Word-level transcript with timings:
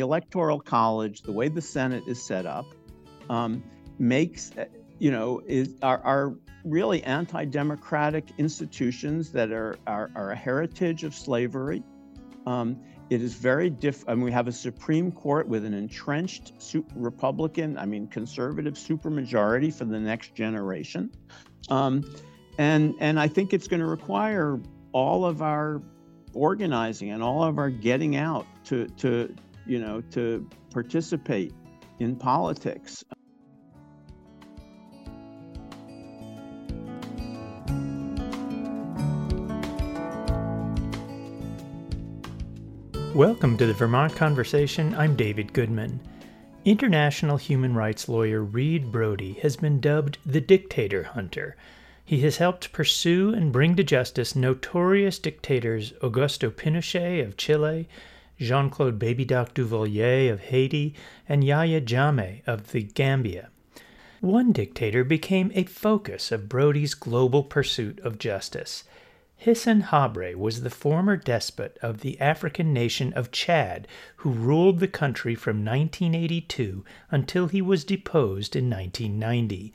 the 0.00 0.04
Electoral 0.06 0.58
College, 0.58 1.20
the 1.20 1.32
way 1.32 1.48
the 1.48 1.60
Senate 1.60 2.02
is 2.06 2.22
set 2.22 2.46
up, 2.46 2.64
um, 3.28 3.62
makes 3.98 4.50
you 4.98 5.10
know 5.10 5.42
is 5.46 5.74
are, 5.82 6.00
are 6.04 6.34
really 6.64 7.02
anti-democratic 7.04 8.24
institutions 8.38 9.30
that 9.32 9.52
are 9.52 9.76
are, 9.86 10.10
are 10.14 10.30
a 10.30 10.36
heritage 10.36 11.04
of 11.04 11.14
slavery. 11.14 11.82
Um, 12.46 12.80
it 13.10 13.20
is 13.20 13.34
very 13.34 13.68
diff. 13.68 14.08
I 14.08 14.14
mean, 14.14 14.24
we 14.24 14.32
have 14.32 14.48
a 14.48 14.52
Supreme 14.52 15.12
Court 15.12 15.46
with 15.46 15.66
an 15.66 15.74
entrenched 15.74 16.54
Republican, 16.96 17.76
I 17.76 17.84
mean, 17.84 18.06
conservative 18.06 18.74
supermajority 18.74 19.74
for 19.74 19.84
the 19.84 20.00
next 20.00 20.34
generation, 20.34 21.10
um, 21.68 22.10
and 22.56 22.94
and 23.00 23.20
I 23.20 23.28
think 23.28 23.52
it's 23.52 23.68
going 23.68 23.80
to 23.80 23.86
require 23.86 24.58
all 24.92 25.26
of 25.26 25.42
our 25.42 25.82
organizing 26.32 27.10
and 27.10 27.22
all 27.22 27.44
of 27.44 27.58
our 27.58 27.68
getting 27.68 28.16
out 28.16 28.46
to 28.64 28.86
to 28.96 29.34
you 29.70 29.78
know 29.78 30.00
to 30.10 30.48
participate 30.72 31.54
in 32.00 32.16
politics. 32.16 33.04
Welcome 43.14 43.56
to 43.58 43.66
the 43.66 43.74
Vermont 43.74 44.16
Conversation. 44.16 44.92
I'm 44.96 45.14
David 45.14 45.52
Goodman. 45.52 46.00
International 46.64 47.36
human 47.36 47.74
rights 47.74 48.08
lawyer 48.08 48.42
Reed 48.42 48.90
Brody 48.90 49.34
has 49.34 49.56
been 49.56 49.80
dubbed 49.80 50.18
the 50.26 50.40
Dictator 50.40 51.04
Hunter 51.04 51.56
he 52.10 52.22
has 52.22 52.38
helped 52.38 52.72
pursue 52.72 53.32
and 53.32 53.52
bring 53.52 53.76
to 53.76 53.84
justice 53.84 54.34
notorious 54.34 55.20
dictators 55.20 55.92
Augusto 56.02 56.50
Pinochet 56.50 57.24
of 57.24 57.36
Chile, 57.36 57.88
Jean 58.40 58.70
Claude 58.70 58.98
Baby 58.98 59.24
Doc 59.24 59.54
Duvalier 59.54 60.32
of 60.32 60.40
Haiti, 60.40 60.94
and 61.28 61.44
Yahya 61.44 61.82
Jammeh 61.82 62.40
of 62.46 62.72
the 62.72 62.82
Gambia. 62.82 63.50
One 64.20 64.52
dictator 64.52 65.04
became 65.04 65.52
a 65.54 65.64
focus 65.64 66.32
of 66.32 66.48
Brody's 66.48 66.94
global 66.94 67.42
pursuit 67.44 68.00
of 68.00 68.18
justice. 68.18 68.84
Hissène 69.44 69.84
Habré 69.88 70.34
was 70.34 70.60
the 70.60 70.68
former 70.68 71.16
despot 71.16 71.78
of 71.80 72.00
the 72.00 72.20
African 72.20 72.74
nation 72.74 73.12
of 73.14 73.30
Chad, 73.30 73.88
who 74.16 74.30
ruled 74.30 74.80
the 74.80 74.88
country 74.88 75.34
from 75.34 75.64
1982 75.64 76.84
until 77.10 77.46
he 77.46 77.62
was 77.62 77.84
deposed 77.84 78.54
in 78.54 78.68
1990. 78.68 79.72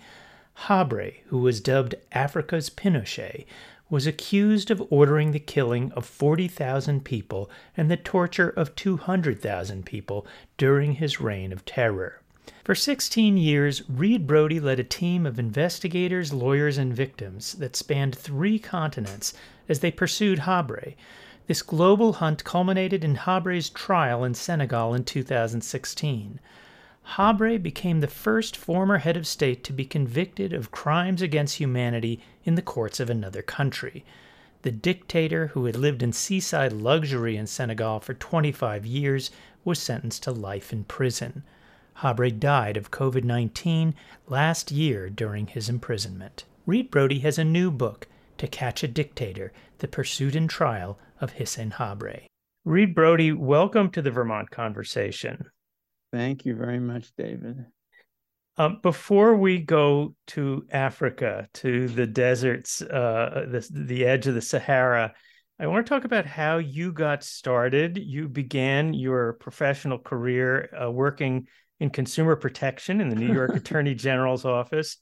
Habré, 0.67 1.16
who 1.27 1.39
was 1.39 1.59
dubbed 1.59 1.95
Africa's 2.11 2.69
Pinochet, 2.69 3.45
was 3.89 4.08
accused 4.08 4.72
of 4.72 4.83
ordering 4.89 5.31
the 5.31 5.39
killing 5.39 5.91
of 5.91 6.05
40,000 6.05 7.05
people 7.05 7.50
and 7.78 7.89
the 7.89 7.97
torture 7.97 8.50
of 8.50 8.75
200,000 8.75 9.86
people 9.86 10.25
during 10.58 10.94
his 10.94 11.22
reign 11.22 11.53
of 11.53 11.66
terror. 11.66 12.22
For 12.64 12.75
16 12.75 13.38
years, 13.38 13.88
Reed 13.89 14.25
Brody 14.25 14.59
led 14.59 14.80
a 14.80 14.83
team 14.83 15.25
of 15.25 15.38
investigators, 15.38 16.33
lawyers, 16.33 16.77
and 16.77 16.94
victims 16.95 17.53
that 17.53 17.75
spanned 17.75 18.16
three 18.16 18.58
continents 18.58 19.33
as 19.69 19.80
they 19.80 19.92
pursued 19.92 20.39
Habré. 20.39 20.95
This 21.47 21.61
global 21.61 22.14
hunt 22.14 22.44
culminated 22.44 23.03
in 23.03 23.17
Habré's 23.17 23.70
trial 23.70 24.23
in 24.23 24.33
Senegal 24.33 24.95
in 24.95 25.03
2016. 25.03 26.39
Habré 27.14 27.61
became 27.61 28.00
the 28.00 28.08
first 28.08 28.58
former 28.58 28.98
head 28.98 29.16
of 29.16 29.28
state 29.28 29.64
to 29.66 29.73
be 29.73 29.86
convicted 29.86 30.52
of 30.52 30.72
crimes 30.72 31.22
against 31.22 31.58
humanity 31.58 32.20
in 32.44 32.56
the 32.56 32.61
courts 32.61 33.00
of 33.00 33.09
another 33.09 33.42
country. 33.42 34.03
The 34.64 34.72
dictator, 34.72 35.48
who 35.48 35.66
had 35.66 35.76
lived 35.76 36.02
in 36.02 36.11
seaside 36.11 36.73
luxury 36.73 37.38
in 37.38 37.45
Senegal 37.45 38.00
for 38.00 38.16
25 38.16 38.86
years, 38.86 39.30
was 39.64 39.80
sentenced 39.80 40.23
to 40.23 40.32
life 40.32 40.73
in 40.73 40.83
prison. 40.83 41.43
Habré 41.98 42.38
died 42.38 42.76
of 42.76 42.92
COVID 42.92 43.23
19 43.23 43.93
last 44.27 44.72
year 44.72 45.10
during 45.10 45.48
his 45.48 45.70
imprisonment. 45.70 46.43
Reed 46.66 46.89
Brody 46.89 47.20
has 47.20 47.37
a 47.37 47.43
new 47.43 47.70
book, 47.70 48.08
To 48.39 48.48
Catch 48.48 48.83
a 48.83 48.87
Dictator 48.87 49.54
The 49.77 49.87
Pursuit 49.87 50.36
and 50.36 50.49
Trial 50.49 50.98
of 51.22 51.36
Hissène 51.36 51.73
Habré. 51.73 52.26
Reed 52.66 52.95
Brody, 52.95 53.32
welcome 53.32 53.92
to 53.92 54.02
the 54.02 54.11
Vermont 54.11 54.49
Conversation. 54.49 55.52
Thank 56.15 56.45
you 56.45 56.55
very 56.55 56.80
much, 56.80 57.11
David. 57.17 57.65
Um, 58.55 58.80
before 58.81 59.36
we 59.36 59.59
go 59.59 60.15
to 60.27 60.65
Africa, 60.71 61.49
to 61.55 61.89
the 61.89 62.08
deserts, 62.08 62.81
uh, 62.81 63.48
the, 63.49 63.67
the 63.70 64.05
edge 64.05 64.25
of 64.25 64.33
the 64.33 64.42
Sahara, 64.42 65.14
I 65.59 65.67
want 65.67 65.86
to 65.86 65.89
talk 65.89 66.05
about 66.05 66.25
how 66.25 66.59
you 66.59 66.93
got 66.93 67.21
started. 67.21 67.98
You 67.98 68.30
began 68.30 68.93
your 68.93 69.33
professional 69.33 69.99
career 69.99 70.70
uh, 70.81 70.89
working 70.89 71.48
in 71.81 71.89
consumer 71.89 72.37
protection 72.37 73.02
in 73.02 73.09
the 73.09 73.17
New 73.17 73.33
York 73.33 73.54
Attorney 73.54 73.93
General's 73.93 74.45
office, 74.45 74.95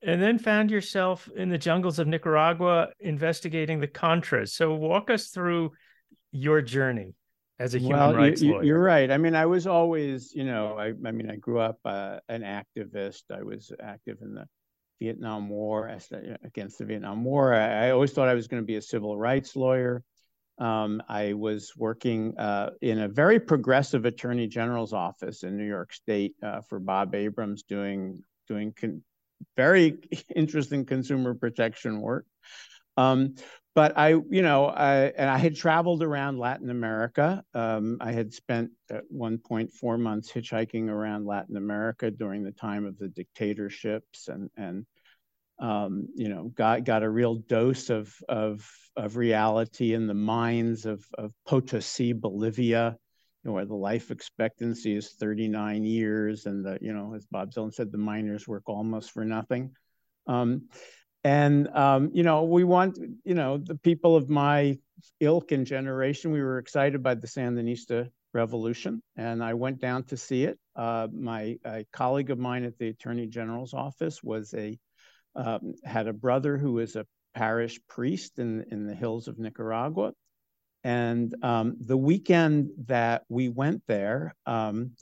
and 0.00 0.22
then 0.22 0.38
found 0.38 0.70
yourself 0.70 1.28
in 1.36 1.50
the 1.50 1.58
jungles 1.58 1.98
of 1.98 2.06
Nicaragua 2.06 2.88
investigating 3.00 3.80
the 3.80 3.86
Contras. 3.86 4.48
So, 4.52 4.72
walk 4.72 5.10
us 5.10 5.28
through 5.28 5.72
your 6.32 6.62
journey 6.62 7.12
as 7.58 7.74
a 7.74 7.78
human 7.78 7.98
well, 7.98 8.14
rights 8.14 8.42
you, 8.42 8.52
lawyer. 8.52 8.62
You're 8.64 8.82
right. 8.82 9.10
I 9.10 9.18
mean, 9.18 9.34
I 9.34 9.46
was 9.46 9.66
always, 9.66 10.34
you 10.34 10.44
know, 10.44 10.78
I, 10.78 10.88
I 11.06 11.12
mean, 11.12 11.30
I 11.30 11.36
grew 11.36 11.58
up 11.58 11.78
uh, 11.84 12.18
an 12.28 12.42
activist. 12.42 13.22
I 13.32 13.42
was 13.42 13.72
active 13.82 14.18
in 14.22 14.34
the 14.34 14.46
Vietnam 15.00 15.48
War 15.48 15.96
against 16.44 16.78
the 16.78 16.84
Vietnam 16.84 17.24
War. 17.24 17.54
I, 17.54 17.86
I 17.86 17.90
always 17.90 18.12
thought 18.12 18.28
I 18.28 18.34
was 18.34 18.48
going 18.48 18.62
to 18.62 18.66
be 18.66 18.76
a 18.76 18.82
civil 18.82 19.16
rights 19.16 19.56
lawyer. 19.56 20.02
Um, 20.58 21.02
I 21.08 21.34
was 21.34 21.72
working 21.76 22.36
uh, 22.36 22.70
in 22.80 23.00
a 23.00 23.08
very 23.08 23.38
progressive 23.38 24.04
attorney 24.04 24.48
general's 24.48 24.92
office 24.92 25.44
in 25.44 25.56
New 25.56 25.66
York 25.66 25.92
State 25.92 26.34
uh, 26.42 26.62
for 26.62 26.80
Bob 26.80 27.14
Abrams, 27.14 27.62
doing 27.62 28.22
doing 28.48 28.72
con- 28.72 29.02
very 29.56 29.98
interesting 30.34 30.84
consumer 30.84 31.34
protection 31.34 32.00
work. 32.00 32.26
Um, 32.96 33.36
but 33.78 33.96
I, 33.96 34.08
you 34.08 34.42
know, 34.42 34.64
I, 34.64 35.12
and 35.16 35.30
I 35.30 35.38
had 35.38 35.54
traveled 35.54 36.02
around 36.02 36.40
Latin 36.40 36.68
America. 36.68 37.44
Um, 37.54 37.98
I 38.00 38.10
had 38.10 38.34
spent 38.34 38.72
at 38.90 39.04
one 39.08 39.38
point 39.38 39.72
four 39.72 39.96
months 39.96 40.32
hitchhiking 40.32 40.88
around 40.88 41.26
Latin 41.26 41.56
America 41.56 42.10
during 42.10 42.42
the 42.42 42.50
time 42.50 42.86
of 42.86 42.98
the 42.98 43.06
dictatorships, 43.06 44.26
and 44.26 44.50
and 44.56 44.84
um, 45.60 46.08
you 46.16 46.28
know, 46.28 46.50
got 46.56 46.82
got 46.82 47.04
a 47.04 47.08
real 47.08 47.36
dose 47.36 47.88
of 47.88 48.12
of 48.28 48.68
of 48.96 49.16
reality 49.16 49.94
in 49.94 50.08
the 50.08 50.12
mines 50.12 50.84
of 50.84 51.06
of 51.16 51.32
Potosi, 51.46 52.12
Bolivia, 52.12 52.96
you 53.44 53.48
know, 53.48 53.54
where 53.54 53.64
the 53.64 53.76
life 53.76 54.10
expectancy 54.10 54.96
is 54.96 55.12
39 55.12 55.84
years, 55.84 56.46
and 56.46 56.64
the 56.64 56.78
you 56.80 56.92
know, 56.92 57.14
as 57.14 57.26
Bob 57.26 57.52
Dylan 57.52 57.72
said, 57.72 57.92
the 57.92 57.98
miners 57.98 58.48
work 58.48 58.64
almost 58.66 59.12
for 59.12 59.24
nothing. 59.24 59.70
Um, 60.26 60.68
and 61.28 61.68
um, 61.76 62.10
you 62.14 62.22
know 62.22 62.44
we 62.44 62.64
want 62.64 62.98
you 63.24 63.34
know 63.34 63.58
the 63.58 63.74
people 63.74 64.16
of 64.16 64.30
my 64.30 64.78
ilk 65.20 65.52
and 65.52 65.66
generation 65.66 66.32
we 66.32 66.40
were 66.40 66.58
excited 66.58 67.02
by 67.02 67.14
the 67.14 67.26
sandinista 67.26 68.08
revolution 68.32 69.02
and 69.16 69.44
i 69.44 69.52
went 69.54 69.78
down 69.78 70.04
to 70.04 70.16
see 70.16 70.44
it. 70.44 70.58
Uh, 70.74 71.08
my 71.12 71.58
colleague 71.92 72.30
of 72.30 72.38
mine 72.38 72.64
at 72.64 72.78
the 72.78 72.88
attorney 72.88 73.26
general's 73.26 73.74
office 73.74 74.22
was 74.22 74.54
a 74.54 74.78
um, 75.36 75.74
had 75.84 76.06
a 76.08 76.12
brother 76.12 76.56
who 76.56 76.72
was 76.72 76.96
a 76.96 77.06
parish 77.34 77.78
priest 77.88 78.38
in 78.38 78.64
in 78.70 78.86
the 78.86 78.94
hills 78.94 79.28
of 79.28 79.38
nicaragua. 79.38 80.12
And 80.84 81.34
um, 81.42 81.76
the 81.84 81.96
weekend 81.96 82.70
that 82.86 83.24
we 83.28 83.48
went 83.48 83.82
there 83.86 84.34
um, 84.46 84.92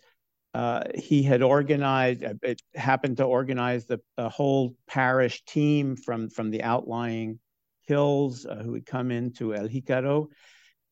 uh, 0.56 0.84
he 0.94 1.22
had 1.22 1.42
organized, 1.42 2.24
uh, 2.24 2.32
it 2.42 2.62
happened 2.74 3.18
to 3.18 3.24
organize 3.24 3.84
the, 3.84 4.00
whole 4.16 4.74
parish 4.86 5.44
team 5.44 5.94
from, 5.96 6.30
from 6.30 6.50
the 6.50 6.62
outlying 6.62 7.38
hills 7.82 8.46
uh, 8.46 8.62
who 8.62 8.72
had 8.72 8.86
come 8.86 9.10
into 9.10 9.54
El 9.54 9.68
Jicaro. 9.68 10.28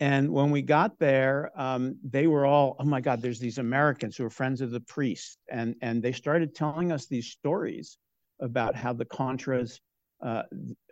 And 0.01 0.31
when 0.31 0.51
we 0.51 0.61
got 0.61 0.99
there, 0.99 1.51
um, 1.57 1.97
they 2.05 2.27
were 2.27 2.45
all, 2.45 2.77
oh 2.79 2.85
my 2.85 3.01
God, 3.01 3.23
there's 3.23 3.39
these 3.39 3.57
Americans 3.57 4.17
who 4.17 4.27
are 4.27 4.31
friends 4.31 4.61
of 4.61 4.71
the 4.71 4.81
priest. 4.81 5.39
And, 5.51 5.77
and 5.81 6.03
they 6.03 6.13
started 6.13 6.55
telling 6.55 6.93
us 6.93 7.07
these 7.07 7.29
stories 7.29 7.97
about 8.41 8.77
how 8.77 8.93
the 8.93 9.07
Contras 9.07 9.81
uh, 10.23 10.43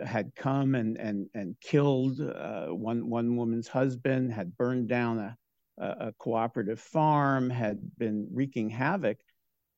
had 0.02 0.34
come 0.34 0.74
and, 0.76 0.96
and, 0.96 1.26
and 1.34 1.56
killed 1.60 2.22
uh, 2.22 2.68
one, 2.68 3.10
one 3.10 3.36
woman's 3.36 3.68
husband, 3.68 4.32
had 4.32 4.56
burned 4.56 4.88
down 4.88 5.18
a, 5.18 5.36
a, 5.78 6.12
cooperative 6.18 6.80
farm, 6.80 7.50
had 7.50 7.78
been 7.98 8.28
wreaking 8.32 8.70
havoc. 8.70 9.18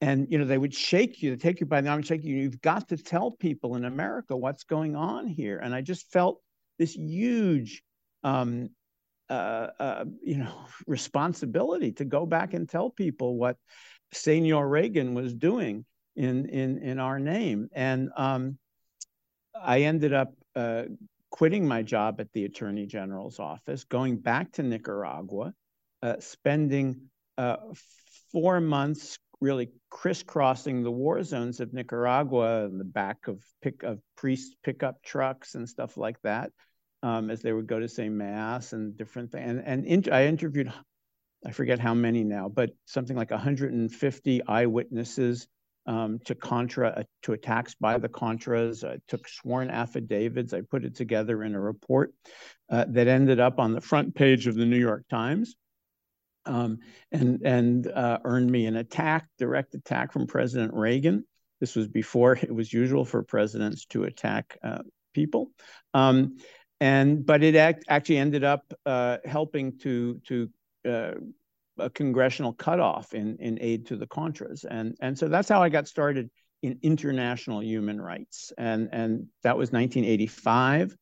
And 0.00 0.26
you 0.30 0.38
know 0.38 0.44
they 0.44 0.58
would 0.58 0.74
shake 0.74 1.22
you, 1.22 1.36
take 1.36 1.60
you 1.60 1.66
by 1.66 1.80
the 1.80 1.88
arm, 1.88 1.98
and 1.98 2.06
shake 2.06 2.24
you. 2.24 2.36
You've 2.36 2.60
got 2.60 2.88
to 2.88 2.96
tell 2.96 3.30
people 3.30 3.76
in 3.76 3.84
America 3.84 4.36
what's 4.36 4.64
going 4.64 4.96
on 4.96 5.26
here. 5.26 5.58
And 5.58 5.74
I 5.74 5.80
just 5.80 6.10
felt 6.12 6.40
this 6.78 6.94
huge, 6.94 7.82
um, 8.22 8.70
uh, 9.30 9.68
uh, 9.78 10.04
you 10.22 10.38
know, 10.38 10.54
responsibility 10.86 11.92
to 11.92 12.04
go 12.04 12.26
back 12.26 12.54
and 12.54 12.68
tell 12.68 12.90
people 12.90 13.36
what 13.36 13.56
Senor 14.12 14.68
Reagan 14.68 15.14
was 15.14 15.32
doing 15.32 15.84
in 16.16 16.48
in 16.48 16.78
in 16.78 16.98
our 16.98 17.18
name. 17.18 17.68
And 17.72 18.10
um, 18.16 18.58
I 19.54 19.82
ended 19.82 20.12
up 20.12 20.34
uh, 20.56 20.84
quitting 21.30 21.66
my 21.66 21.82
job 21.82 22.20
at 22.20 22.32
the 22.32 22.44
Attorney 22.44 22.86
General's 22.86 23.38
office, 23.38 23.84
going 23.84 24.18
back 24.18 24.52
to 24.52 24.62
Nicaragua, 24.62 25.52
uh, 26.04 26.20
spending 26.20 27.00
uh, 27.38 27.56
four 28.30 28.60
months 28.60 29.18
really 29.40 29.70
crisscrossing 29.90 30.82
the 30.82 30.90
war 30.90 31.22
zones 31.22 31.60
of 31.60 31.72
Nicaragua 31.72 32.66
in 32.66 32.76
the 32.76 32.84
back 32.84 33.26
of 33.26 33.42
pick 33.62 33.82
of 33.82 34.00
priest 34.16 34.54
pickup 34.62 35.02
trucks 35.02 35.54
and 35.54 35.66
stuff 35.66 35.96
like 35.96 36.20
that, 36.22 36.50
um, 37.02 37.30
as 37.30 37.40
they 37.40 37.52
would 37.52 37.66
go 37.66 37.80
to 37.80 37.88
say 37.88 38.10
mass 38.10 38.74
and 38.74 38.96
different 38.98 39.32
things. 39.32 39.48
And 39.48 39.62
and 39.64 39.86
in, 39.86 40.12
I 40.12 40.26
interviewed, 40.26 40.70
I 41.44 41.52
forget 41.52 41.80
how 41.80 41.94
many 41.94 42.22
now, 42.22 42.50
but 42.50 42.70
something 42.84 43.16
like 43.16 43.30
150 43.30 44.46
eyewitnesses 44.46 45.48
um, 45.86 46.18
to 46.26 46.34
Contra 46.34 46.88
uh, 46.88 47.02
to 47.22 47.32
attacks 47.32 47.74
by 47.74 47.96
the 47.96 48.10
Contras. 48.10 48.84
I 48.86 48.98
took 49.08 49.26
sworn 49.26 49.70
affidavits. 49.70 50.52
I 50.52 50.60
put 50.60 50.84
it 50.84 50.96
together 50.96 51.42
in 51.42 51.54
a 51.54 51.60
report 51.60 52.12
uh, 52.70 52.84
that 52.88 53.08
ended 53.08 53.40
up 53.40 53.58
on 53.58 53.72
the 53.72 53.80
front 53.80 54.14
page 54.14 54.46
of 54.46 54.54
the 54.54 54.66
New 54.66 54.78
York 54.78 55.04
Times. 55.08 55.56
Um, 56.46 56.78
and 57.10 57.40
and 57.44 57.86
uh, 57.86 58.18
earned 58.24 58.50
me 58.50 58.66
an 58.66 58.76
attack, 58.76 59.28
direct 59.38 59.74
attack 59.74 60.12
from 60.12 60.26
President 60.26 60.74
Reagan. 60.74 61.24
This 61.60 61.74
was 61.74 61.88
before 61.88 62.34
it 62.34 62.54
was 62.54 62.72
usual 62.72 63.04
for 63.04 63.22
presidents 63.22 63.86
to 63.86 64.04
attack 64.04 64.58
uh, 64.62 64.82
people, 65.14 65.50
um, 65.94 66.36
and 66.80 67.24
but 67.24 67.42
it 67.42 67.56
act, 67.56 67.84
actually 67.88 68.18
ended 68.18 68.44
up 68.44 68.74
uh, 68.84 69.18
helping 69.24 69.78
to 69.78 70.20
to 70.26 70.50
uh, 70.86 71.14
a 71.78 71.90
congressional 71.90 72.52
cutoff 72.52 73.14
in, 73.14 73.36
in 73.38 73.58
aid 73.60 73.86
to 73.86 73.96
the 73.96 74.06
Contras. 74.06 74.64
And, 74.68 74.96
and 75.00 75.18
so 75.18 75.28
that's 75.28 75.48
how 75.48 75.62
I 75.62 75.68
got 75.68 75.88
started 75.88 76.30
in 76.62 76.78
international 76.82 77.62
human 77.62 78.00
rights. 78.00 78.52
And, 78.56 78.88
and 78.92 79.26
that 79.42 79.56
was 79.56 79.72
1985 79.72 80.96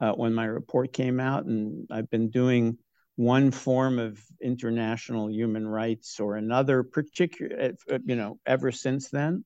uh, 0.00 0.12
when 0.12 0.34
my 0.34 0.44
report 0.44 0.92
came 0.92 1.18
out. 1.20 1.46
And 1.46 1.86
I've 1.90 2.10
been 2.10 2.30
doing 2.30 2.78
one 3.18 3.50
form 3.50 3.98
of 3.98 4.24
international 4.40 5.28
human 5.28 5.66
rights 5.66 6.20
or 6.20 6.36
another 6.36 6.84
particular, 6.84 7.72
uh, 7.90 7.98
you 8.04 8.14
know, 8.14 8.38
ever 8.46 8.70
since 8.70 9.08
then. 9.08 9.44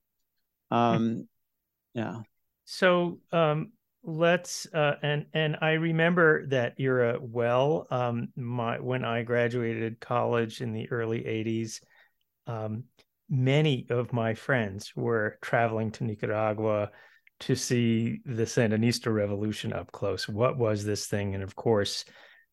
Um, 0.70 1.26
yeah. 1.94 2.18
So 2.66 3.20
um, 3.32 3.72
let's 4.04 4.66
uh, 4.74 4.96
and 5.02 5.24
and 5.32 5.56
I 5.62 5.72
remember 5.72 6.46
that 6.48 6.74
era 6.76 7.18
well. 7.18 7.86
Um, 7.90 8.28
my 8.36 8.78
when 8.78 9.06
I 9.06 9.22
graduated 9.22 10.00
college 10.00 10.60
in 10.60 10.74
the 10.74 10.90
early 10.90 11.22
'80s, 11.22 11.80
um, 12.46 12.84
many 13.30 13.86
of 13.88 14.12
my 14.12 14.34
friends 14.34 14.92
were 14.94 15.38
traveling 15.40 15.92
to 15.92 16.04
Nicaragua 16.04 16.90
to 17.40 17.54
see 17.54 18.20
the 18.26 18.44
Sandinista 18.44 19.10
revolution 19.10 19.72
up 19.72 19.92
close. 19.92 20.28
What 20.28 20.58
was 20.58 20.84
this 20.84 21.06
thing? 21.06 21.34
And 21.34 21.42
of 21.42 21.56
course, 21.56 22.04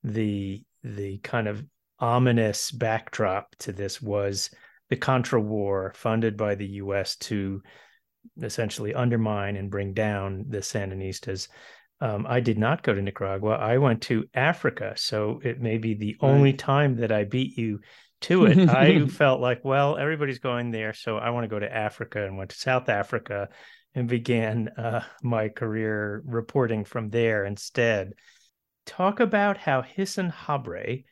the 0.01 0.63
the 0.83 1.17
kind 1.19 1.47
of 1.47 1.63
ominous 1.99 2.71
backdrop 2.71 3.55
to 3.59 3.73
this 3.73 4.01
was 4.01 4.49
the 4.89 4.95
Contra 4.95 5.39
War, 5.39 5.93
funded 5.95 6.37
by 6.37 6.55
the 6.55 6.67
U.S. 6.67 7.15
to 7.17 7.61
essentially 8.41 8.93
undermine 8.93 9.55
and 9.55 9.69
bring 9.69 9.93
down 9.93 10.45
the 10.49 10.59
Sandinistas. 10.59 11.47
Um, 12.01 12.25
I 12.27 12.39
did 12.39 12.57
not 12.57 12.83
go 12.83 12.93
to 12.93 13.01
Nicaragua. 13.01 13.55
I 13.55 13.77
went 13.77 14.01
to 14.03 14.25
Africa. 14.33 14.93
So 14.95 15.41
it 15.43 15.59
may 15.59 15.77
be 15.77 15.93
the 15.93 16.15
right. 16.21 16.29
only 16.29 16.53
time 16.53 16.95
that 16.97 17.11
I 17.11 17.25
beat 17.25 17.57
you 17.57 17.79
to 18.21 18.45
it. 18.45 18.69
I 18.69 19.05
felt 19.07 19.41
like, 19.41 19.63
well, 19.63 19.97
everybody's 19.97 20.39
going 20.39 20.71
there. 20.71 20.93
So 20.93 21.17
I 21.17 21.29
want 21.31 21.43
to 21.43 21.49
go 21.49 21.59
to 21.59 21.73
Africa 21.73 22.25
and 22.25 22.37
went 22.37 22.51
to 22.51 22.57
South 22.57 22.89
Africa 22.89 23.49
and 23.95 24.07
began 24.07 24.69
uh, 24.69 25.03
my 25.21 25.49
career 25.49 26.21
reporting 26.25 26.85
from 26.85 27.09
there 27.09 27.43
instead. 27.45 28.13
Talk 28.89 29.19
about 29.19 29.57
how 29.57 29.83
Hissène 29.83 30.33
Habré 30.33 31.03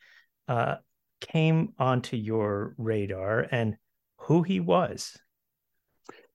uh, 0.48 0.76
came 1.20 1.74
onto 1.78 2.16
your 2.16 2.74
radar 2.76 3.46
and 3.52 3.76
who 4.16 4.42
he 4.42 4.58
was. 4.58 5.16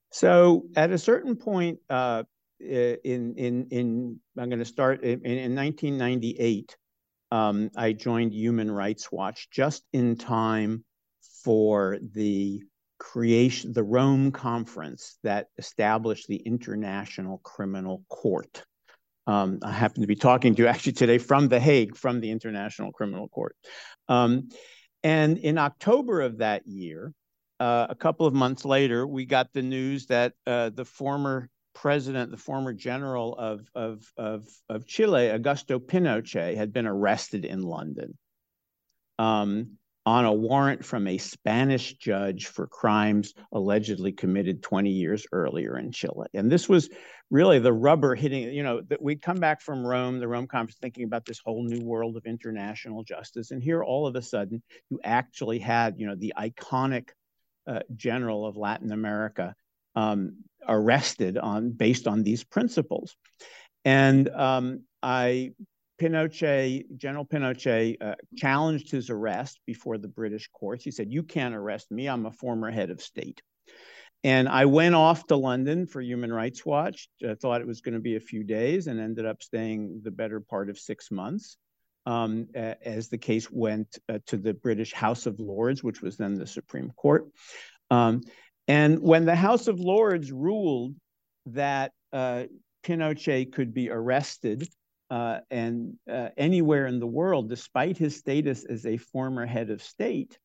So 0.09 0.63
at 0.77 0.91
a 0.91 0.97
certain 0.97 1.35
point 1.35 1.79
uh, 1.89 2.23
in 2.61 3.35
in 3.35 3.67
in 3.71 4.19
I'm 4.37 4.47
going 4.47 4.59
to 4.59 4.65
start 4.65 5.03
in, 5.03 5.21
in 5.25 5.53
1998. 5.53 6.77
Um, 7.29 7.71
I 7.75 7.91
joined 7.91 8.33
Human 8.33 8.71
Rights 8.71 9.11
Watch 9.11 9.49
just 9.51 9.83
in 9.91 10.15
time 10.15 10.85
for 11.43 11.97
the 12.13 12.63
creation, 12.99 13.73
the 13.73 13.83
Rome 13.83 14.31
Conference 14.31 15.17
that 15.23 15.47
established 15.57 16.27
the 16.27 16.37
International 16.37 17.39
Criminal 17.39 18.05
Court. 18.07 18.63
Um, 19.25 19.59
I 19.63 19.71
happen 19.71 20.01
to 20.01 20.07
be 20.07 20.15
talking 20.15 20.55
to 20.55 20.63
you 20.63 20.67
actually 20.67 20.93
today 20.93 21.17
from 21.17 21.47
The 21.47 21.59
Hague, 21.59 21.95
from 21.95 22.19
the 22.19 22.31
International 22.31 22.91
Criminal 22.91 23.29
Court. 23.29 23.55
Um, 24.09 24.49
and 25.03 25.37
in 25.37 25.57
October 25.57 26.21
of 26.21 26.39
that 26.39 26.67
year, 26.67 27.13
uh, 27.59 27.87
a 27.89 27.95
couple 27.95 28.25
of 28.25 28.33
months 28.33 28.65
later, 28.65 29.07
we 29.07 29.25
got 29.25 29.53
the 29.53 29.61
news 29.61 30.07
that 30.07 30.33
uh, 30.45 30.69
the 30.69 30.85
former 30.85 31.49
president, 31.73 32.31
the 32.31 32.37
former 32.37 32.73
general 32.73 33.35
of, 33.35 33.67
of, 33.75 34.03
of, 34.17 34.45
of 34.69 34.85
Chile, 34.85 35.29
Augusto 35.29 35.79
Pinochet, 35.79 36.55
had 36.55 36.73
been 36.73 36.87
arrested 36.87 37.45
in 37.45 37.61
London 37.61 38.17
um, 39.19 39.77
on 40.05 40.25
a 40.25 40.33
warrant 40.33 40.83
from 40.83 41.07
a 41.07 41.17
Spanish 41.17 41.93
judge 41.93 42.47
for 42.47 42.67
crimes 42.67 43.33
allegedly 43.51 44.11
committed 44.11 44.61
20 44.61 44.89
years 44.89 45.25
earlier 45.31 45.77
in 45.77 45.91
Chile. 45.91 46.27
And 46.33 46.51
this 46.51 46.67
was 46.67 46.89
really 47.33 47.57
the 47.57 47.73
rubber 47.73 48.13
hitting, 48.13 48.53
you 48.53 48.61
know, 48.61 48.79
that 48.81 49.01
we'd 49.01 49.19
come 49.19 49.39
back 49.39 49.59
from 49.59 49.83
Rome, 49.83 50.19
the 50.19 50.27
Rome 50.27 50.45
conference, 50.45 50.77
thinking 50.79 51.03
about 51.03 51.25
this 51.25 51.41
whole 51.43 51.63
new 51.63 51.83
world 51.83 52.15
of 52.15 52.27
international 52.27 53.03
justice. 53.03 53.49
And 53.49 53.61
here, 53.61 53.83
all 53.83 54.05
of 54.05 54.15
a 54.15 54.21
sudden, 54.21 54.61
you 54.91 54.99
actually 55.03 55.57
had, 55.57 55.95
you 55.97 56.05
know, 56.05 56.13
the 56.13 56.33
iconic 56.37 57.09
uh, 57.65 57.79
general 57.95 58.45
of 58.45 58.55
Latin 58.55 58.91
America 58.91 59.55
um, 59.95 60.43
arrested 60.67 61.39
on 61.39 61.71
based 61.71 62.07
on 62.07 62.21
these 62.21 62.43
principles. 62.43 63.15
And 63.83 64.29
um, 64.29 64.83
I, 65.01 65.53
Pinochet, 65.99 66.85
General 66.95 67.25
Pinochet, 67.25 67.97
uh, 67.99 68.13
challenged 68.37 68.91
his 68.91 69.09
arrest 69.09 69.59
before 69.65 69.97
the 69.97 70.07
British 70.07 70.49
courts. 70.53 70.83
He 70.83 70.91
said, 70.91 71.11
"You 71.11 71.23
can't 71.23 71.55
arrest 71.55 71.89
me. 71.89 72.07
I'm 72.07 72.27
a 72.27 72.31
former 72.31 72.69
head 72.69 72.91
of 72.91 73.01
state." 73.01 73.41
And 74.23 74.47
I 74.47 74.65
went 74.65 74.95
off 74.95 75.27
to 75.27 75.35
London 75.35 75.85
for 75.85 76.01
Human 76.01 76.31
Rights 76.31 76.65
Watch. 76.65 77.09
I 77.27 77.35
thought 77.35 77.61
it 77.61 77.67
was 77.67 77.81
going 77.81 77.95
to 77.95 77.99
be 77.99 78.15
a 78.15 78.21
few 78.21 78.43
days, 78.43 78.87
and 78.87 78.99
ended 78.99 79.25
up 79.25 79.43
staying 79.43 80.01
the 80.03 80.11
better 80.11 80.39
part 80.39 80.69
of 80.69 80.79
six 80.79 81.11
months 81.11 81.57
um, 82.05 82.47
as 82.55 83.09
the 83.09 83.17
case 83.17 83.51
went 83.51 83.99
uh, 84.09 84.19
to 84.27 84.37
the 84.37 84.53
British 84.53 84.93
House 84.93 85.25
of 85.25 85.39
Lords, 85.39 85.83
which 85.83 86.01
was 86.01 86.17
then 86.17 86.35
the 86.35 86.47
Supreme 86.47 86.91
Court. 86.91 87.27
Um, 87.91 88.21
and 88.67 88.99
when 88.99 89.25
the 89.25 89.35
House 89.35 89.67
of 89.67 89.79
Lords 89.79 90.31
ruled 90.31 90.95
that 91.47 91.91
uh, 92.13 92.43
Pinochet 92.83 93.51
could 93.51 93.73
be 93.73 93.89
arrested 93.89 94.67
uh, 95.09 95.39
and 95.51 95.95
uh, 96.09 96.29
anywhere 96.37 96.87
in 96.87 96.99
the 96.99 97.07
world, 97.07 97.49
despite 97.49 97.97
his 97.97 98.17
status 98.17 98.63
as 98.63 98.85
a 98.85 98.97
former 98.97 99.45
head 99.45 99.69
of 99.69 99.83
state, 99.83 100.37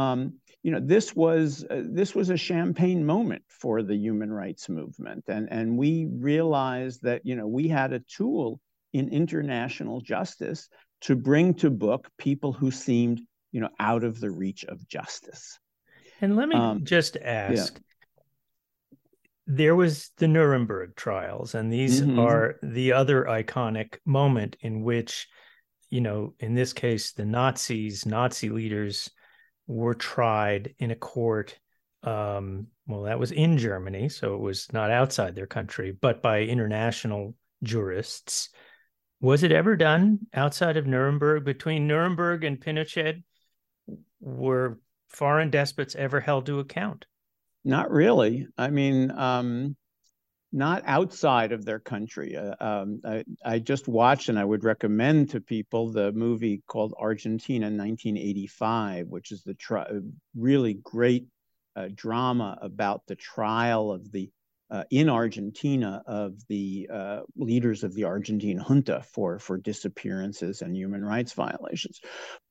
um, 0.00 0.34
you 0.62 0.72
know, 0.72 0.80
this 0.80 1.14
was 1.16 1.64
uh, 1.70 1.82
this 1.84 2.14
was 2.14 2.30
a 2.30 2.36
champagne 2.36 3.04
moment 3.04 3.42
for 3.48 3.82
the 3.82 3.96
human 3.96 4.32
rights 4.32 4.68
movement, 4.68 5.24
and 5.28 5.48
and 5.50 5.76
we 5.76 6.06
realized 6.06 7.02
that 7.02 7.24
you 7.24 7.34
know 7.36 7.46
we 7.46 7.68
had 7.68 7.92
a 7.92 8.00
tool 8.00 8.60
in 8.92 9.08
international 9.08 10.00
justice 10.00 10.68
to 11.02 11.16
bring 11.16 11.54
to 11.54 11.70
book 11.70 12.08
people 12.18 12.52
who 12.52 12.70
seemed, 12.70 13.22
you 13.52 13.60
know, 13.60 13.70
out 13.78 14.04
of 14.04 14.20
the 14.20 14.30
reach 14.30 14.64
of 14.64 14.86
justice. 14.86 15.58
And 16.20 16.36
let 16.36 16.48
me 16.48 16.56
um, 16.56 16.84
just 16.84 17.16
ask. 17.16 17.74
Yeah. 17.74 17.80
There 19.46 19.74
was 19.74 20.10
the 20.18 20.28
Nuremberg 20.28 20.94
trials, 20.94 21.54
and 21.54 21.72
these 21.72 22.02
mm-hmm. 22.02 22.20
are 22.20 22.56
the 22.62 22.92
other 22.92 23.24
iconic 23.24 23.96
moment 24.04 24.56
in 24.60 24.82
which, 24.82 25.26
you 25.88 26.00
know, 26.00 26.34
in 26.38 26.54
this 26.54 26.72
case, 26.72 27.12
the 27.12 27.24
Nazis, 27.24 28.06
Nazi 28.06 28.50
leaders 28.50 29.10
were 29.70 29.94
tried 29.94 30.74
in 30.78 30.90
a 30.90 30.96
court. 30.96 31.58
Um, 32.02 32.66
well, 32.86 33.02
that 33.02 33.20
was 33.20 33.30
in 33.30 33.56
Germany, 33.56 34.08
so 34.08 34.34
it 34.34 34.40
was 34.40 34.72
not 34.72 34.90
outside 34.90 35.34
their 35.34 35.46
country, 35.46 35.92
but 35.92 36.22
by 36.22 36.40
international 36.40 37.34
jurists. 37.62 38.48
Was 39.20 39.42
it 39.42 39.52
ever 39.52 39.76
done 39.76 40.20
outside 40.34 40.76
of 40.76 40.86
Nuremberg? 40.86 41.44
Between 41.44 41.86
Nuremberg 41.86 42.42
and 42.42 42.60
Pinochet, 42.60 43.22
were 44.20 44.80
foreign 45.08 45.50
despots 45.50 45.94
ever 45.94 46.20
held 46.20 46.46
to 46.46 46.58
account? 46.58 47.06
Not 47.64 47.90
really. 47.90 48.48
I 48.56 48.70
mean, 48.70 49.10
um, 49.10 49.76
not 50.52 50.82
outside 50.86 51.52
of 51.52 51.64
their 51.64 51.78
country. 51.78 52.36
Uh, 52.36 52.54
um, 52.60 53.00
I, 53.04 53.24
I, 53.44 53.58
just 53.58 53.86
watched, 53.86 54.28
and 54.28 54.38
I 54.38 54.44
would 54.44 54.64
recommend 54.64 55.30
to 55.30 55.40
people 55.40 55.90
the 55.90 56.12
movie 56.12 56.62
called 56.66 56.94
Argentina 56.98 57.66
1985, 57.66 59.08
which 59.08 59.32
is 59.32 59.42
the 59.42 59.54
tri- 59.54 59.88
really 60.36 60.74
great 60.74 61.26
uh, 61.76 61.88
drama 61.94 62.58
about 62.60 63.02
the 63.06 63.16
trial 63.16 63.92
of 63.92 64.10
the 64.10 64.30
uh, 64.70 64.84
in 64.90 65.08
Argentina 65.08 66.00
of 66.06 66.34
the 66.48 66.88
uh, 66.92 67.20
leaders 67.36 67.82
of 67.82 67.92
the 67.92 68.04
Argentine 68.04 68.58
junta 68.58 69.02
for, 69.12 69.38
for 69.40 69.58
disappearances 69.58 70.62
and 70.62 70.76
human 70.76 71.04
rights 71.04 71.32
violations. 71.32 72.00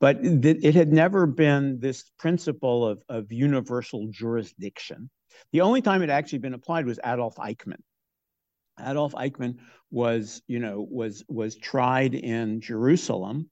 But 0.02 0.22
th- 0.22 0.58
it 0.62 0.76
had 0.76 0.92
never 0.92 1.26
been 1.26 1.80
this 1.80 2.04
principle 2.20 2.86
of, 2.86 3.02
of 3.08 3.32
universal 3.32 4.08
jurisdiction. 4.10 5.10
The 5.54 5.62
only 5.62 5.82
time 5.82 6.02
it 6.02 6.10
actually 6.10 6.40
been 6.40 6.54
applied 6.54 6.86
was 6.86 7.00
Adolf 7.04 7.36
Eichmann. 7.36 7.82
Adolf 8.84 9.14
Eichmann 9.14 9.58
was, 9.92 10.42
you 10.48 10.60
know, 10.60 10.86
was 10.90 11.24
was 11.28 11.56
tried 11.56 12.16
in 12.16 12.62
Jerusalem 12.62 13.50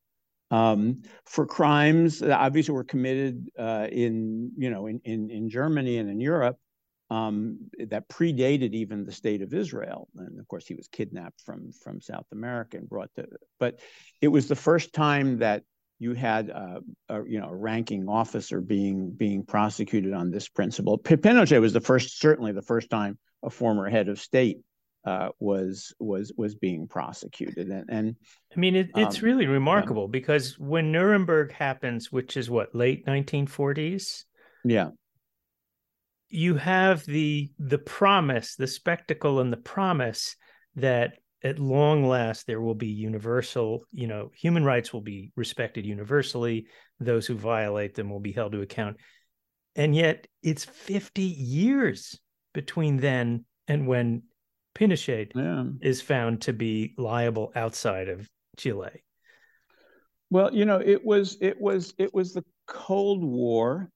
um, 0.51 1.01
for 1.25 1.45
crimes 1.45 2.19
that 2.19 2.39
obviously 2.39 2.73
were 2.73 2.83
committed 2.83 3.49
uh, 3.57 3.87
in, 3.91 4.51
you 4.57 4.69
know, 4.69 4.87
in, 4.87 5.01
in, 5.03 5.29
in 5.29 5.49
Germany 5.49 5.97
and 5.97 6.09
in 6.09 6.21
Europe 6.21 6.57
um, 7.09 7.69
that 7.87 8.07
predated 8.09 8.73
even 8.73 9.05
the 9.05 9.11
state 9.11 9.41
of 9.41 9.53
Israel. 9.53 10.07
And 10.15 10.39
of 10.39 10.47
course, 10.47 10.65
he 10.67 10.75
was 10.75 10.87
kidnapped 10.87 11.41
from 11.41 11.71
from 11.71 12.01
South 12.01 12.25
America 12.31 12.77
and 12.77 12.89
brought 12.89 13.13
to. 13.15 13.27
But 13.59 13.79
it 14.21 14.27
was 14.27 14.47
the 14.47 14.55
first 14.55 14.93
time 14.93 15.39
that 15.39 15.63
you 15.99 16.13
had 16.13 16.49
uh, 16.49 16.79
a 17.09 17.23
you 17.25 17.39
know 17.39 17.49
a 17.49 17.55
ranking 17.55 18.07
officer 18.07 18.61
being 18.61 19.11
being 19.11 19.45
prosecuted 19.45 20.13
on 20.13 20.31
this 20.31 20.47
principle. 20.47 20.97
Pinochet 20.97 21.61
was 21.61 21.73
the 21.73 21.81
first, 21.81 22.19
certainly 22.19 22.51
the 22.51 22.61
first 22.61 22.89
time 22.89 23.17
a 23.43 23.49
former 23.49 23.89
head 23.89 24.09
of 24.09 24.19
state 24.19 24.59
uh, 25.07 25.29
was 25.39 25.95
was 25.99 26.33
was 26.35 26.55
being 26.55 26.85
prosecuted 26.85 27.69
and, 27.69 27.85
and 27.89 28.15
I 28.53 28.59
mean 28.59 28.75
it, 28.75 28.89
it's 28.93 29.19
um, 29.19 29.23
really 29.23 29.47
remarkable 29.47 30.03
yeah. 30.03 30.11
because 30.11 30.59
when 30.59 30.91
Nuremberg 30.91 31.53
happens, 31.53 32.11
which 32.11 32.35
is 32.35 32.49
what 32.49 32.75
late 32.75 33.05
1940s, 33.05 34.25
yeah, 34.65 34.89
you 36.27 36.55
have 36.55 37.05
the 37.05 37.49
the 37.57 37.77
promise, 37.77 38.57
the 38.57 38.67
spectacle, 38.67 39.39
and 39.39 39.51
the 39.51 39.55
promise 39.55 40.35
that 40.75 41.13
at 41.41 41.57
long 41.57 42.05
last 42.05 42.45
there 42.45 42.59
will 42.59 42.75
be 42.75 42.87
universal, 42.87 43.85
you 43.93 44.07
know, 44.07 44.29
human 44.35 44.65
rights 44.65 44.91
will 44.91 45.01
be 45.01 45.31
respected 45.37 45.85
universally. 45.85 46.67
Those 46.99 47.25
who 47.25 47.35
violate 47.35 47.95
them 47.95 48.09
will 48.09 48.19
be 48.19 48.33
held 48.33 48.51
to 48.51 48.61
account. 48.61 48.97
And 49.73 49.95
yet 49.95 50.27
it's 50.43 50.65
50 50.65 51.21
years 51.21 52.19
between 52.53 52.97
then 52.97 53.45
and 53.69 53.87
when 53.87 54.23
Pinochet 54.77 55.31
yeah. 55.35 55.65
is 55.81 56.01
found 56.01 56.41
to 56.41 56.53
be 56.53 56.93
liable 56.97 57.51
outside 57.55 58.09
of 58.09 58.29
Chile. 58.57 59.03
Well, 60.29 60.53
you 60.53 60.65
know, 60.65 60.81
it 60.83 61.03
was 61.03 61.37
it 61.41 61.59
was 61.59 61.93
it 61.97 62.13
was 62.13 62.33
the 62.33 62.43
Cold 62.67 63.23
War 63.23 63.89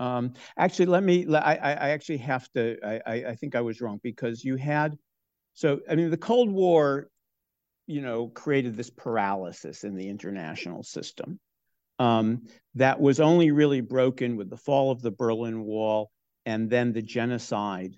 um, 0.00 0.32
actually, 0.58 0.86
let 0.86 1.04
me. 1.04 1.26
I, 1.32 1.54
I 1.54 1.90
actually 1.90 2.16
have 2.18 2.50
to. 2.52 2.78
I, 2.82 3.26
I 3.26 3.34
think 3.34 3.54
I 3.54 3.60
was 3.60 3.82
wrong 3.82 4.00
because 4.02 4.42
you 4.42 4.56
had. 4.56 4.96
So 5.52 5.80
I 5.88 5.94
mean, 5.94 6.10
the 6.10 6.16
Cold 6.16 6.50
War, 6.50 7.10
you 7.86 8.00
know, 8.00 8.28
created 8.28 8.76
this 8.76 8.88
paralysis 8.88 9.84
in 9.84 9.94
the 9.94 10.08
international 10.08 10.82
system 10.82 11.38
um, 11.98 12.46
that 12.76 12.98
was 12.98 13.20
only 13.20 13.50
really 13.50 13.82
broken 13.82 14.36
with 14.36 14.48
the 14.48 14.56
fall 14.56 14.90
of 14.90 15.02
the 15.02 15.10
Berlin 15.10 15.64
Wall 15.64 16.10
and 16.46 16.70
then 16.70 16.94
the 16.94 17.02
genocide. 17.02 17.94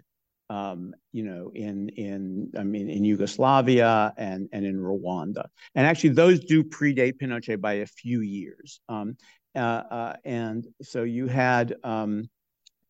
Um, 0.53 0.95
you 1.13 1.23
know, 1.23 1.51
in 1.55 1.89
in 1.91 2.51
I 2.59 2.63
mean, 2.63 2.91
in 2.91 3.05
Yugoslavia 3.05 4.13
and 4.19 4.51
and 4.53 4.67
in 4.67 4.77
Rwanda, 4.77 5.45
and 5.75 5.87
actually 5.87 6.11
those 6.11 6.41
do 6.41 6.63
predate 6.63 7.15
Pinochet 7.21 7.59
by 7.59 7.75
a 7.75 7.87
few 7.87 8.21
years. 8.21 8.81
Um, 8.87 9.17
uh, 9.55 9.59
uh, 9.99 10.17
and 10.25 10.67
so 10.83 11.05
you 11.05 11.27
had 11.27 11.77
um, 11.85 12.29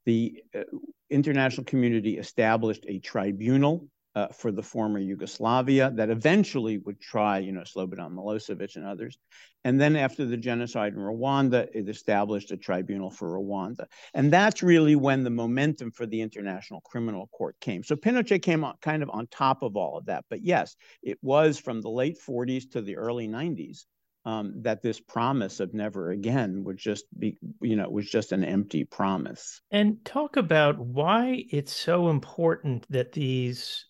the 0.07 0.43
uh, 0.55 0.63
international 1.09 1.65
community 1.65 2.19
established 2.19 2.85
a 2.89 2.99
tribunal 2.99 3.87
uh, 4.15 4.29
for 4.29 4.53
the 4.53 4.63
former 4.63 4.99
Yugoslavia 4.99 5.91
that 5.95 6.11
eventually 6.11 6.79
would 6.79 7.01
try, 7.01 7.39
you 7.39 7.53
know, 7.53 7.63
Slobodan 7.63 8.13
Milosevic 8.13 8.77
and 8.77 8.85
others. 8.85 9.19
And 9.65 9.81
then 9.81 9.97
after 9.97 10.27
the 10.27 10.37
genocide 10.37 10.93
in 10.93 10.99
Rwanda, 10.99 11.69
it 11.73 11.89
established 11.89 12.51
a 12.51 12.57
tribunal 12.57 13.11
for 13.11 13.39
Rwanda. 13.39 13.87
And 14.13 14.33
that's 14.33 14.63
really 14.63 14.97
when 14.97 15.23
the 15.23 15.31
momentum 15.31 15.93
for 15.93 16.05
the 16.05 16.21
International 16.21 16.81
Criminal 16.83 17.29
Court 17.29 17.57
came. 17.61 17.85
So 17.85 17.97
Pinochet 17.97 18.43
came 18.43 18.65
on, 18.65 18.75
kind 18.83 19.03
of 19.03 19.11
on 19.11 19.29
top 19.29 19.63
of 19.63 19.77
all 19.77 19.97
of 19.97 20.07
that. 20.07 20.25
But 20.29 20.43
yes, 20.43 20.77
it 21.03 21.19
was 21.23 21.59
from 21.59 21.81
the 21.81 21.91
late 21.91 22.19
40s 22.19 22.71
to 22.73 22.83
the 22.83 22.97
early 22.97 23.29
90s 23.29 23.85
um, 24.25 24.53
that 24.63 24.83
this 24.83 25.01
promise 25.01 25.61
of 25.61 25.75
never 25.75 26.11
again 26.11 26.65
would 26.65 26.77
just 26.77 27.05
be, 27.19 27.39
you 27.61 27.77
know, 27.77 27.89
was 27.89 28.09
just 28.09 28.33
an 28.33 28.45
empty 28.45 28.85
promise. 28.85 29.61
And 29.71 30.05
talk 30.05 30.37
about 30.37 30.79
why 30.79 31.45
it's 31.51 31.75
so 31.75 32.09
important 32.09 32.87
that 32.91 33.13
these 33.13 33.87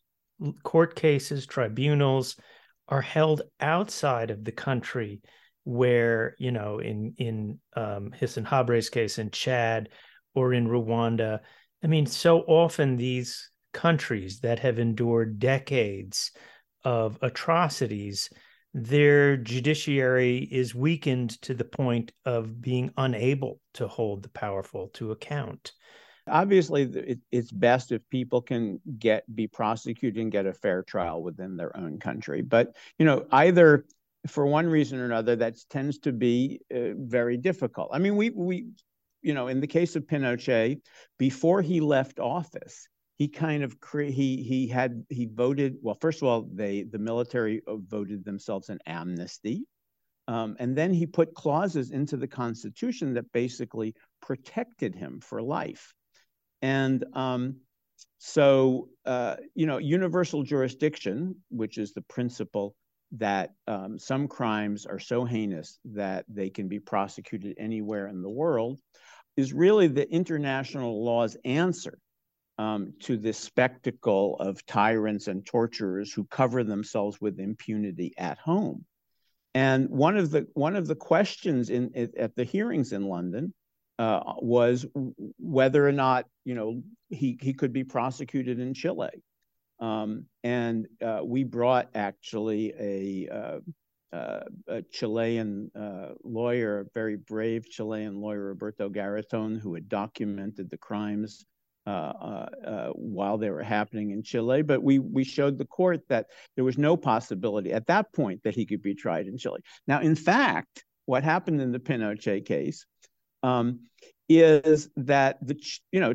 court 0.62 0.94
cases, 0.94 1.46
tribunals 1.46 2.37
are 2.88 3.00
held 3.00 3.42
outside 3.61 4.30
of 4.30 4.44
the 4.44 4.52
country 4.52 5.20
where, 5.64 6.34
you 6.38 6.50
know, 6.50 6.78
in, 6.78 7.14
in 7.18 7.58
um, 7.76 8.11
Hissène 8.20 8.46
Habré's 8.46 8.90
case 8.90 9.18
in 9.18 9.30
Chad 9.30 9.88
or 10.34 10.52
in 10.52 10.66
Rwanda, 10.66 11.40
I 11.82 11.87
mean, 11.87 12.06
so 12.06 12.40
often 12.40 12.96
these 12.96 13.50
countries 13.72 14.40
that 14.40 14.58
have 14.58 14.78
endured 14.78 15.38
decades 15.38 16.32
of 16.84 17.18
atrocities 17.22 18.28
their 18.75 19.37
judiciary 19.37 20.38
is 20.50 20.75
weakened 20.75 21.40
to 21.42 21.54
the 21.54 21.64
point 21.64 22.12
of 22.25 22.61
being 22.61 22.90
unable 22.96 23.61
to 23.75 23.87
hold 23.87 24.22
the 24.22 24.30
powerful 24.30 24.88
to 24.94 25.12
account. 25.12 25.72
Obviously, 26.28 26.82
it, 26.82 27.18
it's 27.30 27.50
best 27.50 27.92
if 27.92 28.08
people 28.08 28.40
can 28.40 28.80
get 28.98 29.24
be 29.34 29.46
prosecuted 29.46 30.22
and 30.22 30.32
get 30.32 30.46
a 30.46 30.52
fair 30.52 30.82
trial 30.82 31.22
within 31.22 31.56
their 31.56 31.76
own 31.76 31.98
country. 31.98 32.42
But 32.42 32.76
you 32.98 33.06
know, 33.06 33.26
either 33.32 33.86
for 34.28 34.46
one 34.46 34.66
reason 34.66 35.00
or 35.00 35.04
another, 35.04 35.34
that 35.36 35.56
tends 35.68 35.98
to 36.00 36.12
be 36.12 36.60
uh, 36.72 36.94
very 36.96 37.36
difficult. 37.36 37.90
I 37.92 37.98
mean, 37.98 38.16
we 38.16 38.30
we 38.30 38.66
you 39.22 39.34
know, 39.34 39.48
in 39.48 39.60
the 39.60 39.66
case 39.66 39.96
of 39.96 40.06
Pinochet, 40.06 40.80
before 41.18 41.62
he 41.62 41.80
left 41.80 42.18
office, 42.18 42.88
he 43.22 43.28
kind 43.28 43.62
of 43.62 43.80
cre- 43.80 44.02
he 44.02 44.42
he 44.42 44.66
had 44.66 45.04
he 45.08 45.26
voted 45.32 45.76
well 45.80 45.96
first 46.00 46.22
of 46.22 46.28
all 46.28 46.48
they 46.52 46.82
the 46.82 46.98
military 46.98 47.62
voted 47.68 48.24
themselves 48.24 48.68
an 48.68 48.78
amnesty 48.86 49.64
um, 50.28 50.56
and 50.58 50.76
then 50.76 50.92
he 50.92 51.06
put 51.06 51.34
clauses 51.34 51.90
into 51.90 52.16
the 52.16 52.26
constitution 52.26 53.14
that 53.14 53.30
basically 53.32 53.94
protected 54.20 54.94
him 54.94 55.20
for 55.20 55.40
life 55.40 55.94
and 56.62 57.04
um, 57.14 57.57
so 58.19 58.88
uh, 59.04 59.37
you 59.54 59.66
know 59.66 59.78
universal 59.78 60.42
jurisdiction 60.42 61.35
which 61.50 61.76
is 61.78 61.92
the 61.92 62.02
principle 62.02 62.75
that 63.12 63.50
um, 63.66 63.99
some 63.99 64.26
crimes 64.26 64.87
are 64.87 64.99
so 64.99 65.25
heinous 65.25 65.78
that 65.85 66.25
they 66.28 66.49
can 66.49 66.66
be 66.66 66.81
prosecuted 66.81 67.54
anywhere 67.59 68.07
in 68.07 68.23
the 68.23 68.31
world 68.31 68.81
is 69.37 69.52
really 69.52 69.87
the 69.87 70.11
international 70.11 71.04
law's 71.04 71.37
answer 71.45 71.99
um, 72.59 72.92
to 73.00 73.16
this 73.16 73.38
spectacle 73.38 74.37
of 74.37 74.64
tyrants 74.66 75.26
and 75.26 75.45
torturers 75.45 76.12
who 76.12 76.25
cover 76.25 76.62
themselves 76.64 77.21
with 77.21 77.40
impunity 77.40 78.12
at 78.19 78.38
home. 78.38 78.85
And 79.54 79.88
one 79.90 80.16
of 80.16 80.31
the 80.31 80.47
one 80.54 80.76
of 80.76 80.87
the 80.87 80.95
questions 80.95 81.69
in 81.69 82.11
at 82.16 82.35
the 82.35 82.45
hearings 82.45 82.92
in 82.92 83.07
London 83.07 83.52
uh, 83.99 84.34
was 84.38 84.87
whether 85.38 85.87
or 85.87 85.92
not 85.92 86.26
you 86.44 86.54
know 86.54 86.82
he 87.08 87.38
he 87.40 87.52
could 87.52 87.72
be 87.72 87.84
prosecuted 87.84 88.58
in 88.58 88.75
Chile. 88.75 89.11
Um, 89.80 90.26
and 90.44 90.87
uh, 91.04 91.22
we 91.25 91.42
brought 91.42 91.88
actually 91.96 92.72
a, 92.78 93.28
uh, 93.34 94.16
uh 94.16 94.44
a 94.68 94.82
Chilean 94.82 95.72
uh, 95.75 96.11
lawyer, 96.22 96.80
a 96.80 96.84
very 96.94 97.16
brave 97.16 97.68
Chilean 97.68 98.20
lawyer, 98.20 98.44
Roberto 98.44 98.88
Garretón, 98.88 99.58
who 99.58 99.75
had 99.75 99.88
documented 99.88 100.70
the 100.70 100.78
crimes 100.78 101.44
uh, 101.84 102.90
while 102.94 103.38
they 103.38 103.50
were 103.50 103.64
happening 103.64 104.12
in 104.12 104.22
Chile. 104.22 104.62
But 104.62 104.84
we 104.84 105.00
we 105.00 105.25
showed 105.25 105.58
the 105.58 105.64
court 105.64 106.00
that 106.08 106.26
there 106.54 106.64
was 106.64 106.78
no 106.78 106.96
possibility 106.96 107.72
at 107.72 107.88
that 107.88 108.12
point 108.12 108.42
that 108.44 108.54
he 108.54 108.66
could 108.66 108.82
be 108.82 108.94
tried 108.94 109.26
in 109.26 109.37
Chile. 109.37 109.61
Now, 109.88 110.00
in 110.00 110.14
fact, 110.14 110.84
what 111.06 111.25
happened 111.25 111.61
in 111.61 111.72
the 111.72 111.80
Pinochet 111.80 112.46
case 112.46 112.87
um, 113.42 113.80
is 114.28 114.88
that 114.96 115.38
the 115.46 115.56
you 115.90 116.00
know 116.00 116.14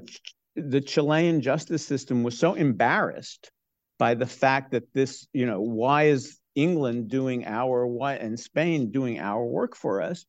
the 0.55 0.81
Chilean 0.81 1.41
justice 1.41 1.85
system 1.85 2.23
was 2.23 2.37
so 2.37 2.53
embarrassed 2.53 3.51
by 3.99 4.13
the 4.15 4.25
fact 4.25 4.71
that 4.71 4.93
this 4.93 5.27
you 5.33 5.45
know 5.45 5.61
why 5.61 6.03
is 6.03 6.39
England 6.55 7.09
doing 7.09 7.45
our 7.45 7.85
why 7.85 8.15
and 8.15 8.39
Spain 8.39 8.91
doing 8.91 9.19
our 9.19 9.45
work 9.45 9.75
for 9.75 10.01
us 10.01 10.25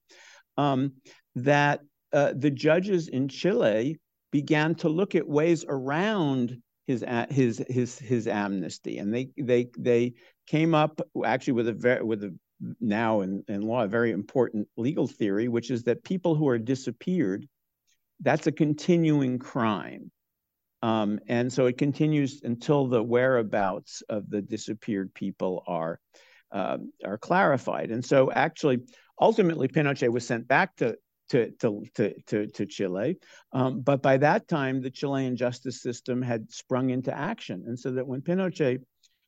um, 0.56 0.92
that 1.34 1.80
uh, 2.12 2.32
the 2.36 2.50
judges 2.50 3.08
in 3.08 3.28
Chile 3.28 3.98
began 4.30 4.74
to 4.76 4.88
look 4.88 5.14
at 5.14 5.26
ways 5.26 5.64
around 5.68 6.58
his 6.86 7.04
his 7.30 7.62
his 7.68 7.98
his 7.98 8.26
amnesty, 8.26 8.98
and 8.98 9.14
they 9.14 9.28
they 9.38 9.68
they 9.78 10.14
came 10.46 10.74
up 10.74 11.00
actually 11.24 11.52
with 11.54 11.68
a 11.68 11.72
very 11.72 12.02
with 12.02 12.24
a 12.24 12.34
now 12.80 13.20
in, 13.20 13.44
in 13.48 13.62
law 13.62 13.84
a 13.84 13.88
very 13.88 14.10
important 14.10 14.68
legal 14.76 15.06
theory, 15.06 15.48
which 15.48 15.70
is 15.70 15.84
that 15.84 16.04
people 16.04 16.34
who 16.34 16.48
are 16.48 16.58
disappeared, 16.58 17.48
that's 18.20 18.46
a 18.46 18.52
continuing 18.52 19.38
crime. 19.38 20.10
Um, 20.82 21.18
and 21.28 21.52
so 21.52 21.66
it 21.66 21.78
continues 21.78 22.40
until 22.42 22.86
the 22.86 23.02
whereabouts 23.02 24.02
of 24.08 24.30
the 24.30 24.40
disappeared 24.40 25.12
people 25.12 25.64
are 25.66 25.98
uh, 26.52 26.78
are 27.04 27.18
clarified. 27.18 27.90
And 27.90 28.04
so 28.04 28.30
actually, 28.32 28.80
ultimately, 29.20 29.68
Pinochet 29.68 30.10
was 30.10 30.26
sent 30.26 30.46
back 30.48 30.76
to 30.76 30.96
to 31.30 31.50
to 31.60 31.84
to 32.26 32.46
to, 32.46 32.66
Chile, 32.66 33.18
um, 33.52 33.80
but 33.80 34.02
by 34.02 34.16
that 34.18 34.48
time, 34.48 34.80
the 34.80 34.90
Chilean 34.90 35.36
justice 35.36 35.82
system 35.82 36.22
had 36.22 36.50
sprung 36.50 36.90
into 36.90 37.16
action, 37.16 37.64
and 37.66 37.78
so 37.78 37.90
that 37.92 38.06
when 38.06 38.22
Pinochet, 38.22 38.80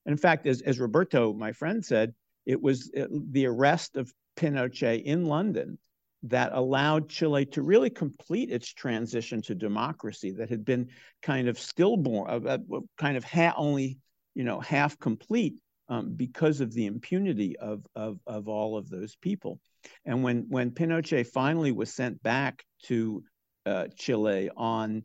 in 0.06 0.16
fact, 0.16 0.46
as 0.46 0.62
as 0.62 0.78
Roberto, 0.78 1.32
my 1.32 1.52
friend, 1.52 1.84
said, 1.84 2.14
it 2.46 2.60
was 2.60 2.90
uh, 2.96 3.06
the 3.10 3.46
arrest 3.46 3.96
of 3.96 4.12
Pinochet 4.36 5.02
in 5.02 5.26
London 5.26 5.78
that 6.24 6.52
allowed 6.52 7.08
Chile 7.08 7.46
to 7.46 7.62
really 7.62 7.90
complete 7.90 8.50
its 8.50 8.68
transition 8.72 9.40
to 9.42 9.54
democracy 9.54 10.32
that 10.32 10.50
had 10.50 10.64
been 10.64 10.88
kind 11.22 11.48
of 11.48 11.58
stillborn, 11.58 12.28
uh, 12.28 12.48
uh, 12.48 12.80
kind 12.98 13.16
of 13.16 13.24
ha- 13.24 13.54
only 13.56 13.98
you 14.34 14.44
know 14.44 14.60
half 14.60 14.98
complete 14.98 15.54
um, 15.88 16.14
because 16.14 16.60
of 16.60 16.72
the 16.72 16.86
impunity 16.86 17.56
of, 17.58 17.84
of 17.94 18.18
of 18.26 18.48
all 18.48 18.76
of 18.76 18.88
those 18.88 19.16
people. 19.16 19.60
And 20.04 20.22
when 20.22 20.46
when 20.48 20.70
Pinochet 20.70 21.26
finally 21.26 21.72
was 21.72 21.92
sent 21.92 22.22
back 22.22 22.64
to 22.84 23.24
uh, 23.66 23.86
Chile 23.96 24.50
on 24.56 25.02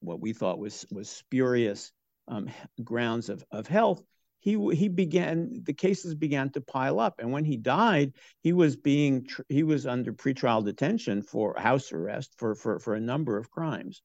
what 0.00 0.20
we 0.20 0.32
thought 0.32 0.58
was 0.58 0.86
was 0.90 1.08
spurious 1.08 1.92
um, 2.28 2.48
grounds 2.82 3.28
of 3.28 3.44
of 3.50 3.66
health, 3.66 4.02
he 4.40 4.58
he 4.74 4.88
began 4.88 5.62
the 5.64 5.72
cases 5.72 6.14
began 6.14 6.50
to 6.50 6.60
pile 6.60 6.98
up 6.98 7.14
and 7.18 7.30
when 7.30 7.44
he 7.44 7.56
died 7.56 8.12
he 8.42 8.52
was 8.52 8.76
being 8.76 9.26
he 9.48 9.62
was 9.62 9.86
under 9.86 10.12
pretrial 10.12 10.64
detention 10.64 11.22
for 11.22 11.54
house 11.58 11.92
arrest 11.92 12.34
for 12.36 12.54
for 12.54 12.78
for 12.78 12.94
a 12.94 13.00
number 13.00 13.36
of 13.36 13.50
crimes 13.50 14.02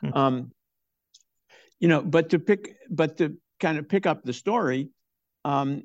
hmm. 0.00 0.12
um 0.14 0.52
you 1.78 1.88
know 1.88 2.02
but 2.02 2.30
to 2.30 2.38
pick 2.38 2.76
but 2.90 3.16
to 3.16 3.36
kind 3.60 3.78
of 3.78 3.88
pick 3.88 4.06
up 4.06 4.22
the 4.22 4.32
story 4.32 4.90
um 5.44 5.82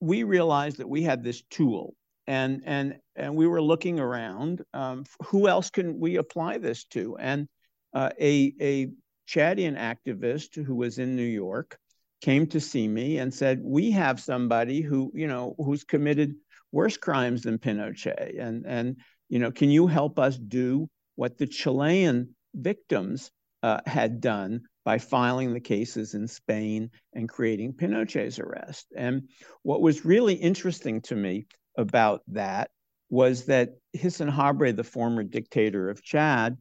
we 0.00 0.22
realized 0.22 0.78
that 0.78 0.88
we 0.88 1.02
had 1.02 1.24
this 1.24 1.42
tool 1.50 1.94
and 2.26 2.62
and 2.66 2.98
and 3.16 3.34
we 3.34 3.46
were 3.46 3.62
looking 3.62 3.98
around 3.98 4.62
um 4.74 5.04
who 5.26 5.48
else 5.48 5.70
can 5.70 5.98
we 5.98 6.16
apply 6.16 6.58
this 6.58 6.84
to 6.84 7.16
and 7.16 7.48
uh, 7.94 8.10
a 8.20 8.54
a 8.60 8.88
Chadian 9.28 9.78
activist 9.78 10.62
who 10.62 10.74
was 10.74 10.98
in 10.98 11.14
New 11.14 11.22
York 11.22 11.78
came 12.22 12.46
to 12.46 12.60
see 12.60 12.88
me 12.88 13.18
and 13.18 13.34
said, 13.34 13.60
"We 13.62 13.90
have 13.90 14.20
somebody 14.20 14.80
who, 14.80 15.12
you 15.14 15.26
know, 15.26 15.54
who's 15.58 15.84
committed 15.84 16.36
worse 16.70 16.96
crimes 16.96 17.42
than 17.42 17.58
Pinochet, 17.58 18.38
and 18.38 18.64
and 18.66 18.96
you 19.28 19.38
know, 19.38 19.50
can 19.50 19.70
you 19.70 19.86
help 19.86 20.18
us 20.18 20.38
do 20.38 20.88
what 21.16 21.36
the 21.36 21.46
Chilean 21.46 22.34
victims 22.54 23.30
uh, 23.62 23.80
had 23.86 24.20
done 24.20 24.62
by 24.84 24.98
filing 24.98 25.52
the 25.52 25.60
cases 25.60 26.14
in 26.14 26.26
Spain 26.28 26.90
and 27.12 27.28
creating 27.28 27.74
Pinochet's 27.74 28.38
arrest?" 28.38 28.86
And 28.96 29.28
what 29.62 29.82
was 29.82 30.04
really 30.04 30.34
interesting 30.34 31.02
to 31.02 31.16
me 31.16 31.46
about 31.76 32.22
that 32.28 32.70
was 33.10 33.46
that 33.46 33.70
Hissène 33.96 34.32
Habré, 34.32 34.74
the 34.74 34.84
former 34.84 35.22
dictator 35.22 35.90
of 35.90 36.02
Chad, 36.02 36.56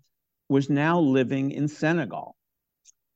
was 0.50 0.70
now 0.70 1.00
living 1.00 1.52
in 1.52 1.68
Senegal. 1.68 2.36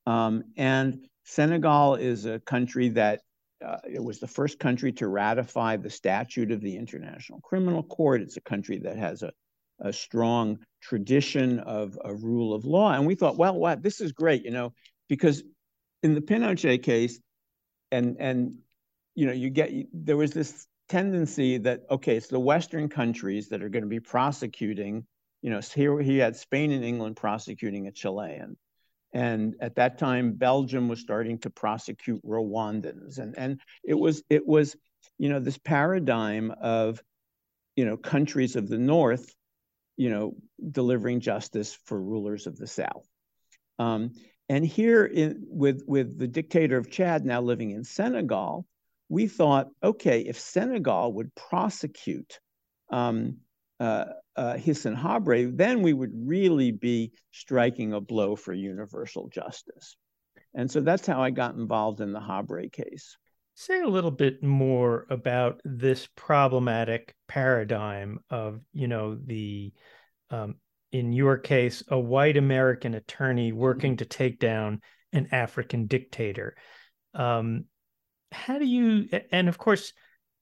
Um, 0.06 0.44
and 0.56 1.06
Senegal 1.26 1.96
is 1.96 2.26
a 2.26 2.40
country 2.40 2.90
that 2.90 3.22
uh, 3.66 3.78
it 3.92 4.04
was 4.04 4.20
the 4.20 4.28
first 4.28 4.60
country 4.60 4.92
to 4.94 5.08
ratify 5.08 5.76
the 5.76 5.90
statute 5.90 6.52
of 6.52 6.62
the 6.62 6.78
International 6.78 7.42
Criminal 7.42 7.84
Court. 7.84 8.22
It's 8.22 8.38
a 8.38 8.42
country 8.42 8.80
that 8.80 8.98
has 8.98 9.24
a, 9.24 9.32
a 9.80 9.92
strong 9.92 10.60
tradition 10.82 11.60
of 11.60 11.98
a 12.04 12.14
rule 12.14 12.54
of 12.54 12.66
law. 12.66 12.94
And 12.94 13.08
we 13.08 13.16
thought, 13.16 13.38
well, 13.38 13.56
what 13.56 13.82
this 13.82 14.02
is 14.02 14.12
great, 14.12 14.46
you 14.46 14.52
know, 14.52 14.74
because 15.10 15.44
in 16.04 16.14
the 16.14 16.22
Pinochet 16.22 16.84
case, 16.84 17.20
and 17.92 18.18
and 18.20 18.58
you 19.16 19.26
know, 19.26 19.34
you 19.34 19.50
get 19.50 19.72
there 19.94 20.18
was 20.18 20.32
this 20.32 20.68
tendency 20.90 21.58
that 21.60 21.82
okay, 21.90 22.18
it's 22.18 22.28
the 22.28 22.40
Western 22.40 22.90
countries 22.90 23.50
that 23.50 23.64
are 23.64 23.70
going 23.70 23.84
to 23.84 23.90
be 23.90 24.00
prosecuting. 24.00 25.06
You 25.42 25.52
know, 25.52 25.62
here 25.62 26.00
he 26.00 26.18
had 26.18 26.36
Spain 26.36 26.72
and 26.72 26.84
England 26.84 27.16
prosecuting 27.16 27.88
a 27.88 27.92
Chilean. 27.92 28.58
And 29.16 29.56
at 29.62 29.76
that 29.76 29.98
time, 29.98 30.34
Belgium 30.34 30.90
was 30.90 31.00
starting 31.00 31.38
to 31.40 31.50
prosecute 31.50 32.22
Rwandans, 32.26 33.18
and 33.18 33.34
and 33.38 33.62
it 33.82 33.94
was 33.94 34.22
it 34.30 34.46
was, 34.46 34.76
you 35.18 35.30
know, 35.30 35.40
this 35.40 35.58
paradigm 35.58 36.52
of, 36.62 37.02
you 37.78 37.86
know, 37.86 37.96
countries 37.96 38.58
of 38.58 38.68
the 38.68 38.78
North, 38.78 39.34
you 39.96 40.10
know, 40.10 40.36
delivering 40.70 41.22
justice 41.22 41.80
for 41.86 41.98
rulers 41.98 42.46
of 42.46 42.58
the 42.58 42.68
South. 42.68 43.08
Um, 43.80 44.12
and 44.50 44.66
here, 44.66 45.06
in, 45.06 45.46
with 45.48 45.84
with 45.88 46.20
the 46.20 46.28
dictator 46.28 46.78
of 46.78 46.92
Chad 46.92 47.26
now 47.26 47.40
living 47.40 47.72
in 47.72 47.86
Senegal, 47.86 48.68
we 49.08 49.28
thought, 49.28 49.70
okay, 49.82 50.24
if 50.24 50.38
Senegal 50.38 51.14
would 51.14 51.34
prosecute 51.36 52.42
um, 52.90 53.38
uh, 53.80 54.06
uh, 54.36 54.54
Hissène 54.54 54.98
Habré, 54.98 55.56
then 55.56 55.82
we 55.82 55.94
would 55.94 56.12
really 56.14 56.72
be 56.72 57.12
striking 57.32 57.94
a 57.94 58.02
blow 58.02 58.36
for 58.36 58.54
universal 58.54 59.28
justice. 59.30 59.98
And 60.54 60.70
so 60.70 60.82
that's 60.82 61.06
how 61.06 61.22
I 61.22 61.32
got 61.32 61.56
involved 61.56 62.02
in 62.02 62.14
the 62.14 62.20
Habré 62.20 62.72
case. 62.72 63.18
Say 63.56 63.82
a 63.82 63.88
little 63.88 64.12
bit 64.12 64.44
more 64.44 65.06
about 65.10 65.62
this 65.64 66.08
problematic 66.16 67.14
paradigm 67.28 68.20
of, 68.30 68.60
you 68.74 68.88
know, 68.88 69.16
the, 69.16 69.74
um, 70.30 70.56
in 70.92 71.14
your 71.14 71.38
case, 71.38 71.84
a 71.90 72.00
white 72.00 72.38
American 72.38 72.94
attorney 72.94 73.52
working 73.52 73.92
mm-hmm. 73.94 73.98
to 73.98 74.06
take 74.06 74.40
down 74.40 74.82
an 75.14 75.28
African 75.32 75.88
dictator. 75.88 76.56
Um, 77.14 77.66
how 78.32 78.60
do 78.60 78.66
you, 78.66 79.08
and 79.32 79.48
of 79.48 79.58
course, 79.58 79.94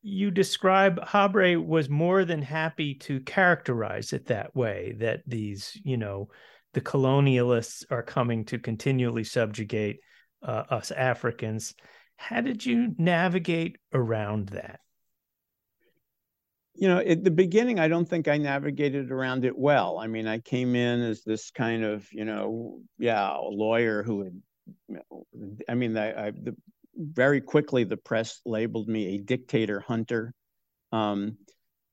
you 0.04 0.32
describe 0.32 1.00
Habré 1.00 1.66
was 1.66 1.90
more 1.90 2.26
than 2.26 2.42
happy 2.42 2.96
to 2.96 3.22
characterize 3.22 4.12
it 4.12 4.26
that 4.28 4.54
way 4.54 4.96
that 5.00 5.22
these, 5.26 5.80
you 5.84 5.96
know, 5.96 6.28
the 6.74 6.82
colonialists 6.82 7.86
are 7.90 8.04
coming 8.04 8.44
to 8.46 8.60
continually 8.60 9.24
subjugate 9.24 10.00
uh, 10.46 10.64
us 10.70 10.92
Africans. 10.92 11.74
How 12.18 12.42
did 12.42 12.66
you 12.66 12.94
navigate 12.98 13.78
around 13.94 14.50
that? 14.50 14.82
You 16.76 16.90
know, 16.90 16.98
at 16.98 17.24
the 17.24 17.32
beginning, 17.32 17.80
I 17.80 17.88
don't 17.88 18.10
think 18.10 18.28
I 18.28 18.38
navigated 18.38 19.10
around 19.10 19.46
it 19.46 19.58
well. 19.58 20.00
I 20.00 20.08
mean, 20.08 20.28
I 20.28 20.40
came 20.40 20.76
in 20.76 21.02
as 21.02 21.24
this 21.24 21.50
kind 21.52 21.86
of, 21.86 22.06
you 22.12 22.26
know, 22.26 22.82
yeah, 22.98 23.38
a 23.38 23.40
lawyer 23.40 24.04
who 24.04 24.24
had, 24.24 24.42
I 25.70 25.76
mean, 25.76 25.96
I, 25.96 26.28
I 26.28 26.32
the 26.32 26.56
very 26.96 27.42
quickly 27.42 27.84
the 27.84 27.98
press 27.98 28.40
labeled 28.46 28.88
me 28.88 29.16
a 29.16 29.18
dictator 29.18 29.80
hunter. 29.80 30.34
Um, 30.92 31.38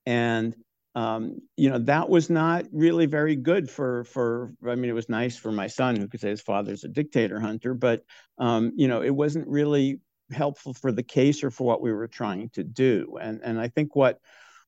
and 0.05 0.55
um, 0.95 1.39
you 1.55 1.69
know 1.69 1.79
that 1.79 2.09
was 2.09 2.29
not 2.29 2.65
really 2.71 3.05
very 3.05 3.35
good 3.35 3.69
for 3.69 4.03
for 4.05 4.53
i 4.67 4.75
mean 4.75 4.89
it 4.89 4.93
was 4.93 5.07
nice 5.07 5.37
for 5.37 5.51
my 5.51 5.67
son 5.67 5.95
who 5.95 6.07
could 6.07 6.19
say 6.19 6.29
his 6.29 6.41
father's 6.41 6.83
a 6.83 6.89
dictator 6.89 7.39
hunter 7.39 7.73
but 7.73 8.03
um, 8.37 8.73
you 8.75 8.87
know 8.87 9.01
it 9.01 9.11
wasn't 9.11 9.47
really 9.47 10.01
helpful 10.31 10.73
for 10.73 10.91
the 10.91 11.03
case 11.03 11.43
or 11.43 11.51
for 11.51 11.65
what 11.65 11.81
we 11.81 11.91
were 11.91 12.07
trying 12.07 12.49
to 12.49 12.63
do 12.63 13.17
and 13.21 13.41
and 13.43 13.59
i 13.59 13.67
think 13.67 13.95
what 13.95 14.19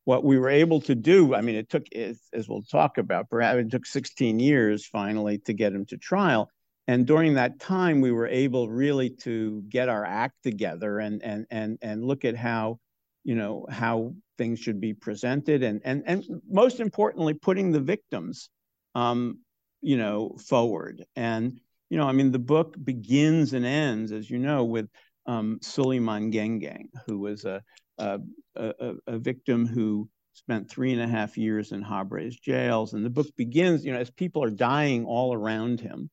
what 0.06 0.24
we 0.24 0.38
were 0.38 0.50
able 0.50 0.80
to 0.82 0.96
do 0.96 1.36
i 1.36 1.42
mean 1.42 1.56
it 1.56 1.70
took 1.70 1.86
as, 1.94 2.20
as 2.34 2.48
we'll 2.48 2.64
talk 2.64 2.98
about 2.98 3.30
perhaps 3.30 3.60
it 3.60 3.72
took 3.72 3.86
16 3.86 4.40
years 4.40 4.86
finally 4.86 5.40
to 5.40 5.54
get 5.54 5.74
him 5.74 5.86
to 5.86 5.98
trial 5.98 6.50
and 6.88 7.06
during 7.06 7.36
that 7.36 7.60
time 7.60 8.02
we 8.02 8.12
were 8.12 8.28
able 8.28 8.70
really 8.70 9.10
to 9.10 9.62
get 9.70 9.90
our 9.90 10.06
act 10.06 10.36
together 10.44 11.00
and 11.00 11.24
and 11.24 11.46
and 11.52 11.78
and 11.82 12.04
look 12.04 12.26
at 12.26 12.36
how 12.36 12.80
you 13.24 13.36
know 13.36 13.66
how 13.70 14.14
things 14.38 14.60
should 14.60 14.82
be 14.82 14.94
presented 14.94 15.64
and 15.64 15.82
and 15.86 16.04
and 16.06 16.24
most 16.50 16.80
importantly 16.80 17.34
putting 17.34 17.72
the 17.72 17.80
victims 17.80 18.50
um 18.96 19.40
you 19.82 19.98
know 19.98 20.36
forward. 20.48 21.04
And 21.16 21.60
you 21.90 21.98
know 21.98 22.08
i 22.08 22.12
mean 22.12 22.32
the 22.32 22.40
book 22.40 22.76
begins 22.84 23.54
and 23.54 23.66
ends 23.66 24.12
as 24.12 24.30
you 24.30 24.40
know 24.40 24.64
with 24.64 24.90
um 25.26 25.60
Souleymane 25.62 26.34
Guengueng 26.34 26.88
who 27.06 27.20
was 27.20 27.46
a 27.46 27.62
a, 28.00 28.20
a, 28.56 28.94
a 29.08 29.18
victim 29.20 29.68
who 29.68 30.10
spent 30.34 30.68
three 30.68 30.92
and 30.92 31.02
a 31.02 31.08
half 31.08 31.38
years 31.38 31.72
in 31.72 31.84
Habré's 31.84 32.36
jails. 32.36 32.94
And 32.94 33.06
the 33.06 33.10
book 33.10 33.28
begins 33.38 33.86
you 33.86 33.94
know 33.94 34.00
as 34.00 34.10
people 34.10 34.44
are 34.44 34.50
dying 34.50 35.06
all 35.06 35.34
around 35.34 35.80
him 35.80 36.10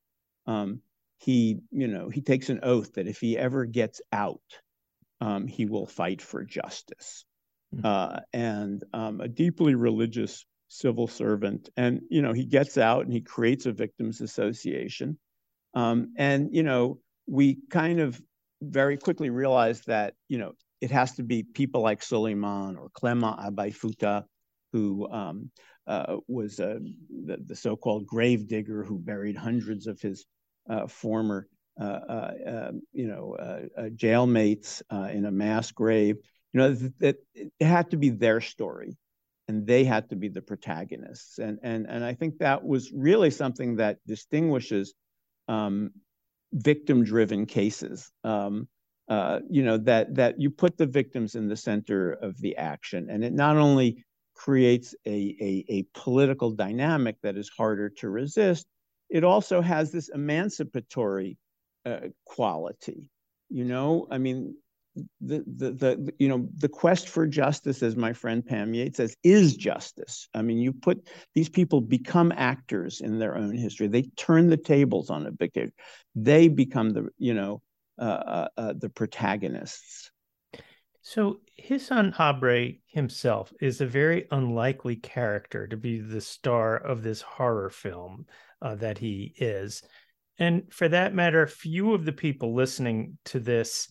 um, 0.47 0.81
he, 1.19 1.59
you 1.71 1.89
know, 1.89 2.09
he 2.09 2.23
takes 2.23 2.49
an 2.49 2.61
oath 2.63 2.95
that 2.95 3.07
if 3.07 3.21
he 3.21 3.37
ever 3.37 3.67
gets 3.67 4.01
out, 4.13 4.41
um, 5.21 5.47
he 5.47 5.67
will 5.67 5.87
fight 5.87 6.23
for 6.23 6.45
justice. 6.45 7.25
Mm-hmm. 7.75 7.87
Uh, 7.87 8.21
and 8.33 8.83
um, 8.93 9.21
a 9.21 9.29
deeply 9.29 9.75
religious 9.75 10.45
civil 10.69 11.07
servant. 11.07 11.69
And, 11.77 12.01
you 12.11 12.23
know, 12.23 12.33
he 12.33 12.45
gets 12.45 12.79
out 12.79 13.05
and 13.05 13.13
he 13.13 13.21
creates 13.21 13.67
a 13.67 13.73
victims 13.73 14.21
association. 14.21 15.19
Um, 15.75 16.15
and, 16.17 16.49
you 16.53 16.63
know, 16.63 16.99
we 17.27 17.59
kind 17.71 18.01
of 18.01 18.21
very 18.61 18.97
quickly 18.97 19.31
realized 19.31 19.87
that, 19.87 20.15
you 20.29 20.39
know, 20.39 20.53
it 20.81 20.91
has 20.91 21.15
to 21.17 21.23
be 21.23 21.43
people 21.43 21.83
like 21.83 22.01
Souleymane 22.01 22.77
or 22.77 22.91
Clément 22.91 23.39
Abaïfouta, 23.39 24.25
who 24.73 25.09
um, 25.11 25.51
uh, 25.91 26.19
was 26.29 26.61
uh, 26.61 26.79
the, 27.27 27.37
the 27.45 27.57
so-called 27.57 28.07
grave 28.07 28.47
digger 28.47 28.85
who 28.85 28.97
buried 28.97 29.37
hundreds 29.37 29.89
of 29.89 30.01
his 30.01 30.25
uh, 30.69 30.87
former 30.87 31.49
uh, 31.81 32.31
um, 32.47 32.83
you 32.93 33.09
know, 33.09 33.37
jailmates 33.97 34.83
in 35.13 35.25
a 35.25 35.31
mass 35.31 35.73
grave. 35.73 36.17
You 36.53 36.61
know, 36.61 36.75
that 37.01 37.17
it 37.35 37.51
had 37.61 37.91
to 37.91 37.97
be 37.97 38.11
their 38.11 38.41
story, 38.41 38.97
and 39.49 39.67
they 39.67 39.85
had 39.85 40.11
to 40.11 40.17
be 40.17 40.29
the 40.29 40.43
protagonists. 40.43 41.39
And 41.39 41.59
and 41.63 41.87
and 41.89 42.05
I 42.05 42.15
think 42.15 42.39
that 42.39 42.65
was 42.65 42.93
really 42.93 43.31
something 43.31 43.77
that 43.77 43.99
distinguishes 44.07 44.95
um, 45.49 45.91
victim-driven 46.53 47.47
cases. 47.47 48.13
Um, 48.23 48.69
uh, 49.09 49.41
you 49.51 49.65
know 49.65 49.79
that 49.79 50.15
that 50.15 50.41
you 50.41 50.51
put 50.51 50.77
the 50.77 50.87
victims 50.87 51.35
in 51.35 51.49
the 51.49 51.57
center 51.57 52.13
of 52.13 52.41
the 52.41 52.57
action, 52.57 53.09
and 53.11 53.25
it 53.25 53.33
not 53.33 53.57
only 53.57 54.05
creates 54.41 54.95
a, 55.05 55.37
a, 55.39 55.65
a 55.69 55.83
political 55.93 56.51
dynamic 56.51 57.17
that 57.23 57.37
is 57.37 57.51
harder 57.51 57.91
to 57.91 58.09
resist, 58.09 58.67
it 59.11 59.23
also 59.23 59.61
has 59.61 59.93
this 59.93 60.09
emancipatory 60.09 61.37
uh, 61.85 62.09
quality. 62.25 63.11
You 63.51 63.65
know, 63.65 64.07
I 64.11 64.17
mean, 64.17 64.55
the, 65.21 65.45
the 65.47 65.71
the 65.73 66.13
you 66.19 66.29
know 66.29 66.49
the 66.57 66.69
quest 66.69 67.09
for 67.11 67.27
justice, 67.27 67.83
as 67.83 67.97
my 67.97 68.15
friend 68.15 68.45
Pam 68.45 68.73
Yates 68.73 68.97
says, 68.97 69.15
is 69.23 69.57
justice. 69.57 70.27
I 70.33 70.41
mean, 70.41 70.59
you 70.59 70.73
put 70.73 71.07
these 71.35 71.51
people 71.51 71.83
become 71.83 72.33
actors 72.35 73.03
in 73.03 73.19
their 73.19 73.37
own 73.37 73.55
history. 73.55 73.89
They 73.89 74.03
turn 74.17 74.49
the 74.49 74.57
tables 74.57 75.11
on 75.11 75.27
a 75.27 75.33
dictator. 75.33 75.73
They 76.15 76.49
become 76.49 76.91
the 76.91 77.09
you 77.19 77.35
know 77.35 77.61
uh, 78.01 78.23
uh, 78.37 78.49
uh, 78.57 78.73
the 78.79 78.89
protagonists. 78.89 80.11
So 81.11 81.41
Hissène 81.61 82.15
Habré 82.15 82.79
himself 82.87 83.53
is 83.61 83.81
a 83.81 83.87
very 83.87 84.29
unlikely 84.31 84.95
character 84.95 85.67
to 85.67 85.77
be 85.77 85.99
the 85.99 86.21
star 86.21 86.77
of 86.77 87.03
this 87.03 87.21
horror 87.21 87.69
film 87.69 88.27
uh, 88.63 88.77
that 88.77 88.97
he 88.99 89.35
is. 89.37 89.83
And 90.39 90.73
for 90.73 90.89
that 90.89 91.13
matter, 91.13 91.49
few 91.49 91.95
of 91.95 92.05
the 92.05 92.13
people 92.13 92.55
listening 92.55 93.19
to 93.25 93.41
this 93.41 93.89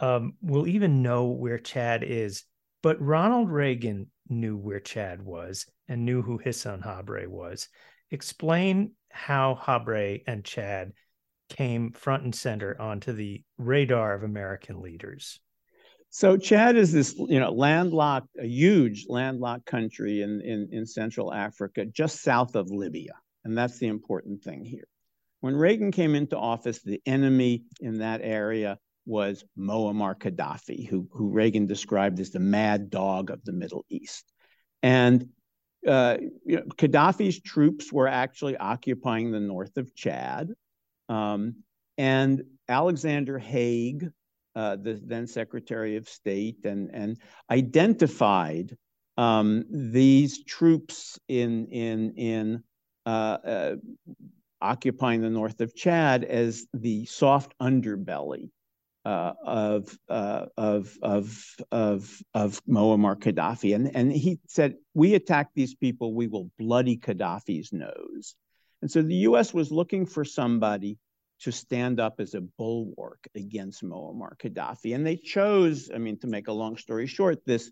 um, 0.00 0.34
will 0.42 0.66
even 0.66 1.02
know 1.02 1.28
where 1.28 1.56
Chad 1.56 2.02
is. 2.02 2.44
But 2.82 3.00
Ronald 3.00 3.50
Reagan 3.50 4.08
knew 4.28 4.58
where 4.58 4.78
Chad 4.78 5.22
was 5.22 5.64
and 5.88 6.04
knew 6.04 6.20
who 6.20 6.38
Hissène 6.38 6.84
Habré 6.84 7.26
was. 7.26 7.66
Explain 8.10 8.92
how 9.08 9.58
Habré 9.58 10.22
and 10.26 10.44
Chad 10.44 10.92
came 11.48 11.92
front 11.92 12.24
and 12.24 12.34
center 12.34 12.78
onto 12.78 13.14
the 13.14 13.42
radar 13.56 14.12
of 14.12 14.22
American 14.22 14.82
leaders. 14.82 15.40
So 16.10 16.36
Chad 16.36 16.76
is 16.76 16.92
this, 16.92 17.14
you 17.16 17.38
know, 17.38 17.50
landlocked, 17.50 18.28
a 18.38 18.46
huge 18.46 19.06
landlocked 19.08 19.66
country 19.66 20.22
in, 20.22 20.40
in, 20.40 20.68
in 20.72 20.86
Central 20.86 21.32
Africa, 21.32 21.84
just 21.84 22.22
south 22.22 22.54
of 22.54 22.70
Libya. 22.70 23.12
And 23.44 23.56
that's 23.56 23.78
the 23.78 23.88
important 23.88 24.42
thing 24.42 24.64
here. 24.64 24.88
When 25.40 25.54
Reagan 25.54 25.92
came 25.92 26.14
into 26.14 26.36
office, 26.36 26.82
the 26.82 27.00
enemy 27.06 27.64
in 27.80 27.98
that 27.98 28.20
area 28.22 28.78
was 29.06 29.44
Muammar 29.58 30.18
Gaddafi, 30.18 30.88
who, 30.88 31.08
who 31.12 31.30
Reagan 31.30 31.66
described 31.66 32.20
as 32.20 32.30
the 32.30 32.40
mad 32.40 32.90
dog 32.90 33.30
of 33.30 33.44
the 33.44 33.52
Middle 33.52 33.84
East. 33.88 34.32
And 34.82 35.28
uh, 35.86 36.16
you 36.44 36.56
know, 36.56 36.62
Gaddafi's 36.76 37.40
troops 37.40 37.92
were 37.92 38.08
actually 38.08 38.56
occupying 38.56 39.30
the 39.30 39.40
north 39.40 39.76
of 39.76 39.94
Chad. 39.94 40.52
Um, 41.08 41.62
and 41.96 42.42
Alexander 42.68 43.38
Haig, 43.38 44.08
uh, 44.58 44.74
the 44.74 45.00
then 45.04 45.24
Secretary 45.28 45.94
of 45.94 46.08
State, 46.08 46.64
and, 46.64 46.90
and 46.92 47.16
identified 47.48 48.76
um, 49.16 49.64
these 49.70 50.42
troops 50.44 51.16
in, 51.28 51.66
in, 51.66 52.12
in 52.16 52.64
uh, 53.06 53.38
uh, 53.44 53.76
occupying 54.60 55.20
the 55.20 55.30
north 55.30 55.60
of 55.60 55.76
Chad 55.76 56.24
as 56.24 56.66
the 56.74 57.04
soft 57.04 57.54
underbelly 57.62 58.50
uh, 59.04 59.34
of, 59.44 59.96
uh, 60.08 60.46
of, 60.56 60.92
of, 61.02 61.56
of, 61.70 62.22
of 62.34 62.60
Muammar 62.68 63.14
Gaddafi. 63.14 63.76
And, 63.76 63.94
and 63.94 64.10
he 64.12 64.40
said, 64.48 64.74
we 64.92 65.14
attack 65.14 65.50
these 65.54 65.76
people, 65.76 66.14
we 66.14 66.26
will 66.26 66.50
bloody 66.58 66.96
Gaddafi's 66.96 67.72
nose. 67.72 68.34
And 68.82 68.90
so 68.90 69.02
the 69.02 69.14
US 69.28 69.54
was 69.54 69.70
looking 69.70 70.04
for 70.04 70.24
somebody 70.24 70.98
to 71.40 71.52
stand 71.52 72.00
up 72.00 72.20
as 72.20 72.34
a 72.34 72.40
bulwark 72.40 73.26
against 73.34 73.84
Muammar 73.84 74.36
Gaddafi. 74.38 74.94
And 74.94 75.06
they 75.06 75.16
chose, 75.16 75.90
I 75.94 75.98
mean, 75.98 76.18
to 76.20 76.26
make 76.26 76.48
a 76.48 76.52
long 76.52 76.76
story 76.76 77.06
short, 77.06 77.44
this 77.46 77.70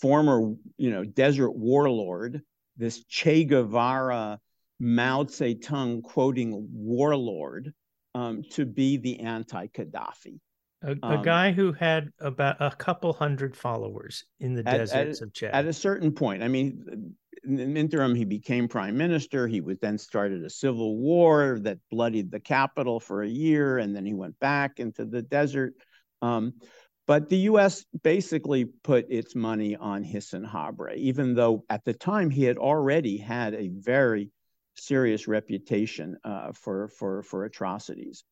former, 0.00 0.54
you 0.76 0.90
know, 0.90 1.04
desert 1.04 1.52
warlord, 1.52 2.42
this 2.76 3.04
Che 3.04 3.44
Guevara, 3.44 4.38
Mao 4.78 5.24
Zedong 5.24 6.02
quoting 6.02 6.68
warlord, 6.72 7.72
um, 8.14 8.42
to 8.50 8.66
be 8.66 8.96
the 8.96 9.20
anti-Gaddafi. 9.20 10.40
A, 10.82 10.90
a 11.02 11.16
um, 11.16 11.22
guy 11.22 11.52
who 11.52 11.72
had 11.72 12.10
about 12.20 12.56
a 12.60 12.70
couple 12.70 13.12
hundred 13.12 13.56
followers 13.56 14.24
in 14.40 14.54
the 14.54 14.68
at, 14.68 14.78
deserts 14.78 15.20
at, 15.20 15.26
of 15.26 15.32
Chad. 15.32 15.54
At 15.54 15.66
a 15.66 15.72
certain 15.72 16.12
point, 16.12 16.42
I 16.42 16.48
mean, 16.48 17.14
in 17.44 17.56
the 17.56 17.80
interim, 17.80 18.14
he 18.14 18.24
became 18.24 18.68
prime 18.68 18.96
minister. 18.96 19.46
He 19.46 19.60
was 19.60 19.78
then 19.78 19.98
started 19.98 20.44
a 20.44 20.50
civil 20.50 20.96
war 20.96 21.58
that 21.62 21.78
bloodied 21.90 22.30
the 22.30 22.40
capital 22.40 23.00
for 23.00 23.22
a 23.22 23.28
year, 23.28 23.78
and 23.78 23.94
then 23.94 24.04
he 24.04 24.14
went 24.14 24.38
back 24.38 24.80
into 24.80 25.04
the 25.04 25.22
desert. 25.22 25.74
Um, 26.22 26.54
but 27.06 27.28
the 27.28 27.36
U.S. 27.50 27.84
basically 28.02 28.64
put 28.64 29.06
its 29.10 29.34
money 29.34 29.76
on 29.76 30.04
Hissène 30.04 30.50
Habré, 30.50 30.96
even 30.96 31.34
though 31.34 31.64
at 31.70 31.84
the 31.84 31.94
time 31.94 32.30
he 32.30 32.44
had 32.44 32.58
already 32.58 33.16
had 33.16 33.54
a 33.54 33.68
very 33.68 34.30
serious 34.74 35.28
reputation 35.28 36.16
uh, 36.24 36.52
for, 36.52 36.88
for, 36.88 37.22
for 37.22 37.44
atrocities. 37.44 38.24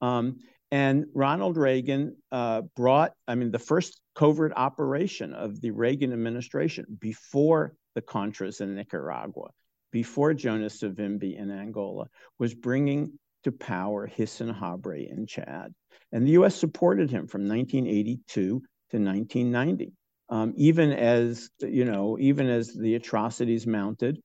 Um, 0.00 0.36
and 0.70 1.06
Ronald 1.14 1.56
Reagan 1.56 2.16
uh, 2.30 2.62
brought, 2.76 3.12
I 3.26 3.34
mean, 3.34 3.50
the 3.50 3.58
first 3.58 4.00
covert 4.14 4.52
operation 4.54 5.32
of 5.32 5.60
the 5.60 5.70
Reagan 5.70 6.12
administration 6.12 6.84
before 7.00 7.74
the 7.98 8.02
Contras 8.02 8.60
in 8.60 8.76
Nicaragua, 8.76 9.48
before 9.90 10.32
Jonas 10.32 10.80
Savimbi 10.80 11.36
in 11.36 11.50
Angola, 11.50 12.06
was 12.38 12.54
bringing 12.54 13.18
to 13.42 13.50
power 13.50 14.08
Hissène 14.08 14.56
Habré 14.56 15.10
in 15.10 15.26
Chad. 15.26 15.74
And 16.12 16.24
the 16.24 16.32
US 16.32 16.54
supported 16.54 17.10
him 17.10 17.26
from 17.26 17.48
1982 17.48 18.22
to 18.30 18.52
1990. 18.60 19.92
Um, 20.30 20.52
even 20.56 20.92
as, 20.92 21.50
you 21.60 21.84
know, 21.84 22.18
even 22.20 22.48
as 22.48 22.72
the 22.72 22.94
atrocities 22.94 23.66
mounted, 23.66 24.20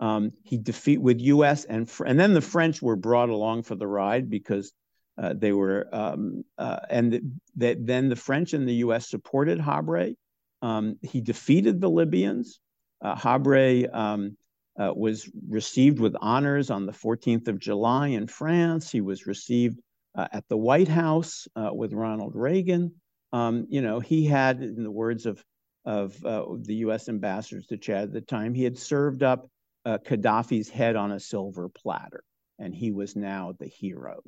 um, 0.00 0.32
he 0.42 0.58
defeat 0.58 1.00
with 1.00 1.20
U.S. 1.20 1.64
and 1.64 1.90
and 2.04 2.18
then 2.18 2.34
the 2.34 2.40
French 2.40 2.82
were 2.82 2.96
brought 2.96 3.28
along 3.30 3.62
for 3.62 3.76
the 3.76 3.86
ride 3.86 4.28
because 4.28 4.72
uh, 5.16 5.32
they 5.36 5.52
were 5.52 5.88
um, 5.92 6.42
uh, 6.58 6.80
and 6.90 7.40
that 7.56 7.86
then 7.86 8.08
the 8.08 8.16
French 8.16 8.52
and 8.52 8.68
the 8.68 8.82
U.S. 8.86 9.08
supported 9.08 9.60
Habré. 9.60 10.16
Um, 10.60 10.96
he 11.02 11.20
defeated 11.20 11.80
the 11.80 11.88
Libyans. 11.88 12.58
Uh, 13.02 13.14
Habré 13.14 13.92
um, 13.94 14.36
uh, 14.78 14.92
was 14.94 15.30
received 15.48 16.00
with 16.00 16.16
honors 16.20 16.70
on 16.70 16.86
the 16.86 16.92
14th 16.92 17.48
of 17.48 17.58
July 17.58 18.08
in 18.08 18.26
France. 18.26 18.90
He 18.90 19.00
was 19.00 19.26
received 19.26 19.80
uh, 20.14 20.28
at 20.32 20.48
the 20.48 20.56
White 20.56 20.88
House 20.88 21.46
uh, 21.56 21.70
with 21.72 21.92
Ronald 21.92 22.34
Reagan. 22.34 22.92
Um, 23.32 23.66
you 23.68 23.82
know, 23.82 24.00
he 24.00 24.24
had, 24.24 24.62
in 24.62 24.82
the 24.82 24.90
words 24.90 25.26
of, 25.26 25.44
of 25.84 26.24
uh, 26.24 26.44
the 26.60 26.76
U.S. 26.76 27.08
ambassadors 27.08 27.66
to 27.66 27.76
Chad 27.76 28.04
at 28.04 28.12
the 28.12 28.20
time, 28.20 28.54
he 28.54 28.64
had 28.64 28.78
served 28.78 29.22
up 29.22 29.48
uh, 29.84 29.98
Gaddafi's 29.98 30.68
head 30.68 30.96
on 30.96 31.12
a 31.12 31.20
silver 31.20 31.68
platter, 31.68 32.24
and 32.58 32.74
he 32.74 32.90
was 32.90 33.16
now 33.16 33.54
the 33.58 33.66
hero. 33.66 34.22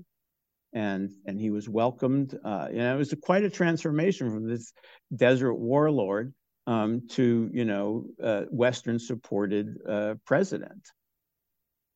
And, 0.72 1.11
and 1.24 1.40
he 1.40 1.50
was 1.50 1.68
welcomed. 1.68 2.38
Uh, 2.44 2.68
you 2.70 2.79
know, 2.79 2.94
it 2.94 2.98
was 2.98 3.12
a, 3.12 3.16
quite 3.16 3.44
a 3.44 3.50
transformation 3.50 4.31
from 4.31 4.46
this 4.46 4.72
desert 5.14 5.55
warlord 5.55 6.35
um, 6.66 7.02
to 7.11 7.50
you 7.52 7.64
know 7.64 8.07
uh, 8.22 8.42
Western 8.50 8.98
supported 8.98 9.76
uh, 9.88 10.14
president. 10.24 10.88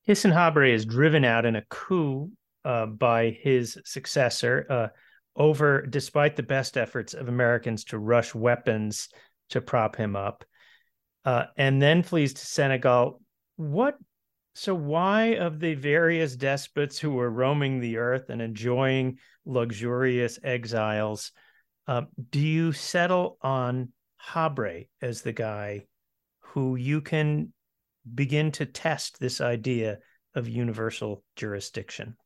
Hissène 0.09 0.33
Habré 0.33 0.72
is 0.72 0.87
driven 0.87 1.24
out 1.24 1.44
in 1.44 1.56
a 1.56 1.64
coup 1.68 2.30
uh, 2.64 2.87
by 2.87 3.30
his 3.42 3.78
successor 3.85 4.66
uh, 4.70 4.88
over, 5.37 5.87
despite 5.87 6.37
the 6.37 6.42
best 6.42 6.76
efforts 6.76 7.14
of 7.14 7.28
Americans 7.28 7.85
to 7.85 7.98
rush 7.98 8.35
weapons 8.35 9.09
to 9.50 9.61
prop 9.61 9.96
him 9.96 10.16
up, 10.16 10.44
uh, 11.24 11.44
and 11.56 11.80
then 11.80 12.02
flees 12.02 12.35
to 12.35 12.46
Senegal. 12.46 13.20
What? 13.56 13.96
So 14.54 14.74
why 14.74 15.37
of 15.37 15.61
the 15.61 15.74
various 15.74 16.35
despots 16.35 16.98
who 16.98 17.12
were 17.12 17.30
roaming 17.30 17.80
the 17.80 17.98
earth 17.98 18.30
and 18.30 18.42
enjoying 18.42 19.18
luxurious 19.46 20.38
exiles, 20.42 21.33
uh, 21.87 22.02
do 22.30 22.40
you 22.40 22.72
settle 22.72 23.38
on 23.42 23.90
Habré 24.28 24.88
as 25.00 25.22
the 25.22 25.33
guy 25.33 25.87
who 26.40 26.76
you 26.76 27.00
can 27.00 27.52
begin 28.14 28.52
to 28.52 28.66
test 28.66 29.18
this 29.18 29.40
idea 29.40 29.98
of 30.35 30.48
universal 30.48 31.22
jurisdiction? 31.37 32.16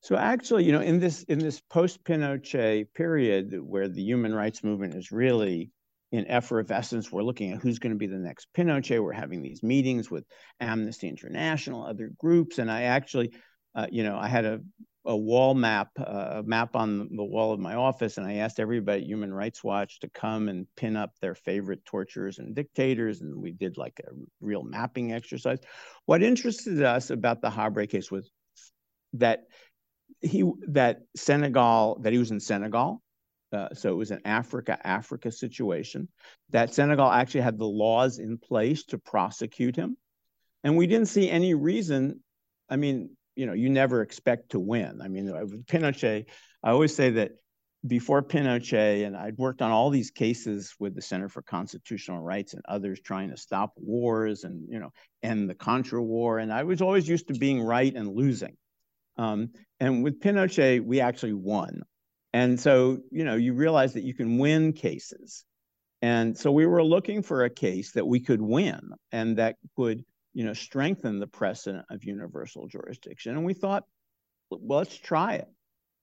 So 0.00 0.16
actually, 0.16 0.64
you 0.64 0.72
know, 0.72 0.80
in 0.80 0.98
this 0.98 1.22
in 1.24 1.38
this 1.38 1.60
post-Pinochet 1.60 2.92
period 2.92 3.54
where 3.62 3.88
the 3.88 4.02
human 4.02 4.34
rights 4.34 4.64
movement 4.64 4.94
is 4.94 5.12
really 5.12 5.70
in 6.10 6.26
effervescence, 6.26 7.10
we're 7.10 7.22
looking 7.22 7.52
at 7.52 7.60
who's 7.60 7.78
going 7.78 7.92
to 7.92 7.98
be 7.98 8.06
the 8.06 8.18
next 8.18 8.48
Pinochet. 8.52 9.02
We're 9.02 9.12
having 9.12 9.42
these 9.42 9.62
meetings 9.62 10.10
with 10.10 10.24
Amnesty 10.60 11.08
International, 11.08 11.84
other 11.84 12.10
groups, 12.18 12.58
and 12.58 12.70
I 12.70 12.82
actually, 12.82 13.32
uh, 13.74 13.86
you 13.90 14.02
know, 14.02 14.18
I 14.18 14.28
had 14.28 14.44
a 14.44 14.60
a 15.04 15.16
wall 15.16 15.54
map, 15.54 15.90
uh, 15.98 16.34
a 16.36 16.42
map 16.44 16.76
on 16.76 17.08
the 17.16 17.24
wall 17.24 17.52
of 17.52 17.58
my 17.58 17.74
office, 17.74 18.18
and 18.18 18.26
I 18.26 18.34
asked 18.34 18.60
everybody 18.60 19.02
at 19.02 19.06
Human 19.06 19.34
Rights 19.34 19.64
Watch 19.64 20.00
to 20.00 20.08
come 20.08 20.48
and 20.48 20.66
pin 20.76 20.96
up 20.96 21.12
their 21.20 21.34
favorite 21.34 21.84
torturers 21.84 22.38
and 22.38 22.54
dictators, 22.54 23.20
and 23.20 23.34
we 23.36 23.52
did 23.52 23.76
like 23.76 24.00
a 24.00 24.12
real 24.40 24.62
mapping 24.62 25.12
exercise. 25.12 25.58
What 26.06 26.22
interested 26.22 26.82
us 26.82 27.10
about 27.10 27.42
the 27.42 27.50
Habré 27.50 27.88
case 27.88 28.10
was 28.10 28.30
that 29.14 29.44
he 30.20 30.48
that 30.68 31.00
Senegal 31.16 31.98
that 32.02 32.12
he 32.12 32.18
was 32.18 32.30
in 32.30 32.38
Senegal, 32.38 33.02
uh, 33.52 33.74
so 33.74 33.90
it 33.90 33.96
was 33.96 34.12
an 34.12 34.20
Africa 34.24 34.78
Africa 34.86 35.32
situation. 35.32 36.08
That 36.50 36.74
Senegal 36.74 37.10
actually 37.10 37.40
had 37.40 37.58
the 37.58 37.64
laws 37.66 38.18
in 38.18 38.38
place 38.38 38.84
to 38.86 38.98
prosecute 38.98 39.74
him, 39.74 39.96
and 40.62 40.76
we 40.76 40.86
didn't 40.86 41.08
see 41.08 41.28
any 41.28 41.54
reason. 41.54 42.20
I 42.68 42.76
mean, 42.76 43.16
you 43.36 43.46
know, 43.46 43.52
you 43.52 43.70
never 43.70 44.02
expect 44.02 44.50
to 44.50 44.60
win. 44.60 45.00
I 45.02 45.08
mean, 45.08 45.26
Pinochet, 45.66 46.26
I 46.62 46.70
always 46.70 46.94
say 46.94 47.10
that 47.10 47.32
before 47.86 48.22
Pinochet, 48.22 49.04
and 49.04 49.16
I'd 49.16 49.38
worked 49.38 49.60
on 49.60 49.72
all 49.72 49.90
these 49.90 50.10
cases 50.10 50.74
with 50.78 50.94
the 50.94 51.02
Center 51.02 51.28
for 51.28 51.42
Constitutional 51.42 52.20
Rights 52.20 52.54
and 52.54 52.62
others 52.68 53.00
trying 53.00 53.30
to 53.30 53.36
stop 53.36 53.72
wars 53.76 54.44
and, 54.44 54.68
you 54.68 54.78
know, 54.78 54.92
end 55.22 55.50
the 55.50 55.54
Contra 55.54 56.02
War. 56.02 56.38
And 56.38 56.52
I 56.52 56.62
was 56.62 56.80
always 56.80 57.08
used 57.08 57.28
to 57.28 57.34
being 57.34 57.60
right 57.60 57.92
and 57.94 58.14
losing. 58.14 58.56
Um, 59.16 59.50
and 59.80 60.04
with 60.04 60.20
Pinochet, 60.20 60.84
we 60.84 61.00
actually 61.00 61.34
won. 61.34 61.82
And 62.32 62.58
so, 62.58 62.98
you 63.10 63.24
know, 63.24 63.34
you 63.34 63.52
realize 63.52 63.94
that 63.94 64.04
you 64.04 64.14
can 64.14 64.38
win 64.38 64.72
cases. 64.72 65.44
And 66.00 66.36
so 66.36 66.50
we 66.50 66.66
were 66.66 66.82
looking 66.82 67.22
for 67.22 67.44
a 67.44 67.50
case 67.50 67.92
that 67.92 68.06
we 68.06 68.20
could 68.20 68.40
win 68.40 68.80
and 69.12 69.38
that 69.38 69.56
would 69.76 70.04
you 70.34 70.44
know, 70.44 70.52
strengthen 70.52 71.18
the 71.18 71.26
precedent 71.26 71.84
of 71.90 72.04
universal 72.04 72.66
jurisdiction. 72.66 73.36
And 73.36 73.44
we 73.44 73.54
thought, 73.54 73.84
well, 74.50 74.80
let's 74.80 74.96
try 74.96 75.34
it. 75.34 75.48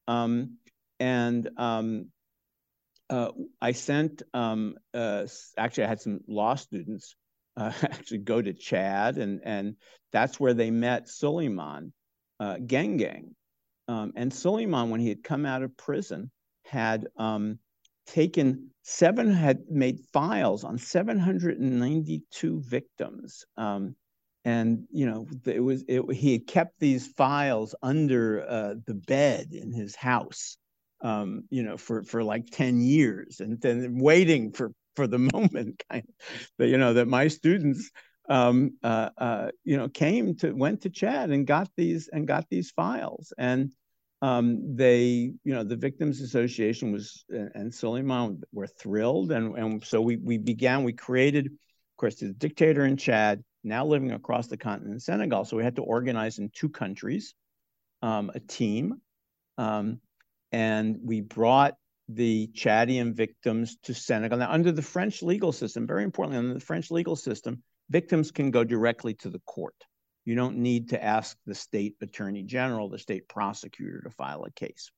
Um, 0.07 0.57
and 0.99 1.49
um, 1.57 2.07
uh, 3.09 3.31
I 3.61 3.71
sent, 3.71 4.21
um, 4.33 4.75
uh, 4.93 5.25
actually, 5.57 5.85
I 5.85 5.87
had 5.87 6.01
some 6.01 6.19
law 6.27 6.55
students 6.55 7.15
uh, 7.57 7.71
actually 7.83 8.19
go 8.19 8.41
to 8.41 8.53
Chad, 8.53 9.17
and, 9.17 9.41
and 9.43 9.75
that's 10.11 10.39
where 10.39 10.53
they 10.53 10.71
met 10.71 11.07
Souleymane 11.07 11.91
uh, 12.39 12.55
Guengueng. 12.55 13.33
Um, 13.87 14.13
and 14.15 14.31
Souleymane, 14.31 14.89
when 14.89 14.99
he 14.99 15.09
had 15.09 15.23
come 15.23 15.45
out 15.45 15.63
of 15.63 15.75
prison, 15.75 16.29
had 16.63 17.07
um, 17.17 17.57
taken 18.05 18.69
seven, 18.83 19.31
had 19.31 19.63
made 19.69 19.99
files 20.13 20.63
on 20.63 20.77
792 20.77 22.61
victims. 22.61 23.45
Um, 23.57 23.95
and 24.45 24.85
you 24.91 25.05
know 25.05 25.27
it 25.45 25.59
was 25.59 25.83
it, 25.87 26.03
he 26.13 26.33
had 26.33 26.47
kept 26.47 26.79
these 26.79 27.07
files 27.07 27.75
under 27.81 28.45
uh, 28.47 28.73
the 28.85 28.93
bed 28.93 29.49
in 29.51 29.71
his 29.71 29.95
house 29.95 30.57
um, 31.01 31.43
you 31.49 31.63
know 31.63 31.77
for 31.77 32.03
for 32.03 32.23
like 32.23 32.45
10 32.51 32.81
years 32.81 33.39
and 33.39 33.59
then 33.61 33.99
waiting 33.99 34.51
for 34.51 34.71
for 34.95 35.07
the 35.07 35.19
moment 35.33 35.81
kind 35.89 36.03
of 36.07 36.49
that 36.57 36.67
you 36.67 36.77
know 36.77 36.93
that 36.93 37.07
my 37.07 37.27
students 37.27 37.91
um, 38.29 38.71
uh, 38.83 39.09
uh, 39.17 39.49
you 39.63 39.75
know 39.75 39.89
came 39.89 40.35
to 40.35 40.51
went 40.51 40.81
to 40.81 40.89
Chad 40.89 41.31
and 41.31 41.47
got 41.47 41.69
these 41.75 42.09
and 42.11 42.27
got 42.27 42.45
these 42.49 42.71
files 42.71 43.33
and 43.37 43.73
um, 44.21 44.75
they 44.75 45.33
you 45.43 45.53
know 45.53 45.63
the 45.63 45.75
victims 45.75 46.21
association 46.21 46.91
was 46.91 47.25
and 47.29 47.71
Souleymane 47.71 48.41
were 48.51 48.67
thrilled 48.67 49.31
and 49.31 49.57
and 49.57 49.83
so 49.83 50.01
we 50.01 50.17
we 50.17 50.37
began 50.37 50.83
we 50.83 50.93
created 50.93 51.47
of 51.47 51.97
course 51.97 52.15
the 52.15 52.31
dictator 52.33 52.85
in 52.85 52.97
Chad 52.97 53.43
now 53.63 53.85
living 53.85 54.11
across 54.11 54.47
the 54.47 54.57
continent 54.57 54.93
in 54.93 54.99
Senegal. 54.99 55.45
So 55.45 55.57
we 55.57 55.63
had 55.63 55.75
to 55.77 55.81
organize 55.81 56.39
in 56.39 56.49
two 56.49 56.69
countries, 56.69 57.33
um, 58.01 58.31
a 58.33 58.39
team. 58.39 59.01
Um, 59.57 59.99
and 60.51 60.99
we 61.03 61.21
brought 61.21 61.75
the 62.07 62.49
Chadian 62.55 63.13
victims 63.13 63.77
to 63.83 63.93
Senegal. 63.93 64.39
Now, 64.39 64.51
under 64.51 64.71
the 64.71 64.81
French 64.81 65.21
legal 65.21 65.51
system, 65.51 65.85
very 65.85 66.03
importantly, 66.03 66.39
under 66.39 66.55
the 66.55 66.59
French 66.59 66.89
legal 66.89 67.15
system, 67.15 67.61
victims 67.89 68.31
can 68.31 68.49
go 68.51 68.63
directly 68.63 69.13
to 69.15 69.29
the 69.29 69.39
court. 69.39 69.75
You 70.25 70.35
don't 70.35 70.57
need 70.57 70.89
to 70.89 71.03
ask 71.03 71.37
the 71.45 71.55
state 71.55 71.95
attorney 72.01 72.43
general, 72.43 72.89
the 72.89 72.99
state 72.99 73.27
prosecutor 73.29 74.01
to 74.01 74.09
file 74.09 74.43
a 74.43 74.51
case. 74.51 74.91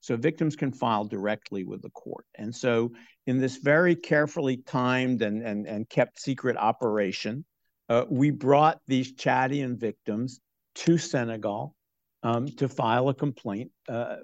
So 0.00 0.16
victims 0.16 0.56
can 0.56 0.72
file 0.72 1.04
directly 1.04 1.64
with 1.64 1.82
the 1.82 1.90
court. 1.90 2.26
And 2.36 2.54
so, 2.54 2.92
in 3.26 3.38
this 3.38 3.56
very 3.56 3.96
carefully 3.96 4.58
timed 4.58 5.22
and, 5.22 5.42
and, 5.42 5.66
and 5.66 5.88
kept 5.88 6.20
secret 6.20 6.56
operation, 6.56 7.44
uh, 7.88 8.04
we 8.08 8.30
brought 8.30 8.80
these 8.86 9.14
Chadian 9.14 9.78
victims 9.78 10.40
to 10.76 10.98
Senegal 10.98 11.74
um, 12.22 12.46
to 12.56 12.68
file 12.68 13.08
a 13.08 13.14
complaint 13.14 13.70
uh, 13.88 14.16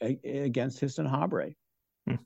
against 0.00 0.80
Hissène 0.80 1.10
Habré. 1.10 1.54
Hmm. 2.06 2.16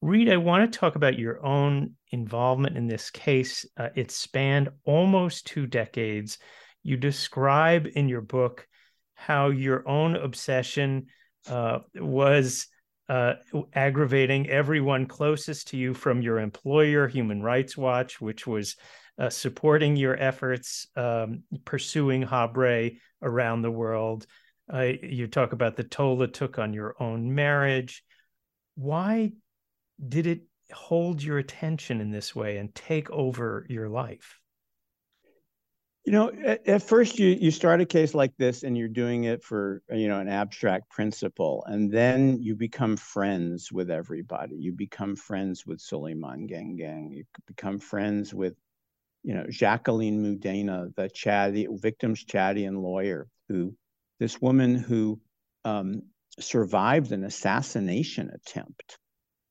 Reed, 0.00 0.30
I 0.30 0.36
want 0.36 0.72
to 0.72 0.78
talk 0.78 0.96
about 0.96 1.18
your 1.18 1.44
own 1.44 1.94
involvement 2.12 2.76
in 2.76 2.86
this 2.86 3.10
case. 3.10 3.66
Uh, 3.76 3.88
it 3.94 4.10
spanned 4.10 4.70
almost 4.84 5.46
two 5.46 5.66
decades. 5.66 6.38
You 6.82 6.96
describe 6.96 7.88
in 7.94 8.08
your 8.08 8.20
book 8.20 8.66
how 9.14 9.48
your 9.48 9.86
own 9.88 10.14
obsession 10.16 11.06
uh, 11.48 11.80
was 11.96 12.68
uh, 13.08 13.34
aggravating 13.72 14.48
everyone 14.48 15.06
closest 15.06 15.68
to 15.68 15.76
you 15.76 15.94
from 15.94 16.22
your 16.22 16.38
employer, 16.38 17.08
Human 17.08 17.42
Rights 17.42 17.76
Watch, 17.76 18.20
which 18.20 18.46
was 18.46 18.76
uh, 19.18 19.30
supporting 19.30 19.96
your 19.96 20.16
efforts 20.16 20.86
um, 20.96 21.42
pursuing 21.64 22.24
Habré 22.24 22.98
around 23.22 23.62
the 23.62 23.70
world. 23.70 24.26
Uh, 24.72 24.92
you 25.02 25.26
talk 25.26 25.52
about 25.52 25.76
the 25.76 25.84
toll 25.84 26.22
it 26.22 26.34
took 26.34 26.58
on 26.58 26.72
your 26.72 26.94
own 27.00 27.34
marriage. 27.34 28.04
Why 28.76 29.32
did 30.06 30.26
it 30.26 30.42
hold 30.72 31.22
your 31.22 31.38
attention 31.38 32.00
in 32.00 32.10
this 32.10 32.36
way 32.36 32.58
and 32.58 32.74
take 32.74 33.10
over 33.10 33.66
your 33.68 33.88
life? 33.88 34.38
You 36.04 36.12
know, 36.12 36.32
at, 36.44 36.66
at, 36.66 36.82
first 36.82 37.18
you 37.18 37.36
you 37.38 37.50
start 37.50 37.82
a 37.82 37.84
case 37.84 38.14
like 38.14 38.34
this 38.38 38.62
and 38.62 38.78
you're 38.78 38.88
doing 38.88 39.24
it 39.24 39.42
for 39.42 39.82
you 39.90 40.08
know 40.08 40.20
an 40.20 40.28
abstract 40.28 40.88
principle, 40.88 41.64
and 41.66 41.90
then 41.90 42.40
you 42.40 42.54
become 42.54 42.96
friends 42.96 43.70
with 43.70 43.90
everybody. 43.90 44.56
You 44.56 44.72
become 44.72 45.16
friends 45.16 45.66
with 45.66 45.80
Souleymane 45.80 46.48
Guengueng. 46.50 47.14
You 47.14 47.24
become 47.46 47.78
friends 47.78 48.32
with 48.32 48.54
you 49.22 49.34
know, 49.34 49.46
Jacqueline 49.48 50.22
Moudeina, 50.22 50.94
the 50.96 51.08
Chad, 51.08 51.54
the 51.54 51.68
victim's 51.70 52.24
Chadian 52.24 52.82
lawyer, 52.82 53.28
who 53.48 53.74
this 54.20 54.40
woman 54.40 54.74
who 54.74 55.20
um, 55.64 56.02
survived 56.38 57.12
an 57.12 57.24
assassination 57.24 58.30
attempt 58.30 58.98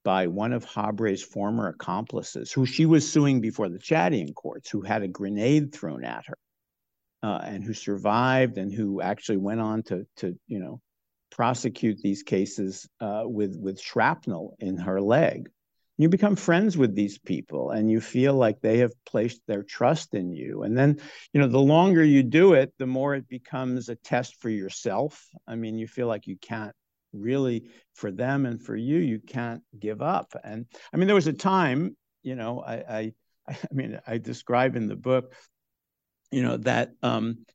by 0.04 0.28
one 0.28 0.54
of 0.54 0.66
Habré's 0.66 1.22
former 1.22 1.68
accomplices, 1.68 2.52
who 2.52 2.66
she 2.66 2.86
was 2.86 3.12
suing 3.12 3.42
before 3.42 3.70
the 3.70 3.80
Chadian 3.80 4.34
courts, 4.34 4.70
who 4.70 4.82
had 4.82 5.04
a 5.04 5.08
grenade 5.08 5.74
thrown 5.74 6.06
at 6.06 6.26
her, 6.28 6.38
uh, 7.24 7.42
and 7.44 7.64
who 7.64 7.74
survived, 7.74 8.58
and 8.58 8.74
who 8.74 9.02
actually 9.02 9.38
went 9.38 9.60
on 9.60 9.84
to, 9.84 10.08
to 10.18 10.38
you 10.48 10.60
know, 10.60 10.80
prosecute 11.30 12.00
these 12.00 12.24
cases 12.24 12.88
uh, 13.02 13.24
with 13.26 13.58
with 13.58 13.80
shrapnel 13.80 14.56
in 14.60 14.78
her 14.78 15.02
leg 15.02 15.50
you 15.98 16.10
become 16.10 16.36
friends 16.36 16.78
with 16.78 16.96
these 16.96 17.18
people 17.18 17.72
and 17.72 17.90
you 17.90 18.00
feel 18.00 18.36
like 18.36 18.62
they 18.62 18.80
have 18.80 18.94
placed 19.06 19.42
their 19.48 19.64
trust 19.64 20.14
in 20.14 20.32
you. 20.32 20.64
And 20.64 20.78
then 20.78 21.00
you 21.34 21.42
know 21.42 21.48
the 21.48 21.60
longer 21.60 22.04
you 22.04 22.24
do 22.24 22.54
it 22.54 22.74
the 22.78 22.88
more 22.88 23.16
it 23.16 23.28
becomes 23.28 23.90
a 23.90 23.96
test 23.96 24.36
for 24.42 24.50
yourself. 24.50 25.28
I 25.48 25.56
mean 25.56 25.78
you 25.78 25.88
feel 25.88 26.08
like 26.08 26.28
you 26.28 26.38
can't 26.38 26.74
really 27.14 27.70
for 27.96 28.12
them 28.12 28.46
and 28.46 28.62
for 28.62 28.76
you 28.76 28.98
you 28.98 29.20
can't 29.20 29.64
give 29.80 30.02
up. 30.02 30.34
And 30.44 30.66
i 30.94 30.98
mean 30.98 31.08
there 31.08 31.16
was 31.16 31.28
a 31.28 31.34
time 31.34 31.96
you 32.24 32.36
know 32.36 32.62
i 32.62 32.74
i 32.76 33.14
i 33.50 33.74
mean 33.74 34.00
i 34.06 34.18
describe 34.18 34.76
in 34.76 34.88
the 34.88 34.96
book 34.96 35.34
you 36.32 36.44
know 36.44 36.58
that 36.58 36.92
um 37.02 37.46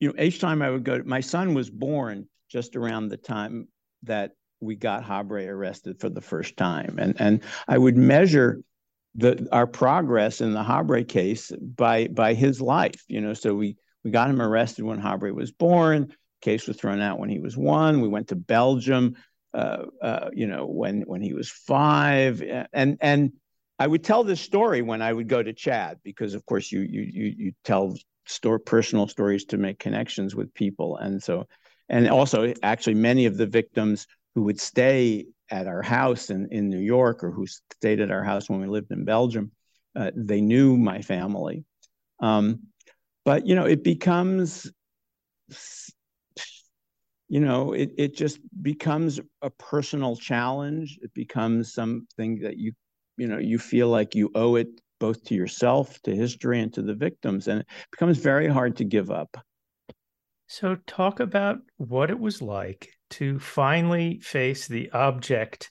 you 0.00 0.08
know 0.08 0.22
each 0.22 0.40
time 0.40 0.60
i 0.62 0.68
would 0.70 0.84
go 0.84 1.00
my 1.04 1.20
son 1.20 1.54
was 1.54 1.70
born 1.70 2.28
just 2.50 2.74
around 2.76 3.08
the 3.08 3.16
time 3.16 3.68
that 4.02 4.32
we 4.62 4.76
got 4.76 5.04
Habré 5.04 5.48
arrested 5.48 6.00
for 6.00 6.08
the 6.08 6.20
first 6.20 6.56
time. 6.56 6.96
And, 6.98 7.20
and 7.20 7.40
I 7.68 7.76
would 7.76 7.96
measure 7.96 8.62
the, 9.14 9.48
our 9.52 9.66
progress 9.66 10.40
in 10.40 10.54
the 10.54 10.62
Habré 10.62 11.06
case 11.06 11.52
by, 11.60 12.08
by 12.08 12.34
his 12.34 12.60
life, 12.60 13.04
you 13.08 13.20
know, 13.20 13.34
so 13.34 13.54
we, 13.54 13.76
we 14.04 14.10
got 14.10 14.30
him 14.30 14.40
arrested 14.40 14.84
when 14.84 15.00
Habré 15.00 15.34
was 15.34 15.52
born. 15.52 16.14
Case 16.40 16.66
was 16.66 16.76
thrown 16.76 17.00
out 17.00 17.20
when 17.20 17.28
he 17.28 17.38
was 17.38 17.56
one. 17.56 18.00
We 18.00 18.08
went 18.08 18.28
to 18.28 18.36
Belgium, 18.36 19.14
uh, 19.54 19.84
uh, 20.02 20.30
you 20.32 20.48
know, 20.48 20.66
when 20.66 21.02
when 21.02 21.22
he 21.22 21.34
was 21.34 21.48
five, 21.48 22.42
and 22.72 22.98
and 23.00 23.32
I 23.78 23.86
would 23.86 24.02
tell 24.02 24.24
this 24.24 24.40
story 24.40 24.82
when 24.82 25.02
I 25.02 25.12
would 25.12 25.28
go 25.28 25.40
to 25.40 25.52
Chad 25.52 25.98
because, 26.02 26.34
of 26.34 26.44
course, 26.44 26.72
you 26.72 26.80
you 26.80 27.02
you 27.02 27.34
you 27.36 27.52
tell 27.62 27.94
store 28.26 28.58
personal 28.58 29.06
stories 29.06 29.44
to 29.46 29.56
make 29.56 29.78
connections 29.78 30.34
with 30.34 30.52
people, 30.52 30.96
and 30.96 31.22
so 31.22 31.46
and 31.88 32.08
also 32.08 32.52
actually 32.64 32.94
many 32.94 33.26
of 33.26 33.36
the 33.36 33.46
victims 33.46 34.08
who 34.34 34.42
would 34.44 34.60
stay 34.60 35.26
at 35.50 35.66
our 35.66 35.82
house 35.82 36.30
in, 36.30 36.48
in 36.50 36.68
New 36.68 36.80
York 36.80 37.22
or 37.22 37.30
who 37.30 37.46
stayed 37.46 38.00
at 38.00 38.10
our 38.10 38.24
house 38.24 38.48
when 38.48 38.60
we 38.60 38.66
lived 38.66 38.90
in 38.90 39.04
Belgium. 39.04 39.52
Uh, 39.94 40.10
they 40.16 40.40
knew 40.40 40.76
my 40.76 41.02
family. 41.02 41.64
Um, 42.20 42.60
but, 43.24 43.46
you 43.46 43.54
know, 43.54 43.66
it 43.66 43.84
becomes, 43.84 44.72
you 47.28 47.40
know, 47.40 47.72
it, 47.72 47.92
it 47.98 48.16
just 48.16 48.38
becomes 48.62 49.20
a 49.42 49.50
personal 49.50 50.16
challenge. 50.16 50.98
It 51.02 51.12
becomes 51.12 51.74
something 51.74 52.38
that 52.40 52.56
you, 52.56 52.72
you 53.18 53.28
know, 53.28 53.38
you 53.38 53.58
feel 53.58 53.88
like 53.88 54.14
you 54.14 54.30
owe 54.34 54.56
it 54.56 54.68
both 54.98 55.24
to 55.24 55.34
yourself, 55.34 56.00
to 56.02 56.14
history, 56.14 56.60
and 56.60 56.72
to 56.72 56.82
the 56.82 56.94
victims. 56.94 57.48
And 57.48 57.60
it 57.60 57.66
becomes 57.90 58.18
very 58.18 58.48
hard 58.48 58.76
to 58.76 58.84
give 58.84 59.10
up. 59.10 59.36
So, 60.46 60.76
talk 60.86 61.20
about 61.20 61.58
what 61.76 62.10
it 62.10 62.18
was 62.18 62.42
like 62.42 62.88
to 63.12 63.38
finally 63.38 64.20
face 64.20 64.66
the 64.66 64.90
object 64.92 65.70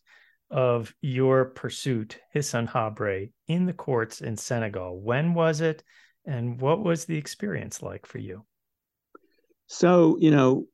of 0.50 0.94
your 1.02 1.46
pursuit, 1.46 2.20
Hissène 2.36 2.70
Habré, 2.70 3.32
in 3.48 3.66
the 3.66 3.74
courts 3.74 4.22
in 4.22 4.38
Senegal. 4.38 5.00
When 5.00 5.34
was 5.34 5.62
it, 5.62 5.84
and 6.26 6.60
what 6.60 6.84
was 6.84 7.06
the 7.06 7.18
experience 7.18 7.82
like 7.82 8.06
for 8.06 8.18
you? 8.18 8.46
So, 9.68 10.18
you 10.20 10.32
know, 10.32 10.66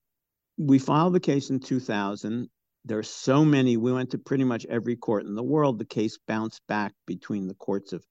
we 0.57 0.79
filed 0.79 1.13
the 1.13 1.19
case 1.19 1.49
in 1.51 1.59
2000. 1.59 2.49
There 2.85 2.97
are 2.97 3.03
so 3.03 3.45
many. 3.45 3.77
We 3.77 3.93
went 3.93 4.11
to 4.11 4.17
pretty 4.17 4.43
much 4.43 4.65
every 4.65 4.95
court 4.95 5.25
in 5.25 5.35
the 5.35 5.43
world. 5.43 5.77
The 5.77 5.85
case 5.85 6.17
bounced 6.27 6.61
back 6.67 6.93
between 7.05 7.47
the 7.47 7.53
courts 7.53 7.93
of 7.93 8.03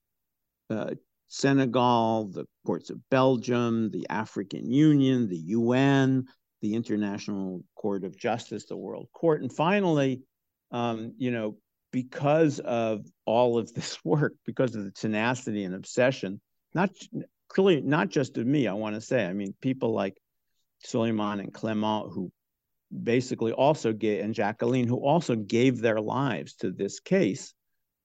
uh, 0.70 0.94
Senegal, 1.28 2.28
the 2.28 2.46
courts 2.64 2.90
of 2.90 2.98
Belgium, 3.10 3.90
the 3.90 4.06
African 4.08 4.70
Union, 4.70 5.28
the 5.28 5.38
UN, 5.38 6.26
the 6.66 6.74
International 6.74 7.62
Court 7.76 8.02
of 8.02 8.18
Justice, 8.18 8.66
the 8.66 8.76
World 8.76 9.06
Court, 9.12 9.40
and 9.40 9.52
finally, 9.52 10.22
um, 10.72 11.14
you 11.16 11.30
know, 11.30 11.56
because 11.92 12.58
of 12.58 13.06
all 13.24 13.56
of 13.56 13.72
this 13.72 13.98
work, 14.04 14.34
because 14.44 14.74
of 14.74 14.84
the 14.84 14.90
tenacity 14.90 15.62
and 15.62 15.74
obsession, 15.74 16.40
not 16.74 16.90
clearly 17.48 17.80
not 17.80 18.08
just 18.08 18.36
of 18.36 18.46
me, 18.46 18.66
I 18.66 18.72
want 18.72 18.96
to 18.96 19.00
say. 19.00 19.24
I 19.24 19.32
mean, 19.32 19.54
people 19.60 19.92
like 19.92 20.16
Souleymane 20.84 21.38
and 21.38 21.54
Clément, 21.54 22.12
who 22.12 22.32
basically 23.02 23.52
also 23.52 23.92
gave, 23.92 24.24
and 24.24 24.34
Jacqueline, 24.34 24.88
who 24.88 24.98
also 24.98 25.36
gave 25.36 25.80
their 25.80 26.00
lives 26.00 26.54
to 26.56 26.72
this 26.72 26.98
case, 26.98 27.54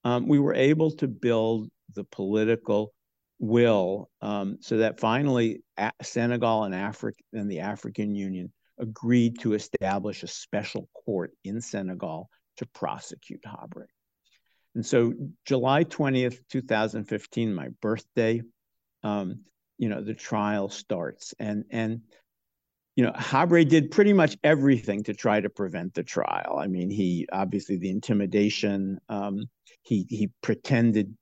um, 0.04 0.28
we 0.28 0.38
were 0.38 0.54
able 0.54 0.92
to 0.98 1.08
build 1.08 1.68
the 1.96 2.04
political 2.04 2.94
will 3.42 4.08
um, 4.22 4.58
so 4.62 4.78
that 4.78 5.00
finally 5.00 5.64
Senegal 6.04 6.64
and 6.64 6.76
Africa 6.76 7.18
and 7.34 7.52
the 7.52 7.62
African 7.62 8.14
Union 8.14 8.54
agreed 8.80 9.40
to 9.40 9.54
establish 9.54 10.22
a 10.22 10.28
special 10.28 10.88
court 11.06 11.32
in 11.44 11.60
Senegal 11.60 12.30
to 12.58 12.68
prosecute 12.68 13.42
Habré. 13.44 13.86
And 14.76 14.86
so 14.86 15.14
July 15.46 15.84
20th, 15.84 16.38
2015, 16.50 17.54
my 17.54 17.70
birthday, 17.82 18.44
um, 19.04 19.42
you 19.80 19.90
know, 19.90 20.04
the 20.04 20.14
trial 20.14 20.70
starts. 20.70 21.34
And 21.40 21.66
and 21.72 22.02
you 22.96 23.06
know, 23.06 23.12
Habré 23.14 23.68
did 23.68 23.90
pretty 23.90 24.14
much 24.14 24.38
everything 24.44 25.04
to 25.06 25.14
try 25.16 25.42
to 25.42 25.50
prevent 25.50 25.96
the 25.96 26.04
trial. 26.04 26.60
I 26.60 26.68
mean, 26.68 26.92
he 26.92 27.28
obviously 27.32 27.78
the 27.78 27.90
intimidation. 27.90 29.00
Um, 29.10 29.46
he 29.82 30.06
he 30.10 30.30
pretended 30.44 31.18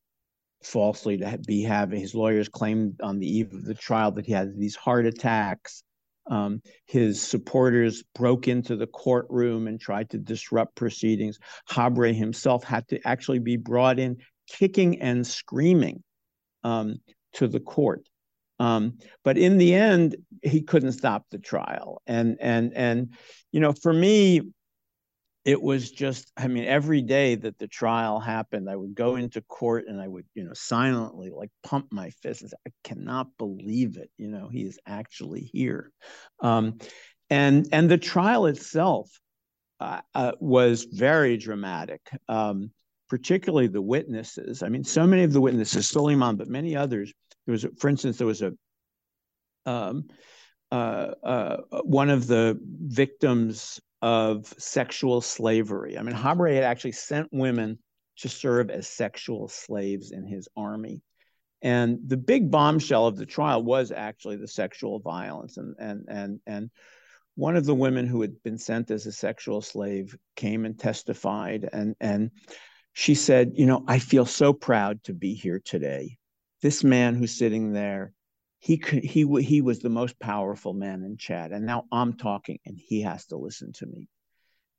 falsely 0.63 1.17
to 1.17 1.37
be 1.45 1.63
having 1.63 1.99
his 1.99 2.15
lawyers 2.15 2.49
claimed 2.49 2.99
on 3.01 3.19
the 3.19 3.27
eve 3.27 3.53
of 3.53 3.63
the 3.63 3.73
trial 3.73 4.11
that 4.11 4.25
he 4.25 4.31
had 4.31 4.57
these 4.57 4.75
heart 4.75 5.05
attacks. 5.05 5.83
Um, 6.29 6.61
his 6.85 7.21
supporters 7.21 8.03
broke 8.13 8.47
into 8.47 8.75
the 8.75 8.85
courtroom 8.87 9.67
and 9.67 9.79
tried 9.79 10.11
to 10.11 10.19
disrupt 10.19 10.75
proceedings. 10.75 11.39
Habré 11.69 12.13
himself 12.13 12.63
had 12.63 12.87
to 12.89 12.99
actually 13.07 13.39
be 13.39 13.57
brought 13.57 13.97
in 13.97 14.17
kicking 14.47 15.01
and 15.01 15.25
screaming 15.25 16.03
um, 16.63 16.97
to 17.33 17.47
the 17.47 17.59
court. 17.59 18.07
Um, 18.59 18.97
but 19.23 19.37
in 19.37 19.57
the 19.57 19.73
end, 19.73 20.17
he 20.43 20.61
couldn't 20.61 20.91
stop 20.91 21.25
the 21.31 21.39
trial. 21.39 22.01
And 22.05 22.37
and 22.41 22.73
and 22.75 23.13
you 23.51 23.59
know, 23.59 23.71
for 23.71 23.93
me, 23.93 24.41
it 25.45 25.61
was 25.61 25.91
just 25.91 26.31
i 26.37 26.47
mean 26.47 26.65
every 26.65 27.01
day 27.01 27.35
that 27.35 27.57
the 27.59 27.67
trial 27.67 28.19
happened 28.19 28.69
i 28.69 28.75
would 28.75 28.93
go 28.93 29.15
into 29.15 29.41
court 29.41 29.85
and 29.87 30.01
i 30.01 30.07
would 30.07 30.25
you 30.33 30.43
know 30.43 30.53
silently 30.53 31.29
like 31.29 31.49
pump 31.63 31.87
my 31.91 32.09
fist 32.21 32.41
and 32.41 32.49
say, 32.49 32.57
i 32.67 32.71
cannot 32.83 33.27
believe 33.37 33.97
it 33.97 34.09
you 34.17 34.27
know 34.27 34.49
he 34.49 34.61
is 34.61 34.79
actually 34.85 35.41
here. 35.41 35.91
Um, 36.41 36.79
and 37.29 37.67
and 37.71 37.89
the 37.89 37.97
trial 37.97 38.47
itself 38.47 39.09
uh, 39.79 40.01
uh, 40.13 40.33
was 40.39 40.85
very 40.85 41.37
dramatic 41.37 42.01
um, 42.27 42.71
particularly 43.07 43.67
the 43.67 43.81
witnesses. 43.81 44.61
I 44.61 44.69
mean 44.69 44.83
so 44.83 45.07
many 45.07 45.23
of 45.23 45.33
the 45.33 45.41
witnesses 45.41 45.91
Souleymane 45.91 46.37
but 46.37 46.47
many 46.47 46.75
others. 46.75 47.13
There 47.45 47.53
was 47.53 47.65
for 47.77 47.89
instance 47.89 48.17
there 48.17 48.27
was 48.27 48.41
a 48.41 48.53
um, 49.65 50.07
uh, 50.71 51.13
uh 51.23 51.57
one 51.83 52.09
of 52.09 52.27
the 52.27 52.59
victims 52.63 53.79
of 54.01 54.53
sexual 54.57 55.21
slavery. 55.21 55.97
I 55.97 56.03
mean, 56.03 56.15
Habré 56.15 56.55
had 56.55 56.63
actually 56.63 56.93
sent 56.93 57.27
women 57.31 57.79
to 58.17 58.29
serve 58.29 58.69
as 58.69 58.87
sexual 58.87 59.47
slaves 59.47 60.11
in 60.11 60.25
his 60.25 60.47
army. 60.55 61.01
And 61.61 61.99
the 62.05 62.17
big 62.17 62.49
bombshell 62.49 63.07
of 63.07 63.17
the 63.17 63.25
trial 63.25 63.63
was 63.63 63.91
actually 63.91 64.37
the 64.37 64.47
sexual 64.47 64.99
violence. 64.99 65.57
And, 65.57 65.75
and, 65.79 66.05
and, 66.07 66.39
and 66.47 66.69
one 67.35 67.55
of 67.55 67.65
the 67.65 67.75
women 67.75 68.07
who 68.07 68.21
had 68.21 68.41
been 68.43 68.57
sent 68.57 68.91
as 68.91 69.05
a 69.05 69.11
sexual 69.11 69.61
slave 69.61 70.15
came 70.35 70.65
and 70.65 70.79
testified. 70.79 71.67
And, 71.71 71.95
and 71.99 72.31
she 72.93 73.15
said, 73.15 73.53
You 73.55 73.65
know, 73.65 73.83
I 73.87 73.99
feel 73.99 74.25
so 74.25 74.53
proud 74.53 75.03
to 75.05 75.13
be 75.13 75.33
here 75.33 75.61
today. 75.63 76.17
This 76.61 76.83
man 76.83 77.15
who's 77.15 77.37
sitting 77.37 77.73
there 77.73 78.13
he 78.59 78.77
could 78.77 79.03
he 79.03 79.25
he 79.41 79.61
was 79.61 79.79
the 79.79 79.89
most 79.89 80.19
powerful 80.19 80.73
man 80.73 81.03
in 81.03 81.17
Chad, 81.17 81.51
and 81.51 81.65
now 81.65 81.85
I'm 81.91 82.13
talking, 82.13 82.59
and 82.65 82.77
he 82.77 83.01
has 83.01 83.25
to 83.27 83.37
listen 83.37 83.71
to 83.73 83.85
me. 83.85 84.09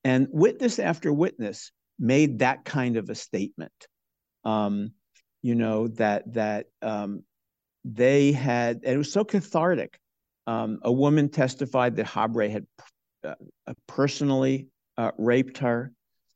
And 0.04 0.28
witness 0.30 0.78
after 0.78 1.12
witness 1.12 1.72
made 1.98 2.40
that 2.40 2.64
kind 2.64 2.96
of 2.96 3.08
a 3.08 3.14
statement. 3.14 3.72
Um, 4.44 4.92
you 5.42 5.54
know 5.54 5.88
that 5.88 6.34
that 6.34 6.66
um, 6.82 7.24
they 7.84 8.32
had, 8.32 8.80
and 8.84 8.94
it 8.94 8.98
was 8.98 9.12
so 9.12 9.24
cathartic. 9.24 9.98
Um, 10.46 10.80
a 10.82 10.92
woman 10.92 11.28
testified 11.30 11.96
that 11.96 12.06
Habré 12.06 12.50
had 12.50 12.66
uh, 13.24 13.34
personally 13.86 14.68
uh, 14.98 15.12
raped 15.16 15.58
her. 15.58 15.92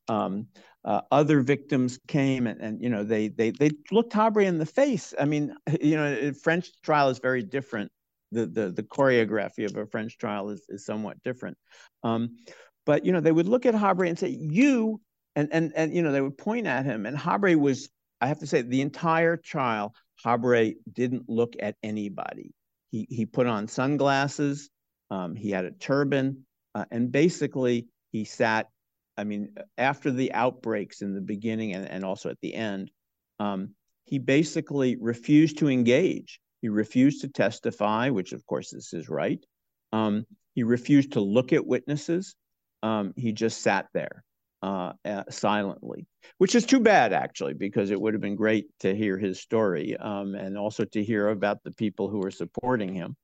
Um, 0.09 0.49
uh, 0.85 1.01
other 1.11 1.41
victims 1.41 1.99
came 2.09 2.47
and, 2.47 2.61
and 2.61 2.83
you 2.83 2.91
know 2.91 3.03
they 3.05 3.29
they 3.29 3.51
they 3.51 3.71
looked 3.91 4.13
Habré 4.13 4.45
in 4.45 4.59
the 4.59 4.67
face. 4.67 5.15
I 5.19 5.25
mean, 5.25 5.55
you 5.81 5.97
know, 5.97 6.33
French 6.33 6.71
trial 6.83 7.09
is 7.09 7.19
very 7.19 7.43
different. 7.43 7.91
The 8.33 8.47
the 8.47 8.71
the 8.71 8.83
choreography 8.83 9.65
of 9.65 9.77
a 9.77 9.87
French 9.87 10.19
trial 10.19 10.51
is 10.51 10.65
is 10.69 10.85
somewhat 10.85 11.23
different. 11.23 11.57
Um, 12.03 12.37
but 12.85 13.07
you 13.07 13.13
know, 13.13 13.21
they 13.21 13.33
would 13.33 13.49
look 13.49 13.65
at 13.67 13.75
Habré 13.75 14.09
and 14.09 14.19
say, 14.19 14.29
"You," 14.29 15.01
and 15.37 15.49
and 15.53 15.73
and 15.75 15.95
you 15.95 16.03
know, 16.03 16.13
they 16.13 16.21
would 16.21 16.37
point 16.37 16.67
at 16.67 16.85
him. 16.85 17.07
And 17.07 17.17
Habré 17.17 17.57
was, 17.57 17.89
I 18.21 18.27
have 18.27 18.41
to 18.41 18.47
say, 18.47 18.61
the 18.61 18.83
entire 18.83 19.37
trial, 19.39 19.95
Habré 20.25 20.75
didn't 20.93 21.29
look 21.29 21.55
at 21.61 21.77
anybody. 21.83 22.53
He 22.91 23.07
he 23.09 23.25
put 23.25 23.47
on 23.47 23.69
sunglasses. 23.69 24.69
Um, 25.11 25.35
he 25.35 25.51
had 25.51 25.65
a 25.65 25.71
turban, 25.71 26.45
uh, 26.75 26.85
and 26.91 27.11
basically 27.11 27.87
he 28.11 28.25
sat 28.25 28.69
I 29.17 29.25
mean, 29.25 29.55
after 29.79 30.11
the 30.11 30.33
outbreaks 30.33 31.03
in 31.03 31.15
the 31.15 31.21
beginning 31.21 31.75
and, 31.75 31.89
and 31.89 32.05
also 32.05 32.31
at 32.31 32.41
the 32.41 32.55
end, 32.55 32.91
um, 33.39 33.75
he 34.05 34.19
basically 34.19 34.97
refused 34.97 35.59
to 35.59 35.69
engage. 35.69 36.41
He 36.61 36.69
refused 36.69 37.23
to 37.23 37.29
testify, 37.29 38.11
which 38.11 38.33
of 38.33 38.45
course 38.47 38.73
is 38.73 38.91
his 38.91 39.09
right. 39.09 39.45
Um, 39.93 40.27
he 40.55 40.63
refused 40.63 41.13
to 41.13 41.21
look 41.21 41.53
at 41.53 41.67
witnesses. 41.67 42.35
Um, 42.83 43.13
he 43.17 43.33
just 43.33 43.63
sat 43.63 43.87
there 43.95 44.25
uh, 44.63 44.93
uh, 45.05 45.25
silently, 45.31 46.07
which 46.39 46.55
is 46.55 46.67
too 46.67 46.81
bad, 46.81 47.13
actually, 47.13 47.55
because 47.55 47.91
it 47.91 48.01
would 48.01 48.15
have 48.15 48.21
been 48.21 48.37
great 48.37 48.67
to 48.81 48.95
hear 48.95 49.19
his 49.19 49.41
story 49.41 49.97
um, 49.97 50.35
and 50.35 50.57
also 50.57 50.85
to 50.85 51.05
hear 51.05 51.29
about 51.29 51.63
the 51.65 51.73
people 51.73 52.09
who 52.09 52.19
were 52.19 52.31
supporting 52.31 52.95
him. 52.95 53.17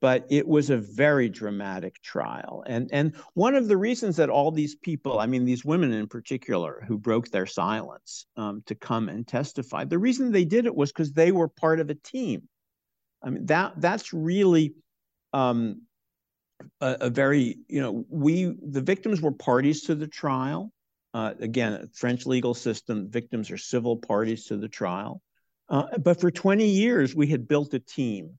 But 0.00 0.26
it 0.30 0.48
was 0.48 0.70
a 0.70 0.78
very 0.78 1.28
dramatic 1.28 2.00
trial. 2.02 2.64
And, 2.66 2.88
and 2.90 3.14
one 3.34 3.54
of 3.54 3.68
the 3.68 3.76
reasons 3.76 4.16
that 4.16 4.30
all 4.30 4.50
these 4.50 4.74
people, 4.74 5.18
I 5.18 5.26
mean, 5.26 5.44
these 5.44 5.64
women 5.64 5.92
in 5.92 6.06
particular 6.06 6.82
who 6.88 6.96
broke 6.96 7.28
their 7.28 7.46
silence 7.46 8.26
um, 8.36 8.62
to 8.66 8.74
come 8.74 9.10
and 9.10 9.26
testify, 9.26 9.84
the 9.84 9.98
reason 9.98 10.32
they 10.32 10.46
did 10.46 10.64
it 10.64 10.74
was 10.74 10.90
because 10.90 11.12
they 11.12 11.32
were 11.32 11.48
part 11.48 11.80
of 11.80 11.90
a 11.90 11.94
team. 11.94 12.48
I 13.22 13.30
mean, 13.30 13.44
that 13.46 13.74
that's 13.76 14.14
really 14.14 14.74
um, 15.34 15.82
a, 16.80 16.96
a, 17.02 17.10
very, 17.10 17.58
you 17.68 17.80
know, 17.80 18.04
we, 18.08 18.54
the 18.62 18.80
victims 18.80 19.20
were 19.20 19.32
parties 19.32 19.82
to 19.82 19.94
the 19.94 20.08
trial. 20.08 20.72
Uh, 21.12 21.34
again, 21.40 21.88
French 21.92 22.24
legal 22.24 22.54
system, 22.54 23.10
victims 23.10 23.50
are 23.50 23.58
civil 23.58 23.96
parties 23.96 24.46
to 24.46 24.56
the 24.56 24.68
trial. 24.68 25.20
Uh, 25.68 25.98
but 25.98 26.20
for 26.20 26.30
20 26.30 26.66
years, 26.66 27.14
we 27.14 27.26
had 27.26 27.46
built 27.46 27.74
a 27.74 27.78
team 27.78 28.38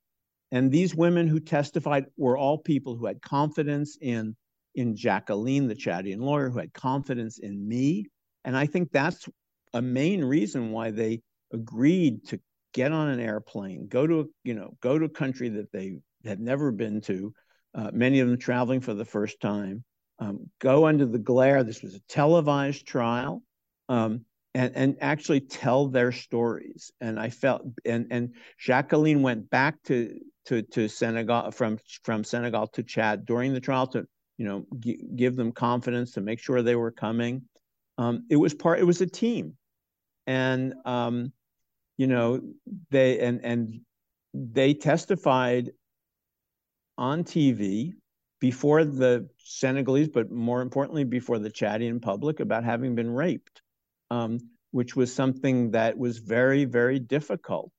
and 0.51 0.71
these 0.71 0.93
women 0.93 1.27
who 1.27 1.39
testified 1.39 2.05
were 2.17 2.37
all 2.37 2.57
people 2.57 2.95
who 2.95 3.05
had 3.05 3.21
confidence 3.21 3.97
in, 4.01 4.35
in 4.75 4.95
Jacqueline, 4.95 5.67
the 5.67 5.75
Chadian 5.75 6.21
lawyer, 6.21 6.49
who 6.49 6.59
had 6.59 6.73
confidence 6.73 7.39
in 7.39 7.67
me. 7.67 8.07
And 8.43 8.57
I 8.57 8.65
think 8.65 8.91
that's 8.91 9.27
a 9.73 9.81
main 9.81 10.23
reason 10.23 10.71
why 10.71 10.91
they 10.91 11.21
agreed 11.53 12.25
to 12.27 12.39
get 12.73 12.91
on 12.91 13.09
an 13.09 13.19
airplane, 13.19 13.87
go 13.87 14.05
to, 14.07 14.29
you 14.43 14.53
know, 14.53 14.75
go 14.81 14.97
to 14.97 15.05
a 15.05 15.09
country 15.09 15.49
that 15.49 15.71
they 15.71 15.97
had 16.25 16.39
never 16.39 16.71
been 16.71 17.01
to, 17.01 17.33
uh, 17.73 17.91
many 17.93 18.19
of 18.19 18.27
them 18.27 18.37
traveling 18.37 18.81
for 18.81 18.93
the 18.93 19.05
first 19.05 19.39
time, 19.39 19.83
um, 20.19 20.49
go 20.59 20.85
under 20.85 21.05
the 21.05 21.19
glare. 21.19 21.63
This 21.63 21.81
was 21.81 21.95
a 21.95 22.01
televised 22.07 22.85
trial. 22.85 23.41
Um, 23.89 24.25
and, 24.53 24.75
and 24.75 24.97
actually 24.99 25.39
tell 25.39 25.87
their 25.87 26.11
stories. 26.11 26.91
And 26.99 27.19
I 27.19 27.29
felt 27.29 27.61
and 27.85 28.07
and 28.11 28.33
Jacqueline 28.59 29.21
went 29.21 29.49
back 29.49 29.81
to 29.83 30.19
to 30.45 30.61
to 30.61 30.87
Senegal 30.87 31.51
from 31.51 31.77
from 32.03 32.23
Senegal 32.23 32.67
to 32.67 32.83
Chad 32.83 33.25
during 33.25 33.53
the 33.53 33.59
trial 33.59 33.87
to 33.87 34.07
you 34.37 34.45
know 34.45 34.65
g- 34.79 35.03
give 35.15 35.35
them 35.35 35.51
confidence 35.51 36.11
to 36.13 36.21
make 36.21 36.39
sure 36.39 36.61
they 36.61 36.75
were 36.75 36.91
coming. 36.91 37.43
Um, 37.97 38.25
it 38.29 38.37
was 38.37 38.53
part. 38.53 38.79
It 38.79 38.85
was 38.85 39.01
a 39.01 39.07
team, 39.07 39.57
and 40.27 40.73
um, 40.85 41.33
you 41.97 42.07
know 42.07 42.41
they 42.89 43.19
and 43.19 43.43
and 43.43 43.81
they 44.33 44.73
testified 44.73 45.71
on 46.97 47.23
TV 47.23 47.93
before 48.39 48.83
the 48.83 49.29
Senegalese, 49.37 50.09
but 50.09 50.31
more 50.31 50.61
importantly 50.61 51.03
before 51.03 51.39
the 51.39 51.49
Chadian 51.49 52.01
public 52.01 52.39
about 52.39 52.63
having 52.63 52.95
been 52.95 53.09
raped 53.11 53.61
um, 54.11 54.39
which 54.71 54.95
was 54.95 55.13
something 55.13 55.71
that 55.71 55.97
was 55.97 56.19
very, 56.19 56.65
very 56.65 56.99
difficult 56.99 57.71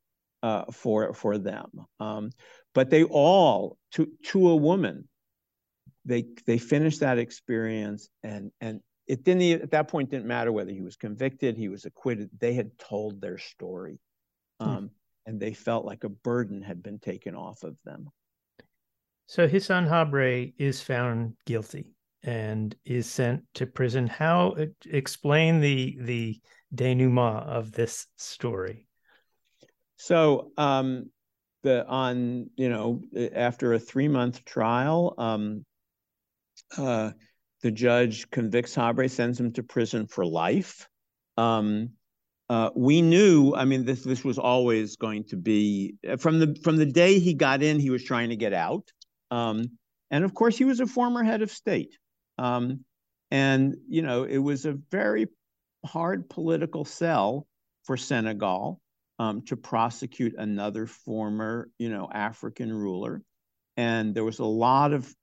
uh, 0.43 0.65
for 0.73 1.15
for 1.15 1.39
them. 1.39 1.71
Um, 2.01 2.31
but 2.75 2.91
they 2.91 3.05
all, 3.05 3.79
to 3.93 4.11
to 4.27 4.49
a 4.51 4.57
woman, 4.57 5.09
they 6.05 6.25
they 6.47 6.59
finished 6.59 7.01
that 7.01 7.19
experience, 7.19 8.09
and 8.23 8.51
and 8.61 8.81
it 9.07 9.25
didn't 9.25 9.63
at 9.63 9.71
that 9.73 9.89
point 9.89 10.11
didn't 10.11 10.27
matter 10.27 10.53
whether 10.53 10.71
he 10.71 10.83
was 10.83 10.97
convicted, 10.97 11.57
he 11.57 11.69
was 11.69 11.85
acquitted. 11.85 12.31
They 12.39 12.55
had 12.55 12.79
told 12.79 13.21
their 13.21 13.39
story, 13.39 13.99
hmm. 14.61 14.69
um, 14.69 14.77
hmm. 14.77 14.87
and 15.27 15.41
they 15.41 15.53
felt 15.53 15.85
like 15.85 16.05
a 16.05 16.09
burden 16.09 16.63
had 16.63 16.83
been 16.83 16.99
taken 16.99 17.35
off 17.35 17.63
of 17.63 17.77
them. 17.85 18.09
So 19.27 19.49
Hissène 19.49 19.89
Habré 19.89 20.53
is 20.59 20.83
found 20.83 21.35
guilty 21.47 21.95
and 22.23 22.75
is 22.85 23.07
sent 23.07 23.45
to 23.55 23.67
prison. 23.67 24.07
How 24.07 24.57
explain 24.91 25.61
the 25.61 25.97
the 26.01 26.41
denouement 26.75 27.47
of 27.47 27.73
this 27.73 28.07
story? 28.17 28.87
So 30.03 30.51
um, 30.59 31.13
the 31.63 31.87
on 31.87 32.51
you 32.57 32.69
know 32.69 33.03
after 33.37 33.73
a 33.73 33.79
three 33.79 34.09
month 34.09 34.45
trial, 34.45 35.15
um, 35.17 35.65
uh, 36.77 37.13
the 37.63 37.71
judge 37.71 38.29
convicts 38.29 38.75
Habré, 38.75 39.09
sends 39.09 39.39
him 39.39 39.53
to 39.53 39.63
prison 39.63 40.09
for 40.09 40.27
life. 40.27 40.89
Um, 41.37 41.91
uh, 42.51 42.71
we 42.75 43.01
knew, 43.01 43.55
I 43.55 43.65
mean, 43.65 43.85
this 43.85 44.03
this 44.03 44.25
was 44.25 44.39
always 44.39 44.97
going 44.97 45.23
to 45.27 45.37
be 45.37 45.95
from 46.19 46.41
the 46.41 46.59
from 46.65 46.79
the 46.79 46.87
day 46.87 47.21
he 47.21 47.35
got 47.35 47.63
in, 47.63 47.79
he 47.79 47.91
was 47.91 48.03
trying 48.03 48.31
to 48.31 48.37
get 48.37 48.53
out. 48.53 48.91
Um, 49.31 49.79
and 50.11 50.25
of 50.25 50.35
course, 50.35 50.59
he 50.59 50.65
was 50.65 50.81
a 50.81 50.87
former 50.87 51.23
head 51.23 51.43
of 51.43 51.53
state. 51.53 51.97
Um, 52.39 52.85
and, 53.31 53.77
you 53.89 54.03
know, 54.03 54.25
it 54.25 54.39
was 54.39 54.67
a 54.67 54.77
very 54.91 55.29
hard 55.87 56.29
political 56.29 56.85
sell 56.85 57.47
for 57.85 57.97
Senegal 57.97 58.82
um, 59.23 59.43
to 59.43 59.57
prosecute 59.57 60.35
another 60.37 60.85
former, 60.85 61.71
you 61.79 61.89
know, 61.89 62.09
African 62.13 62.73
ruler. 62.73 63.23
And 63.77 64.17
there 64.17 64.25
was 64.25 64.41
a 64.41 64.45
lot 64.45 64.93
of, 64.93 65.15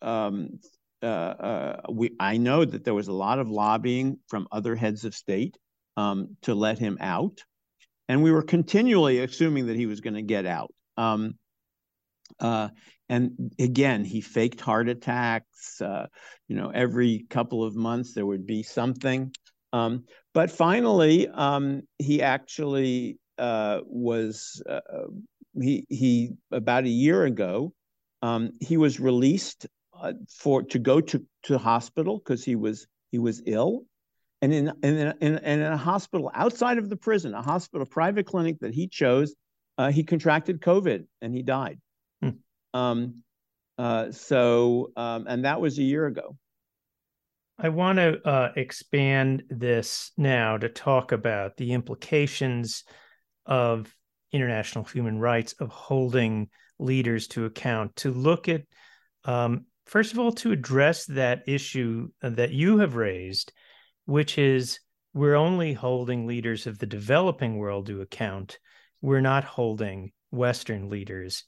um, 0.00 0.58
uh, 1.02 1.06
uh, 1.06 1.80
we, 1.90 2.12
I 2.18 2.38
know 2.38 2.64
that 2.64 2.82
there 2.82 2.94
was 2.94 3.08
a 3.08 3.12
lot 3.12 3.38
of 3.38 3.50
lobbying 3.50 4.18
from 4.28 4.48
other 4.50 4.74
heads 4.74 5.04
of 5.04 5.14
state 5.14 5.58
um, 5.98 6.38
to 6.42 6.54
let 6.54 6.78
him 6.78 6.96
out. 6.98 7.44
And 8.08 8.22
we 8.22 8.32
were 8.32 8.42
continually 8.42 9.18
assuming 9.18 9.66
that 9.66 9.76
he 9.76 9.84
was 9.84 10.00
going 10.00 10.14
to 10.14 10.22
get 10.22 10.46
out. 10.46 10.72
Um, 10.96 11.34
uh, 12.40 12.70
and 13.10 13.52
again, 13.58 14.02
he 14.02 14.22
faked 14.22 14.62
heart 14.62 14.88
attacks. 14.88 15.78
Uh, 15.78 16.06
you 16.48 16.56
know, 16.56 16.70
every 16.70 17.26
couple 17.28 17.64
of 17.64 17.76
months 17.76 18.14
there 18.14 18.24
would 18.24 18.46
be 18.46 18.62
something. 18.62 19.30
Um, 19.74 20.04
but 20.32 20.50
finally, 20.50 21.28
um, 21.28 21.82
he 21.98 22.22
actually 22.22 23.18
uh, 23.38 23.80
was 23.86 24.62
uh, 24.68 24.80
he 25.60 25.86
he 25.88 26.32
about 26.50 26.84
a 26.84 26.88
year 26.88 27.24
ago. 27.24 27.72
Um, 28.22 28.52
he 28.60 28.76
was 28.76 29.00
released 29.00 29.66
uh, 30.00 30.12
for 30.28 30.62
to 30.62 30.78
go 30.78 31.00
to 31.00 31.24
to 31.44 31.58
hospital 31.58 32.18
because 32.18 32.44
he 32.44 32.56
was 32.56 32.86
he 33.10 33.18
was 33.18 33.42
ill, 33.46 33.84
and 34.40 34.52
in 34.52 34.72
in, 34.82 35.14
in 35.20 35.38
in 35.38 35.62
a 35.62 35.76
hospital 35.76 36.30
outside 36.34 36.78
of 36.78 36.88
the 36.88 36.96
prison, 36.96 37.34
a 37.34 37.42
hospital 37.42 37.86
private 37.86 38.26
clinic 38.26 38.58
that 38.60 38.74
he 38.74 38.88
chose, 38.88 39.34
uh, 39.78 39.90
he 39.90 40.04
contracted 40.04 40.60
COVID 40.60 41.04
and 41.20 41.34
he 41.34 41.42
died. 41.42 41.78
Um, 42.74 43.22
uh, 43.78 44.12
so, 44.12 44.92
um, 44.96 45.26
and 45.28 45.44
that 45.44 45.60
was 45.60 45.78
a 45.78 45.82
year 45.82 46.06
ago. 46.06 46.36
I 47.58 47.68
want 47.68 47.98
to 47.98 48.20
uh, 48.26 48.52
expand 48.56 49.44
this 49.50 50.12
now 50.16 50.56
to 50.56 50.68
talk 50.68 51.12
about 51.12 51.56
the 51.56 51.72
implications 51.72 52.84
of 53.46 53.94
international 54.32 54.84
human 54.84 55.18
rights, 55.18 55.54
of 55.54 55.68
holding 55.70 56.48
leaders 56.78 57.28
to 57.28 57.44
account, 57.44 57.94
to 57.96 58.10
look 58.10 58.48
at, 58.48 58.62
um, 59.24 59.66
first 59.86 60.12
of 60.12 60.18
all, 60.18 60.32
to 60.32 60.52
address 60.52 61.06
that 61.06 61.42
issue 61.46 62.08
that 62.22 62.50
you 62.50 62.78
have 62.78 62.96
raised, 62.96 63.52
which 64.06 64.38
is 64.38 64.80
we're 65.14 65.34
only 65.34 65.72
holding 65.72 66.26
leaders 66.26 66.66
of 66.66 66.78
the 66.78 66.86
developing 66.86 67.58
world 67.58 67.86
to 67.86 68.00
account. 68.00 68.58
We're 69.00 69.20
not 69.20 69.44
holding 69.44 70.12
Western 70.30 70.88
leaders 70.88 71.44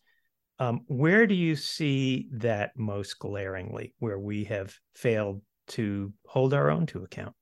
um, 0.58 0.82
where 0.86 1.26
do 1.26 1.34
you 1.34 1.56
see 1.56 2.28
that 2.32 2.72
most 2.76 3.18
glaringly, 3.18 3.94
where 3.98 4.18
we 4.18 4.44
have 4.44 4.74
failed 4.94 5.42
to 5.68 6.12
hold 6.26 6.54
our 6.54 6.70
own 6.70 6.86
to 6.86 7.02
account? 7.02 7.34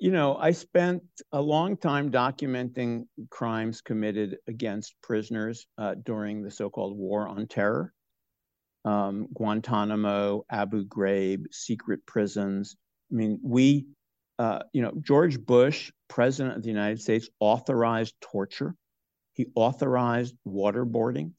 You 0.00 0.10
know, 0.10 0.36
I 0.36 0.50
spent 0.50 1.02
a 1.32 1.40
long 1.40 1.76
time 1.76 2.10
documenting 2.10 3.06
crimes 3.30 3.80
committed 3.80 4.38
against 4.48 4.94
prisoners 5.02 5.66
uh, 5.78 5.94
during 6.04 6.42
the 6.42 6.50
so 6.50 6.70
called 6.70 6.96
War 6.96 7.28
on 7.28 7.46
Terror. 7.46 7.92
Um, 8.84 9.28
Guantanamo, 9.32 10.44
Abu 10.50 10.86
Ghraib, 10.86 11.44
secret 11.52 12.06
prisons. 12.06 12.76
I 13.10 13.14
mean, 13.14 13.40
we, 13.42 13.86
uh, 14.38 14.60
you 14.72 14.82
know, 14.82 14.92
George 15.00 15.40
Bush, 15.40 15.92
president 16.08 16.56
of 16.56 16.62
the 16.62 16.68
United 16.68 17.00
States, 17.00 17.28
authorized 17.40 18.14
torture. 18.20 18.74
He 19.32 19.46
authorized 19.54 20.34
waterboarding. 20.46 21.32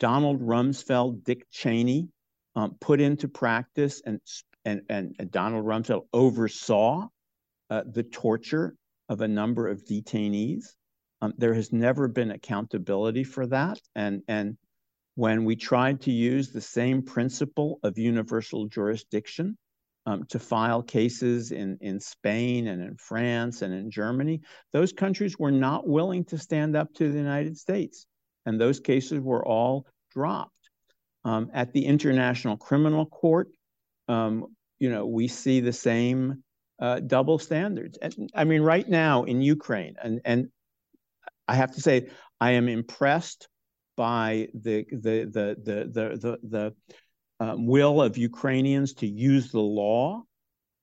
Donald 0.00 0.40
Rumsfeld, 0.40 1.24
Dick 1.24 1.46
Cheney 1.50 2.08
um, 2.54 2.76
put 2.80 3.00
into 3.00 3.28
practice, 3.28 4.02
and, 4.04 4.20
and, 4.64 4.82
and, 4.88 5.16
and 5.18 5.30
Donald 5.30 5.64
Rumsfeld 5.64 6.06
oversaw 6.12 7.08
uh, 7.70 7.82
the 7.86 8.02
torture 8.02 8.74
of 9.08 9.20
a 9.20 9.28
number 9.28 9.68
of 9.68 9.84
detainees. 9.84 10.64
Um, 11.22 11.32
there 11.38 11.54
has 11.54 11.72
never 11.72 12.08
been 12.08 12.32
accountability 12.32 13.24
for 13.24 13.46
that. 13.46 13.80
And, 13.94 14.22
and 14.28 14.56
when 15.14 15.44
we 15.44 15.56
tried 15.56 16.00
to 16.02 16.12
use 16.12 16.50
the 16.50 16.60
same 16.60 17.02
principle 17.02 17.78
of 17.82 17.96
universal 17.96 18.66
jurisdiction 18.66 19.56
um, 20.04 20.24
to 20.28 20.38
file 20.38 20.82
cases 20.82 21.52
in, 21.52 21.78
in 21.80 21.98
Spain 21.98 22.68
and 22.68 22.82
in 22.82 22.96
France 22.96 23.62
and 23.62 23.72
in 23.72 23.90
Germany, 23.90 24.42
those 24.72 24.92
countries 24.92 25.38
were 25.38 25.50
not 25.50 25.88
willing 25.88 26.24
to 26.26 26.38
stand 26.38 26.76
up 26.76 26.92
to 26.94 27.10
the 27.10 27.18
United 27.18 27.56
States 27.56 28.06
and 28.46 28.60
those 28.60 28.80
cases 28.80 29.20
were 29.20 29.44
all 29.46 29.86
dropped. 30.12 30.52
Um, 31.24 31.50
at 31.52 31.72
the 31.72 31.84
International 31.84 32.56
Criminal 32.56 33.04
Court, 33.04 33.48
um, 34.08 34.46
you 34.78 34.90
know, 34.90 35.06
we 35.06 35.26
see 35.26 35.58
the 35.58 35.72
same 35.72 36.44
uh, 36.78 37.00
double 37.00 37.38
standards. 37.38 37.98
And, 38.00 38.30
I 38.34 38.44
mean, 38.44 38.62
right 38.62 38.88
now 38.88 39.24
in 39.24 39.42
Ukraine, 39.42 39.96
and 40.02 40.20
and 40.24 40.48
I 41.48 41.54
have 41.54 41.72
to 41.74 41.80
say, 41.80 42.08
I 42.40 42.52
am 42.52 42.68
impressed 42.68 43.48
by 43.96 44.48
the 44.54 44.84
the 44.90 45.24
the 45.24 45.56
the 45.62 45.90
the 45.92 46.16
the, 46.16 46.38
the 46.48 46.74
um, 47.40 47.66
will 47.66 48.02
of 48.02 48.18
Ukrainians 48.18 48.94
to 48.94 49.06
use 49.06 49.50
the 49.50 49.60
law. 49.60 50.22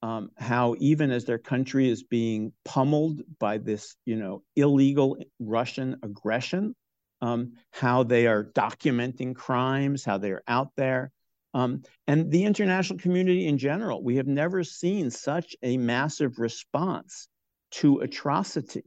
Um, 0.02 0.32
how 0.38 0.76
even 0.80 1.12
as 1.12 1.24
their 1.24 1.38
country 1.38 1.90
is 1.90 2.04
being 2.04 2.52
pummeled 2.66 3.22
by 3.40 3.58
this, 3.58 3.96
you 4.04 4.18
know, 4.18 4.44
illegal 4.58 5.18
Russian 5.40 5.96
aggression, 6.04 6.76
um, 7.22 7.54
how 7.72 8.04
they 8.04 8.28
are 8.28 8.44
documenting 8.44 9.34
crimes, 9.34 10.04
how 10.04 10.18
they 10.18 10.32
are 10.32 10.44
out 10.46 10.72
there. 10.76 11.14
Um, 11.54 11.84
and 12.08 12.32
the 12.32 12.46
international 12.46 13.00
community 13.00 13.48
in 13.48 13.58
general, 13.58 14.04
we 14.04 14.16
have 14.16 14.28
never 14.28 14.64
seen 14.64 15.12
such 15.12 15.56
a 15.62 15.78
massive 15.78 16.40
response 16.40 17.28
to 17.72 18.00
atrocity. 18.00 18.84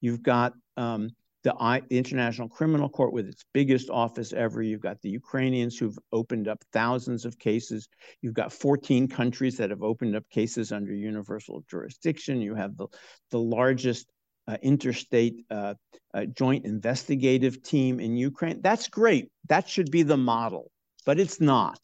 You've 0.00 0.22
got 0.22 0.54
um, 0.76 1.10
the, 1.42 1.54
I, 1.58 1.82
International 1.90 2.48
Criminal 2.48 2.88
Court 2.88 3.12
with 3.12 3.26
its 3.26 3.44
biggest 3.54 3.90
office 3.90 4.32
ever. 4.32 4.62
You've 4.62 4.80
got 4.80 5.00
the 5.00 5.10
Ukrainians 5.10 5.78
who've 5.78 5.98
opened 6.12 6.48
up 6.48 6.62
thousands 6.72 7.24
of 7.24 7.38
cases. 7.38 7.88
You've 8.22 8.34
got 8.34 8.52
14 8.52 9.08
countries 9.08 9.56
that 9.56 9.70
have 9.70 9.82
opened 9.82 10.16
up 10.16 10.28
cases 10.30 10.72
under 10.72 10.92
universal 10.92 11.64
jurisdiction. 11.70 12.40
You 12.40 12.54
have 12.54 12.76
the, 12.76 12.88
the 13.30 13.38
largest 13.38 14.10
uh, 14.48 14.56
interstate 14.62 15.44
uh, 15.50 15.74
uh, 16.12 16.24
joint 16.26 16.66
investigative 16.66 17.62
team 17.62 18.00
in 18.00 18.16
Ukraine. 18.16 18.60
That's 18.62 18.88
great. 18.88 19.30
That 19.48 19.68
should 19.68 19.90
be 19.90 20.02
the 20.02 20.16
model. 20.16 20.70
but 21.06 21.18
it's 21.20 21.40
not. 21.40 21.78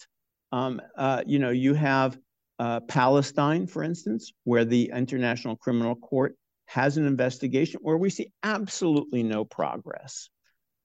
Um, 0.57 0.81
uh, 0.97 1.23
you 1.27 1.39
know, 1.39 1.51
you 1.51 1.75
have 1.75 2.17
uh, 2.59 2.81
Palestine, 2.81 3.67
for 3.67 3.83
instance, 3.83 4.33
where 4.45 4.65
the 4.65 4.91
International 4.95 5.55
Criminal 5.55 5.95
Court 5.95 6.35
has 6.65 6.97
an 6.97 7.07
investigation 7.07 7.81
where 7.83 7.99
we 7.99 8.09
see 8.09 8.33
absolutely 8.43 9.23
no 9.23 9.45
progress. 9.45 10.31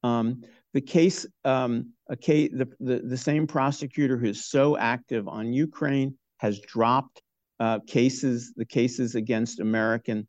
Um, 0.04 0.44
the 0.74 0.82
case, 0.82 1.26
um, 1.46 1.94
case 2.20 2.52
the, 2.52 2.68
the, 2.82 3.00
the, 3.00 3.18
same 3.18 3.48
prosecutor 3.48 4.18
who's 4.18 4.44
so 4.44 4.76
active 4.78 5.30
on 5.30 5.54
Ukraine 5.54 6.18
has 6.40 6.60
dropped 6.60 7.22
uh, 7.62 7.80
cases, 7.88 8.54
the 8.58 8.66
cases 8.66 9.16
against 9.16 9.62
American, 9.62 10.28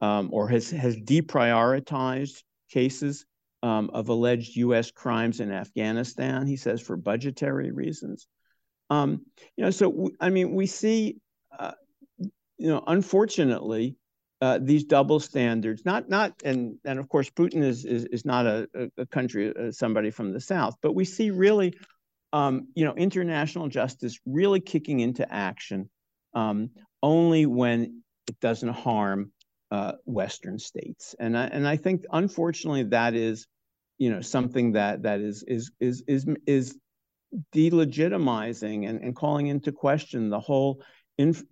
um, 0.00 0.30
or 0.32 0.48
has, 0.48 0.68
has 0.70 0.96
deprioritized 0.96 2.42
cases 2.72 3.24
um, 3.62 3.88
of 3.94 4.08
alleged 4.08 4.56
U.S. 4.56 4.90
crimes 4.90 5.38
in 5.38 5.52
Afghanistan, 5.52 6.44
he 6.44 6.56
says, 6.56 6.80
for 6.80 6.96
budgetary 6.96 7.70
reasons. 7.70 8.26
Um, 8.90 9.24
you 9.56 9.64
know, 9.64 9.70
so 9.70 10.10
I 10.20 10.30
mean, 10.30 10.54
we 10.54 10.66
see, 10.66 11.18
uh, 11.58 11.72
you 12.58 12.68
know, 12.68 12.82
unfortunately, 12.86 13.96
uh, 14.42 14.58
these 14.60 14.84
double 14.84 15.20
standards. 15.20 15.84
Not 15.84 16.08
not 16.08 16.32
and 16.44 16.76
and 16.84 16.98
of 16.98 17.08
course, 17.08 17.30
Putin 17.30 17.62
is 17.62 17.84
is, 17.84 18.04
is 18.06 18.24
not 18.24 18.46
a, 18.46 18.68
a 18.98 19.06
country 19.06 19.54
uh, 19.54 19.70
somebody 19.70 20.10
from 20.10 20.32
the 20.32 20.40
south, 20.40 20.74
but 20.82 20.94
we 20.94 21.04
see 21.04 21.30
really, 21.30 21.74
um, 22.32 22.68
you 22.74 22.84
know, 22.84 22.94
international 22.94 23.68
justice 23.68 24.18
really 24.26 24.60
kicking 24.60 25.00
into 25.00 25.30
action 25.32 25.88
um, 26.34 26.70
only 27.02 27.46
when 27.46 28.02
it 28.28 28.40
doesn't 28.40 28.70
harm 28.72 29.32
uh, 29.70 29.92
Western 30.04 30.58
states, 30.58 31.14
and 31.20 31.38
I, 31.38 31.44
and 31.46 31.68
I 31.68 31.76
think 31.76 32.04
unfortunately 32.10 32.84
that 32.84 33.14
is, 33.14 33.46
you 33.98 34.10
know, 34.10 34.20
something 34.20 34.72
that 34.72 35.02
that 35.02 35.20
is 35.20 35.44
is 35.46 35.70
is 35.80 36.02
is 36.08 36.26
is 36.46 36.78
delegitimizing 37.54 38.88
and, 38.88 39.00
and 39.00 39.14
calling 39.14 39.46
into 39.46 39.72
question 39.72 40.30
the 40.30 40.40
whole 40.40 40.82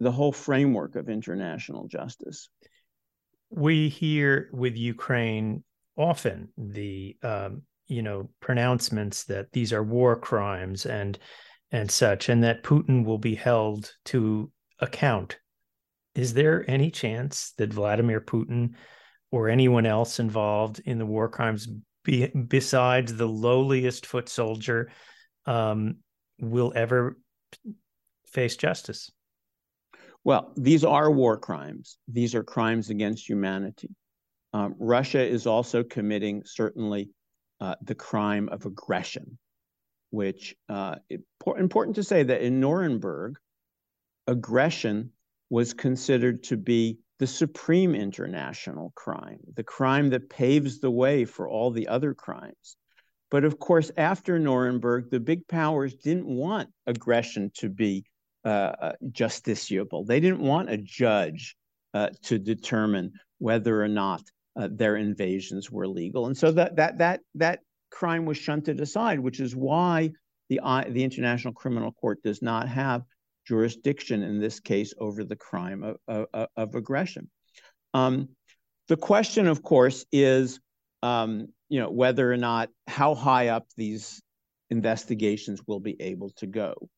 the 0.01 0.13
whole 0.13 0.33
framework 0.33 0.97
of 0.97 1.11
international 1.11 1.89
justice. 1.89 2.49
We 3.51 3.91
hear 3.91 4.49
with 4.53 4.77
Ukraine 4.77 5.63
often 5.97 6.49
the 6.57 7.17
um, 7.23 7.63
you 7.87 8.03
know 8.03 8.31
pronouncements 8.41 9.25
that 9.25 9.53
these 9.53 9.73
are 9.73 9.83
war 9.83 10.17
crimes 10.17 10.87
and 10.87 11.19
and 11.71 11.91
such, 11.91 12.31
and 12.31 12.43
that 12.45 12.63
Putin 12.63 13.05
will 13.05 13.19
be 13.19 13.35
held 13.35 13.93
to 14.07 14.51
account. 14.79 15.39
Is 16.15 16.33
there 16.33 16.65
any 16.69 16.91
chance 16.91 17.53
that 17.59 17.73
Vladimir 17.73 18.21
Putin 18.21 18.71
or 19.31 19.49
anyone 19.49 19.85
else 19.85 20.19
involved 20.19 20.81
in 20.87 20.99
the 20.99 21.07
war 21.07 21.29
crimes, 21.29 21.69
be, 22.05 22.29
besides 22.29 23.15
the 23.15 23.29
lowliest 23.29 24.07
foot 24.07 24.29
soldier 24.29 24.91
um, 25.49 25.97
will 26.39 26.73
ever 26.77 27.17
face 28.27 28.57
justice? 28.57 29.11
Well, 30.23 30.53
these 30.57 30.85
are 30.85 31.11
war 31.11 31.39
crimes. 31.39 31.97
These 32.07 32.35
are 32.35 32.45
crimes 32.45 32.91
against 32.91 33.27
humanity. 33.27 33.89
Um, 34.53 34.75
Russia 34.79 35.25
is 35.25 35.47
also 35.47 35.83
committing 35.83 36.43
certainly 36.45 37.11
uh, 37.61 37.77
the 37.83 37.95
crime 37.95 38.49
of 38.51 38.67
aggression, 38.67 39.39
which 40.11 40.55
uh, 40.69 40.97
it, 41.09 41.23
important 41.57 41.97
to 41.97 42.05
say 42.05 42.23
that 42.23 42.43
in 42.43 42.61
Nuremberg, 42.61 43.37
aggression 44.27 45.13
was 45.49 45.73
considered 45.73 46.43
to 46.45 46.59
be 46.59 46.99
the 47.19 47.27
supreme 47.27 47.95
international 47.95 48.93
crime, 48.95 49.39
the 49.55 49.65
crime 49.65 50.11
that 50.11 50.29
paves 50.29 50.79
the 50.79 50.91
way 50.91 51.25
for 51.25 51.49
all 51.49 51.71
the 51.71 51.89
other 51.89 52.13
crimes. 52.13 52.77
But 53.31 53.45
of 53.45 53.59
course, 53.59 53.91
after 53.97 54.39
Nuremberg, 54.39 55.11
the 55.11 55.21
big 55.21 55.47
powers 55.49 55.95
didn't 55.95 56.27
want 56.27 56.71
aggression 56.87 57.51
to 57.57 57.69
be 57.69 58.05
uh, 58.45 58.49
uh, 58.49 58.93
justiciable. 59.11 60.07
They 60.07 60.21
didn't 60.21 60.41
want 60.41 60.71
a 60.71 60.79
judge 60.79 61.57
uh, 61.93 62.11
to 62.25 62.39
determine 62.39 63.13
whether 63.39 63.83
or 63.83 63.89
not 63.89 64.23
uh, 64.59 64.69
their 64.71 64.97
invasions 64.97 65.71
were 65.71 65.87
legal, 65.87 66.27
and 66.27 66.37
so 66.37 66.53
that 66.53 66.77
that 66.77 66.99
that 66.99 67.21
that 67.35 67.61
crime 67.91 68.25
was 68.25 68.39
shunted 68.39 68.81
aside, 68.81 69.21
which 69.21 69.41
is 69.41 69.55
why 69.55 70.11
the 70.49 70.61
the 70.91 71.05
International 71.05 71.53
Criminal 71.53 71.93
Court 71.93 72.23
does 72.23 72.41
not 72.43 72.69
have 72.69 73.03
jurisdiction 73.47 74.23
in 74.23 74.41
this 74.41 74.61
case 74.61 74.93
over 74.99 75.25
the 75.25 75.37
crime 75.37 75.83
of, 75.83 76.27
of, 76.33 76.49
of 76.57 76.75
aggression. 76.75 77.31
Um, 77.95 78.29
the 78.89 78.97
question, 78.97 79.47
of 79.47 79.63
course, 79.63 80.05
is 80.13 80.61
um, 81.03 81.49
you 81.69 81.81
know, 81.81 81.91
whether 81.91 82.33
or 82.33 82.37
not 82.37 82.71
how 82.87 83.15
high 83.15 83.49
up 83.49 83.67
these 83.77 84.23
investigations 84.71 85.61
will 85.67 85.81
be 85.81 86.01
able 86.01 86.31
to 86.31 86.47
go. 86.47 86.89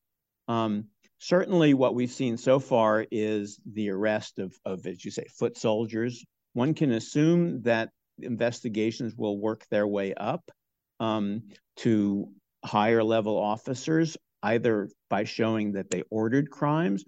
Um, 0.47 0.85
certainly, 1.19 1.73
what 1.73 1.95
we've 1.95 2.11
seen 2.11 2.37
so 2.37 2.59
far 2.59 3.05
is 3.11 3.59
the 3.71 3.89
arrest 3.89 4.39
of, 4.39 4.53
of, 4.65 4.85
as 4.85 5.03
you 5.03 5.11
say, 5.11 5.25
foot 5.37 5.57
soldiers. 5.57 6.23
One 6.53 6.73
can 6.73 6.91
assume 6.91 7.61
that 7.63 7.89
investigations 8.19 9.15
will 9.15 9.37
work 9.37 9.65
their 9.69 9.87
way 9.87 10.13
up 10.13 10.51
um, 10.99 11.43
to 11.77 12.29
higher 12.63 13.03
level 13.03 13.37
officers, 13.37 14.17
either 14.43 14.89
by 15.09 15.23
showing 15.23 15.73
that 15.73 15.89
they 15.89 16.03
ordered 16.09 16.49
crimes 16.49 17.03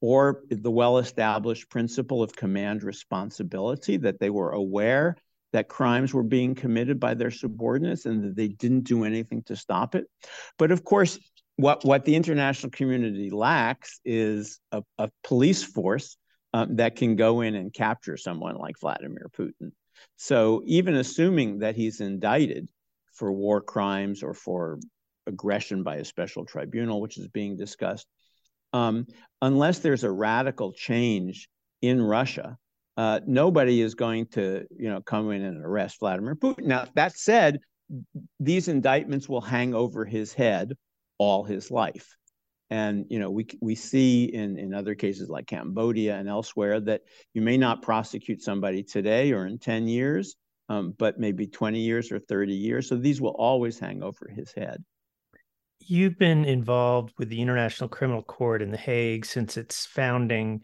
or 0.00 0.42
the 0.50 0.70
well 0.70 0.98
established 0.98 1.70
principle 1.70 2.22
of 2.22 2.34
command 2.34 2.82
responsibility, 2.82 3.96
that 3.96 4.20
they 4.20 4.30
were 4.30 4.50
aware 4.50 5.16
that 5.52 5.68
crimes 5.68 6.12
were 6.12 6.22
being 6.22 6.54
committed 6.54 7.00
by 7.00 7.14
their 7.14 7.30
subordinates 7.30 8.06
and 8.06 8.22
that 8.22 8.36
they 8.36 8.48
didn't 8.48 8.84
do 8.84 9.04
anything 9.04 9.42
to 9.44 9.56
stop 9.56 9.94
it. 9.94 10.04
But 10.58 10.70
of 10.70 10.84
course, 10.84 11.18
what, 11.56 11.84
what 11.84 12.04
the 12.04 12.14
international 12.14 12.70
community 12.70 13.30
lacks 13.30 14.00
is 14.04 14.60
a, 14.72 14.82
a 14.98 15.10
police 15.24 15.62
force 15.62 16.16
um, 16.54 16.76
that 16.76 16.96
can 16.96 17.16
go 17.16 17.40
in 17.40 17.54
and 17.54 17.72
capture 17.72 18.16
someone 18.16 18.56
like 18.56 18.78
Vladimir 18.80 19.30
Putin. 19.36 19.72
So 20.16 20.62
even 20.66 20.94
assuming 20.94 21.60
that 21.60 21.76
he's 21.76 22.00
indicted 22.00 22.68
for 23.12 23.32
war 23.32 23.60
crimes 23.60 24.22
or 24.22 24.34
for 24.34 24.78
aggression 25.26 25.82
by 25.82 25.96
a 25.96 26.04
special 26.04 26.44
tribunal, 26.44 27.00
which 27.00 27.18
is 27.18 27.28
being 27.28 27.56
discussed, 27.56 28.06
um, 28.72 29.06
unless 29.42 29.80
there's 29.80 30.04
a 30.04 30.10
radical 30.10 30.72
change 30.72 31.48
in 31.82 32.00
Russia, 32.00 32.56
uh, 32.98 33.20
nobody 33.28 33.80
is 33.80 33.94
going 33.94 34.26
to, 34.26 34.66
you 34.76 34.90
know, 34.90 35.00
come 35.00 35.30
in 35.30 35.42
and 35.42 35.64
arrest 35.64 36.00
Vladimir 36.00 36.34
Putin. 36.34 36.64
Now, 36.64 36.84
that 36.96 37.16
said, 37.16 37.60
these 38.40 38.66
indictments 38.66 39.28
will 39.28 39.40
hang 39.40 39.72
over 39.72 40.04
his 40.04 40.32
head 40.32 40.72
all 41.16 41.44
his 41.44 41.70
life. 41.70 42.16
And 42.70 43.06
you 43.08 43.20
know, 43.20 43.30
we 43.30 43.46
we 43.62 43.76
see 43.76 44.24
in 44.24 44.58
in 44.58 44.74
other 44.74 44.96
cases 44.96 45.30
like 45.30 45.46
Cambodia 45.46 46.16
and 46.16 46.28
elsewhere 46.28 46.80
that 46.80 47.02
you 47.34 47.40
may 47.40 47.56
not 47.56 47.82
prosecute 47.82 48.42
somebody 48.42 48.82
today 48.82 49.32
or 49.32 49.46
in 49.46 49.58
10 49.58 49.86
years, 49.86 50.34
um, 50.68 50.92
but 50.98 51.20
maybe 51.20 51.46
20 51.46 51.78
years 51.78 52.10
or 52.10 52.18
30 52.18 52.52
years. 52.52 52.88
So 52.88 52.96
these 52.96 53.20
will 53.20 53.36
always 53.38 53.78
hang 53.78 54.02
over 54.02 54.28
his 54.28 54.52
head. 54.52 54.84
You've 55.78 56.18
been 56.18 56.44
involved 56.44 57.14
with 57.16 57.28
the 57.28 57.40
International 57.40 57.88
Criminal 57.88 58.24
Court 58.24 58.60
in 58.60 58.72
The 58.72 58.76
Hague 58.76 59.24
since 59.24 59.56
its 59.56 59.86
founding. 59.86 60.62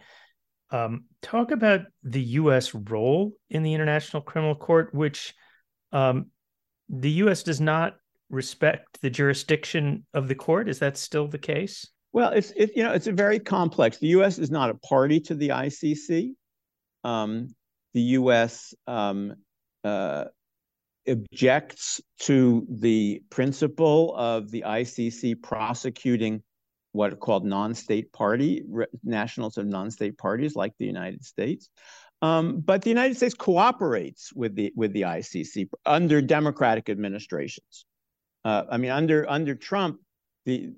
Um, 0.71 1.05
talk 1.23 1.51
about 1.51 1.83
the 2.03 2.23
U.S. 2.23 2.75
role 2.75 3.33
in 3.51 3.63
the 3.63 3.75
International 3.75 4.23
Criminal 4.23 4.55
Court, 4.55 4.95
which 4.95 5.35
um, 5.93 6.27
the 6.89 7.11
U.S. 7.11 7.43
does 7.43 7.61
not 7.61 7.97
respect 8.31 9.01
the 9.01 9.11
jurisdiction 9.11 10.07
of 10.15 10.29
the 10.29 10.35
court. 10.35 10.69
Is 10.69 10.79
that 10.81 10.97
still 10.97 11.29
the 11.29 11.39
case? 11.39 11.87
Well, 12.13 12.31
it's 12.31 12.53
it, 12.57 12.73
you 12.77 12.85
know 12.85 12.93
it's 12.93 13.07
a 13.07 13.13
very 13.13 13.39
complex. 13.39 13.99
The 13.99 14.09
U.S. 14.09 14.39
is 14.39 14.51
not 14.51 14.71
a 14.71 14.75
party 14.75 15.21
to 15.21 15.35
the 15.35 15.49
ICC. 15.51 16.31
Um, 17.03 17.55
the 17.93 18.03
U.S. 18.03 18.75
Um, 18.87 19.35
uh, 19.83 20.25
objects 21.09 22.01
to 22.21 22.67
the 22.71 23.23
principle 23.31 24.15
of 24.17 24.51
the 24.51 24.65
ICC 24.67 25.43
prosecuting 25.43 26.43
what 26.95 27.13
are 27.13 27.17
called 27.17 27.45
non-state 27.45 28.13
party 28.13 28.63
nationals 29.03 29.59
of 29.59 29.67
non-state 29.67 30.17
parties 30.17 30.55
like 30.55 30.73
the 30.79 30.87
United 30.87 31.25
States. 31.25 31.69
Um, 32.23 32.61
but 32.61 32.83
the 32.83 32.89
United 32.89 33.17
States 33.17 33.35
cooperates 33.35 34.33
with 34.33 34.55
the 34.55 34.73
with 34.77 34.93
the 34.93 35.03
ICC 35.03 35.69
under 35.85 36.23
democratic 36.23 36.89
administrations. 36.89 37.85
Uh, 38.45 38.63
I 38.71 38.77
mean, 38.77 38.93
under 38.93 39.29
under 39.29 39.57
Trump, 39.57 39.99
the 40.47 40.71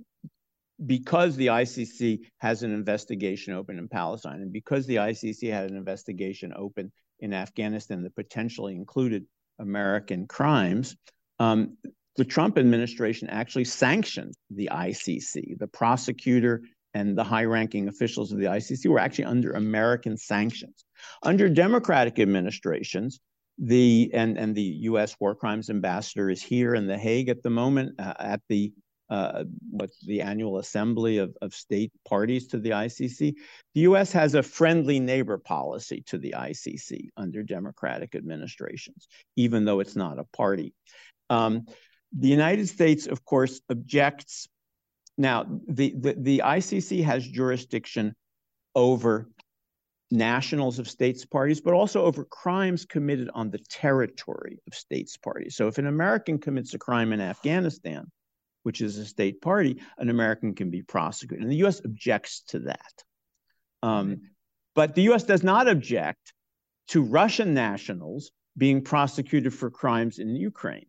because 0.84 1.36
the 1.36 1.48
ICC 1.48 2.20
has 2.38 2.62
an 2.62 2.72
investigation 2.72 3.52
open 3.52 3.78
in 3.78 3.86
Palestine, 3.86 4.40
and 4.40 4.52
because 4.52 4.86
the 4.86 4.96
ICC 4.96 5.52
had 5.52 5.70
an 5.70 5.76
investigation 5.76 6.54
open 6.56 6.90
in 7.20 7.34
Afghanistan 7.34 8.02
that 8.04 8.16
potentially 8.16 8.74
included 8.74 9.26
American 9.58 10.26
crimes, 10.26 10.96
um, 11.38 11.76
the 12.16 12.24
Trump 12.24 12.58
administration 12.58 13.28
actually 13.28 13.64
sanctioned 13.64 14.34
the 14.50 14.70
ICC. 14.72 15.58
The 15.58 15.68
prosecutor 15.68 16.62
and 16.94 17.16
the 17.16 17.24
high 17.24 17.44
ranking 17.44 17.88
officials 17.88 18.32
of 18.32 18.38
the 18.38 18.46
ICC 18.46 18.86
were 18.88 18.98
actually 18.98 19.26
under 19.26 19.52
American 19.52 20.16
sanctions. 20.16 20.84
Under 21.22 21.48
Democratic 21.48 22.18
administrations, 22.18 23.20
the 23.58 24.10
and, 24.14 24.38
and 24.38 24.54
the 24.54 24.62
U.S. 24.90 25.16
war 25.20 25.34
crimes 25.34 25.70
ambassador 25.70 26.30
is 26.30 26.42
here 26.42 26.74
in 26.74 26.86
The 26.86 26.98
Hague 26.98 27.28
at 27.28 27.42
the 27.42 27.50
moment 27.50 27.98
uh, 27.98 28.14
at 28.18 28.40
the 28.48 28.72
uh, 29.08 29.44
the 30.04 30.20
annual 30.20 30.58
assembly 30.58 31.18
of, 31.18 31.36
of 31.40 31.54
state 31.54 31.92
parties 32.08 32.48
to 32.48 32.58
the 32.58 32.70
ICC. 32.70 33.34
The 33.74 33.80
U.S. 33.82 34.10
has 34.12 34.34
a 34.34 34.42
friendly 34.42 34.98
neighbor 34.98 35.38
policy 35.38 36.02
to 36.06 36.18
the 36.18 36.34
ICC 36.36 37.10
under 37.16 37.42
democratic 37.42 38.14
administrations, 38.14 39.06
even 39.36 39.64
though 39.64 39.80
it's 39.80 39.94
not 39.96 40.18
a 40.18 40.24
party. 40.36 40.74
Um, 41.30 41.66
the 42.12 42.28
United 42.28 42.68
States, 42.68 43.06
of 43.06 43.24
course, 43.24 43.60
objects. 43.70 44.48
Now, 45.18 45.46
the, 45.68 45.94
the, 45.96 46.14
the 46.18 46.42
ICC 46.44 47.04
has 47.04 47.26
jurisdiction 47.26 48.14
over 48.74 49.28
nationals 50.10 50.78
of 50.78 50.88
states 50.88 51.24
parties, 51.24 51.60
but 51.60 51.74
also 51.74 52.04
over 52.04 52.24
crimes 52.24 52.84
committed 52.84 53.30
on 53.34 53.50
the 53.50 53.58
territory 53.58 54.58
of 54.66 54.74
states 54.74 55.16
parties. 55.16 55.56
So 55.56 55.66
if 55.68 55.78
an 55.78 55.86
American 55.86 56.38
commits 56.38 56.74
a 56.74 56.78
crime 56.78 57.12
in 57.12 57.20
Afghanistan, 57.20 58.10
which 58.62 58.80
is 58.80 58.98
a 58.98 59.06
state 59.06 59.40
party, 59.40 59.80
an 59.98 60.10
American 60.10 60.54
can 60.54 60.70
be 60.70 60.82
prosecuted. 60.82 61.42
And 61.42 61.50
the 61.50 61.64
US 61.66 61.80
objects 61.84 62.42
to 62.48 62.60
that. 62.60 63.04
Um, 63.82 64.22
but 64.74 64.94
the 64.94 65.02
US 65.10 65.24
does 65.24 65.42
not 65.42 65.68
object 65.68 66.32
to 66.88 67.02
Russian 67.02 67.54
nationals 67.54 68.30
being 68.56 68.82
prosecuted 68.82 69.52
for 69.52 69.70
crimes 69.70 70.18
in 70.18 70.34
Ukraine. 70.36 70.86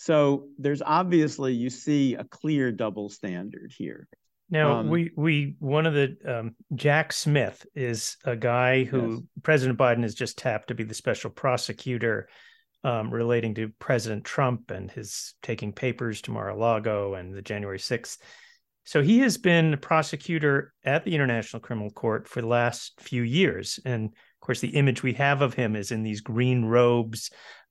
So 0.00 0.46
there's 0.56 0.80
obviously, 0.80 1.52
you 1.52 1.68
see 1.68 2.14
a 2.14 2.24
clear 2.24 2.72
double 2.72 3.10
standard 3.10 3.70
here. 3.76 4.08
Now 4.48 4.78
um, 4.78 4.88
we 4.88 5.10
we 5.14 5.56
one 5.58 5.84
of 5.84 5.92
the 5.92 6.16
um, 6.26 6.56
Jack 6.74 7.12
Smith 7.12 7.66
is 7.74 8.16
a 8.24 8.34
guy 8.34 8.84
who 8.84 9.10
yes. 9.10 9.20
President 9.42 9.78
Biden 9.78 10.02
has 10.02 10.14
just 10.14 10.38
tapped 10.38 10.68
to 10.68 10.74
be 10.74 10.84
the 10.84 10.94
special 10.94 11.28
prosecutor 11.28 12.30
um, 12.82 13.12
relating 13.12 13.54
to 13.56 13.68
President 13.78 14.24
Trump 14.24 14.70
and 14.70 14.90
his 14.90 15.34
taking 15.42 15.70
papers 15.70 16.22
to 16.22 16.30
Mar-a-Lago 16.30 17.12
and 17.12 17.34
the 17.34 17.42
January 17.42 17.78
sixth. 17.78 18.22
So 18.84 19.02
he 19.02 19.18
has 19.18 19.36
been 19.36 19.74
a 19.74 19.76
prosecutor 19.76 20.72
at 20.82 21.04
the 21.04 21.14
International 21.14 21.60
Criminal 21.60 21.90
Court 21.90 22.26
for 22.26 22.40
the 22.40 22.48
last 22.48 22.98
few 23.00 23.22
years, 23.22 23.78
and 23.84 24.06
of 24.06 24.40
course 24.40 24.60
the 24.60 24.68
image 24.68 25.02
we 25.02 25.12
have 25.12 25.42
of 25.42 25.52
him 25.52 25.76
is 25.76 25.92
in 25.92 26.02
these 26.02 26.22
green 26.22 26.64
robes 26.64 27.30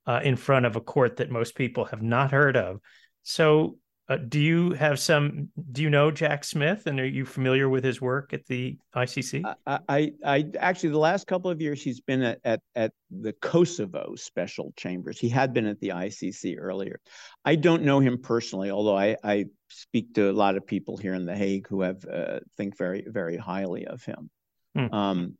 uh, 0.10 0.20
in 0.24 0.36
front 0.36 0.66
of 0.66 0.76
a 0.76 0.82
court 0.82 1.18
that 1.18 1.30
most 1.30 1.54
people 1.54 1.86
have 1.86 2.02
not 2.02 2.32
heard 2.32 2.58
of. 2.58 2.80
So 3.22 3.78
uh, 4.10 4.18
do 4.18 4.40
you 4.40 4.72
have 4.72 4.98
some? 4.98 5.50
Do 5.72 5.84
you 5.84 5.90
know 5.92 6.10
Jack 6.10 6.44
Smith, 6.44 6.88
and 6.88 7.00
are 7.00 7.06
you 7.06 7.26
familiar 7.26 7.70
with 7.70 7.84
his 7.84 8.02
work 8.02 8.34
at 8.34 8.44
the 8.48 8.76
ICC? 8.96 9.44
I, 9.68 9.80
I, 9.88 10.12
I 10.26 10.46
actually 10.58 10.90
the 10.90 10.98
last 10.98 11.28
couple 11.28 11.52
of 11.52 11.62
years 11.62 11.84
he's 11.84 12.02
been 12.02 12.24
at, 12.24 12.40
at 12.44 12.60
at 12.76 12.92
the 13.12 13.34
Kosovo 13.34 14.16
special 14.16 14.74
chambers. 14.76 15.20
He 15.20 15.30
had 15.30 15.54
been 15.54 15.68
at 15.68 15.80
the 15.80 15.90
ICC 15.90 16.56
earlier. 16.58 17.00
I 17.46 17.54
don't 17.54 17.84
know 17.84 18.00
him 18.00 18.18
personally, 18.18 18.72
although 18.72 18.98
I, 18.98 19.16
I 19.24 19.46
speak 19.68 20.16
to 20.16 20.32
a 20.32 20.34
lot 20.34 20.58
of 20.58 20.66
people 20.66 20.98
here 20.98 21.14
in 21.14 21.28
The 21.28 21.36
Hague 21.36 21.68
who 21.68 21.82
have 21.82 22.04
uh, 22.12 22.40
think 22.58 22.76
very 22.80 23.06
very 23.08 23.38
highly 23.38 23.86
of 23.86 24.04
him, 24.04 24.32
hmm. 24.76 24.92
um, 24.92 25.38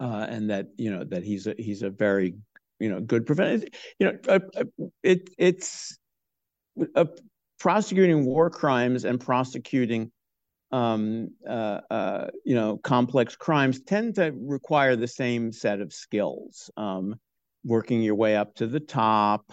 uh, 0.00 0.26
and 0.26 0.48
that 0.48 0.68
you 0.78 0.90
know 0.90 1.04
that 1.04 1.22
he's 1.22 1.46
a 1.46 1.54
he's 1.58 1.82
a 1.82 1.90
very 1.90 2.36
you 2.84 2.90
know 2.90 3.00
good 3.00 3.24
prevent. 3.24 3.64
You 3.98 4.06
know, 4.06 4.18
uh, 4.28 4.40
uh, 4.56 4.84
it 5.02 5.30
it's 5.38 5.98
a 6.94 7.08
prosecuting 7.58 8.26
war 8.26 8.50
crimes 8.50 9.06
and 9.06 9.18
prosecuting 9.18 10.12
um, 10.70 11.30
uh, 11.48 11.80
uh, 11.90 12.26
you 12.44 12.54
know 12.54 12.76
complex 12.76 13.36
crimes 13.36 13.80
tend 13.80 14.16
to 14.16 14.34
require 14.36 14.96
the 14.96 15.08
same 15.08 15.50
set 15.50 15.80
of 15.80 15.94
skills 15.94 16.70
um, 16.76 17.16
working 17.64 18.02
your 18.02 18.16
way 18.16 18.36
up 18.36 18.54
to 18.56 18.66
the 18.66 18.80
top 18.80 19.50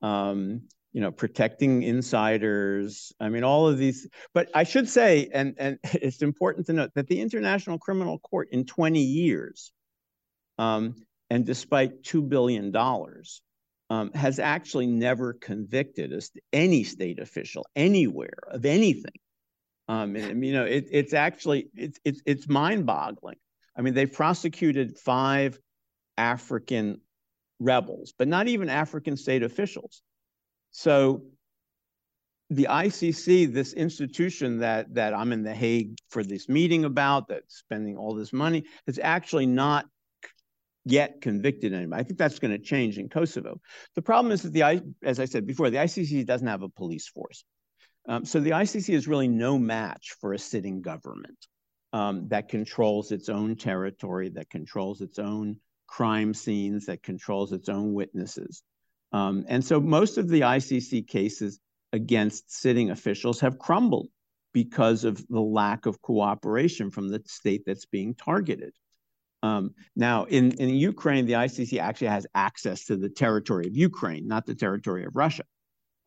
um, 0.00 0.62
you 0.92 1.00
know 1.00 1.10
protecting 1.10 1.82
insiders 1.82 3.12
i 3.20 3.28
mean 3.28 3.44
all 3.44 3.68
of 3.68 3.78
these 3.78 4.08
but 4.34 4.48
i 4.54 4.64
should 4.64 4.88
say 4.88 5.28
and 5.32 5.54
and 5.58 5.78
it's 5.84 6.20
important 6.22 6.66
to 6.66 6.72
note 6.72 6.90
that 6.94 7.06
the 7.06 7.20
international 7.20 7.78
criminal 7.78 8.18
court 8.18 8.48
in 8.52 8.64
20 8.64 9.00
years 9.00 9.72
um, 10.58 10.94
and 11.30 11.46
despite 11.46 12.02
$2 12.02 12.28
billion 12.28 12.74
um, 13.90 14.12
has 14.12 14.38
actually 14.38 14.86
never 14.86 15.32
convicted 15.32 16.12
any 16.52 16.84
state 16.84 17.18
official 17.18 17.66
anywhere 17.74 18.38
of 18.48 18.64
anything. 18.66 19.12
Um, 19.88 20.14
and, 20.14 20.44
you 20.44 20.52
know, 20.52 20.64
it, 20.64 20.86
it's 20.90 21.14
actually 21.14 21.68
it's 21.74 21.98
it's 22.04 22.22
it's 22.24 22.48
mind-boggling. 22.48 23.38
I 23.76 23.82
mean, 23.82 23.94
they've 23.94 24.12
prosecuted 24.12 24.96
five 24.96 25.58
African 26.16 27.00
rebels, 27.58 28.12
but 28.16 28.28
not 28.28 28.46
even 28.46 28.68
African 28.68 29.16
state 29.16 29.42
officials. 29.42 30.02
So 30.70 31.24
the 32.50 32.68
ICC, 32.70 33.52
this 33.52 33.72
institution 33.72 34.58
that 34.58 34.94
that 34.94 35.12
I'm 35.12 35.32
in 35.32 35.42
The 35.42 35.54
Hague 35.54 35.96
for 36.08 36.22
this 36.22 36.48
meeting 36.48 36.84
about, 36.84 37.26
that's 37.26 37.56
spending 37.56 37.96
all 37.96 38.14
this 38.14 38.32
money, 38.32 38.64
has 38.86 39.00
actually 39.02 39.46
not 39.46 39.86
yet 40.84 41.20
convicted 41.20 41.72
anybody. 41.72 42.00
I 42.00 42.04
think 42.04 42.18
that's 42.18 42.38
going 42.38 42.52
to 42.52 42.58
change 42.58 42.98
in 42.98 43.08
Kosovo. 43.08 43.60
The 43.94 44.02
problem 44.02 44.32
is 44.32 44.42
that 44.42 44.52
the, 44.52 44.82
as 45.02 45.20
I 45.20 45.24
said 45.26 45.46
before, 45.46 45.70
the 45.70 45.78
ICC 45.78 46.26
doesn't 46.26 46.46
have 46.46 46.62
a 46.62 46.68
police 46.68 47.08
force. 47.08 47.44
Um, 48.08 48.24
so 48.24 48.40
the 48.40 48.50
ICC 48.50 48.94
is 48.94 49.06
really 49.06 49.28
no 49.28 49.58
match 49.58 50.14
for 50.20 50.32
a 50.32 50.38
sitting 50.38 50.80
government 50.80 51.36
um, 51.92 52.28
that 52.28 52.48
controls 52.48 53.12
its 53.12 53.28
own 53.28 53.56
territory, 53.56 54.30
that 54.30 54.48
controls 54.48 55.00
its 55.00 55.18
own 55.18 55.56
crime 55.86 56.32
scenes, 56.32 56.86
that 56.86 57.02
controls 57.02 57.52
its 57.52 57.68
own 57.68 57.92
witnesses. 57.92 58.62
Um, 59.12 59.44
and 59.48 59.64
so 59.64 59.80
most 59.80 60.18
of 60.18 60.28
the 60.28 60.42
ICC 60.42 61.08
cases 61.08 61.58
against 61.92 62.52
sitting 62.52 62.90
officials 62.90 63.40
have 63.40 63.58
crumbled 63.58 64.08
because 64.52 65.04
of 65.04 65.24
the 65.28 65.40
lack 65.40 65.86
of 65.86 66.00
cooperation 66.00 66.90
from 66.90 67.08
the 67.08 67.22
state 67.26 67.62
that's 67.66 67.86
being 67.86 68.14
targeted. 68.14 68.72
Um, 69.42 69.74
now, 69.96 70.24
in, 70.24 70.52
in 70.52 70.70
Ukraine, 70.70 71.26
the 71.26 71.34
ICC 71.34 71.78
actually 71.80 72.08
has 72.08 72.26
access 72.34 72.84
to 72.86 72.96
the 72.96 73.08
territory 73.08 73.66
of 73.66 73.76
Ukraine, 73.76 74.28
not 74.28 74.46
the 74.46 74.54
territory 74.54 75.04
of 75.04 75.16
Russia. 75.16 75.44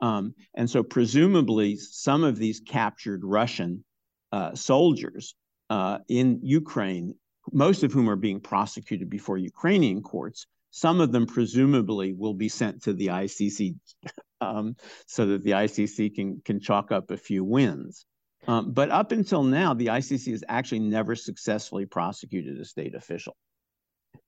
Um, 0.01 0.35
and 0.55 0.69
so, 0.69 0.83
presumably, 0.83 1.77
some 1.77 2.23
of 2.23 2.37
these 2.37 2.59
captured 2.59 3.23
Russian 3.23 3.83
uh, 4.31 4.53
soldiers 4.53 5.35
uh, 5.69 5.99
in 6.07 6.39
Ukraine, 6.43 7.15
most 7.51 7.83
of 7.83 7.91
whom 7.91 8.09
are 8.09 8.15
being 8.15 8.39
prosecuted 8.39 9.09
before 9.09 9.37
Ukrainian 9.37 10.01
courts, 10.01 10.45
some 10.71 10.99
of 10.99 11.11
them 11.11 11.25
presumably 11.25 12.13
will 12.13 12.33
be 12.33 12.49
sent 12.49 12.83
to 12.83 12.93
the 12.93 13.07
ICC 13.07 13.75
um, 14.41 14.75
so 15.07 15.25
that 15.27 15.43
the 15.43 15.51
ICC 15.51 16.15
can, 16.15 16.41
can 16.43 16.59
chalk 16.59 16.91
up 16.91 17.11
a 17.11 17.17
few 17.17 17.43
wins. 17.43 18.05
Um, 18.47 18.71
but 18.71 18.91
up 18.91 19.11
until 19.11 19.43
now, 19.43 19.73
the 19.73 19.87
ICC 19.87 20.31
has 20.31 20.43
actually 20.49 20.79
never 20.79 21.15
successfully 21.15 21.85
prosecuted 21.85 22.59
a 22.59 22.65
state 22.65 22.95
official. 22.95 23.35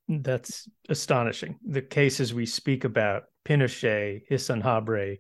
That's 0.08 0.70
astonishing. 0.88 1.58
The 1.66 1.82
cases 1.82 2.34
we 2.34 2.46
speak 2.46 2.84
about, 2.84 3.24
Pinochet, 3.46 4.22
Hissène 4.30 4.64
Habré, 4.64 5.18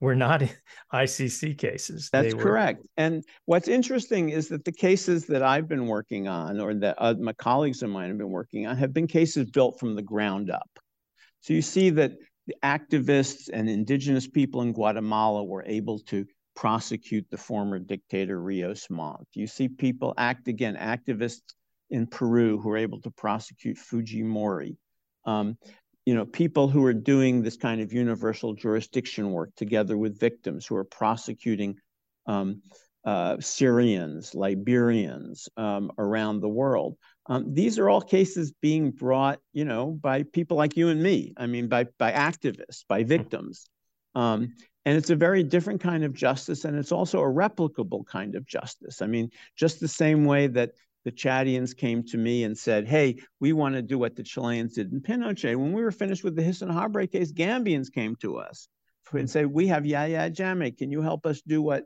were 0.00 0.14
not 0.14 0.42
ICC 0.94 1.58
cases. 1.58 2.08
That's 2.12 2.34
were... 2.34 2.42
correct. 2.42 2.86
And 2.96 3.24
what's 3.46 3.68
interesting 3.68 4.30
is 4.30 4.48
that 4.48 4.64
the 4.64 4.72
cases 4.72 5.26
that 5.26 5.42
I've 5.42 5.68
been 5.68 5.86
working 5.86 6.28
on, 6.28 6.60
or 6.60 6.74
that 6.74 6.96
uh, 6.98 7.14
my 7.18 7.32
colleagues 7.32 7.82
of 7.82 7.90
mine 7.90 8.08
have 8.08 8.18
been 8.18 8.30
working 8.30 8.66
on, 8.66 8.76
have 8.76 8.92
been 8.92 9.06
cases 9.06 9.50
built 9.50 9.80
from 9.80 9.96
the 9.96 10.02
ground 10.02 10.50
up. 10.50 10.70
So 11.40 11.52
you 11.52 11.62
see 11.62 11.90
that 11.90 12.12
the 12.46 12.54
activists 12.64 13.50
and 13.52 13.68
indigenous 13.68 14.26
people 14.26 14.62
in 14.62 14.72
Guatemala 14.72 15.44
were 15.44 15.64
able 15.66 15.98
to 16.00 16.24
prosecute 16.58 17.24
the 17.30 17.36
former 17.36 17.78
dictator 17.78 18.36
Rios 18.42 18.90
Montt. 18.90 19.28
You 19.32 19.46
see 19.46 19.68
people 19.68 20.12
act 20.18 20.48
again, 20.48 20.74
activists 20.74 21.54
in 21.88 22.08
Peru 22.08 22.58
who 22.58 22.70
are 22.70 22.76
able 22.76 23.00
to 23.02 23.12
prosecute 23.12 23.76
Fujimori. 23.76 24.76
Um, 25.24 25.56
you 26.04 26.16
know, 26.16 26.24
people 26.26 26.66
who 26.68 26.84
are 26.84 26.92
doing 26.92 27.42
this 27.42 27.56
kind 27.56 27.80
of 27.80 27.92
universal 27.92 28.54
jurisdiction 28.54 29.30
work 29.30 29.54
together 29.54 29.96
with 29.96 30.18
victims 30.18 30.66
who 30.66 30.74
are 30.74 30.84
prosecuting 30.84 31.76
um, 32.26 32.60
uh, 33.04 33.36
Syrians, 33.38 34.34
Liberians 34.34 35.48
um, 35.56 35.92
around 35.96 36.40
the 36.40 36.48
world. 36.48 36.96
Um, 37.26 37.54
these 37.54 37.78
are 37.78 37.88
all 37.88 38.00
cases 38.00 38.52
being 38.60 38.90
brought, 38.90 39.38
you 39.52 39.64
know, 39.64 39.92
by 39.92 40.24
people 40.24 40.56
like 40.56 40.76
you 40.76 40.88
and 40.88 41.00
me. 41.00 41.34
I 41.36 41.46
mean, 41.46 41.68
by 41.68 41.86
by 42.00 42.10
activists, 42.10 42.84
by 42.88 43.04
victims. 43.04 43.68
Um, 44.16 44.54
and 44.88 44.96
it's 44.96 45.10
a 45.10 45.16
very 45.16 45.42
different 45.42 45.82
kind 45.82 46.02
of 46.02 46.14
justice, 46.14 46.64
and 46.64 46.74
it's 46.74 46.92
also 46.92 47.20
a 47.20 47.30
replicable 47.30 48.06
kind 48.06 48.34
of 48.34 48.46
justice. 48.46 49.02
I 49.02 49.06
mean, 49.06 49.30
just 49.54 49.80
the 49.80 49.86
same 49.86 50.24
way 50.24 50.46
that 50.46 50.70
the 51.04 51.12
Chadians 51.12 51.76
came 51.76 52.02
to 52.04 52.16
me 52.16 52.44
and 52.44 52.56
said, 52.56 52.88
hey, 52.88 53.18
we 53.38 53.52
want 53.52 53.74
to 53.74 53.82
do 53.82 53.98
what 53.98 54.16
the 54.16 54.22
Chileans 54.22 54.72
did 54.72 54.90
in 54.90 55.02
Pinochet. 55.02 55.56
When 55.56 55.74
we 55.74 55.82
were 55.82 55.90
finished 55.90 56.24
with 56.24 56.36
the 56.36 56.42
Hissène 56.42 56.72
Habré 56.72 57.12
case, 57.12 57.34
Gambians 57.34 57.92
came 57.92 58.16
to 58.22 58.38
us 58.38 58.66
and 59.12 59.28
said, 59.28 59.44
we 59.44 59.66
have 59.66 59.84
Yahya 59.84 60.30
Jammeh. 60.30 60.78
Can 60.78 60.90
you 60.90 61.02
help 61.02 61.26
us 61.26 61.42
do 61.42 61.60
what, 61.60 61.84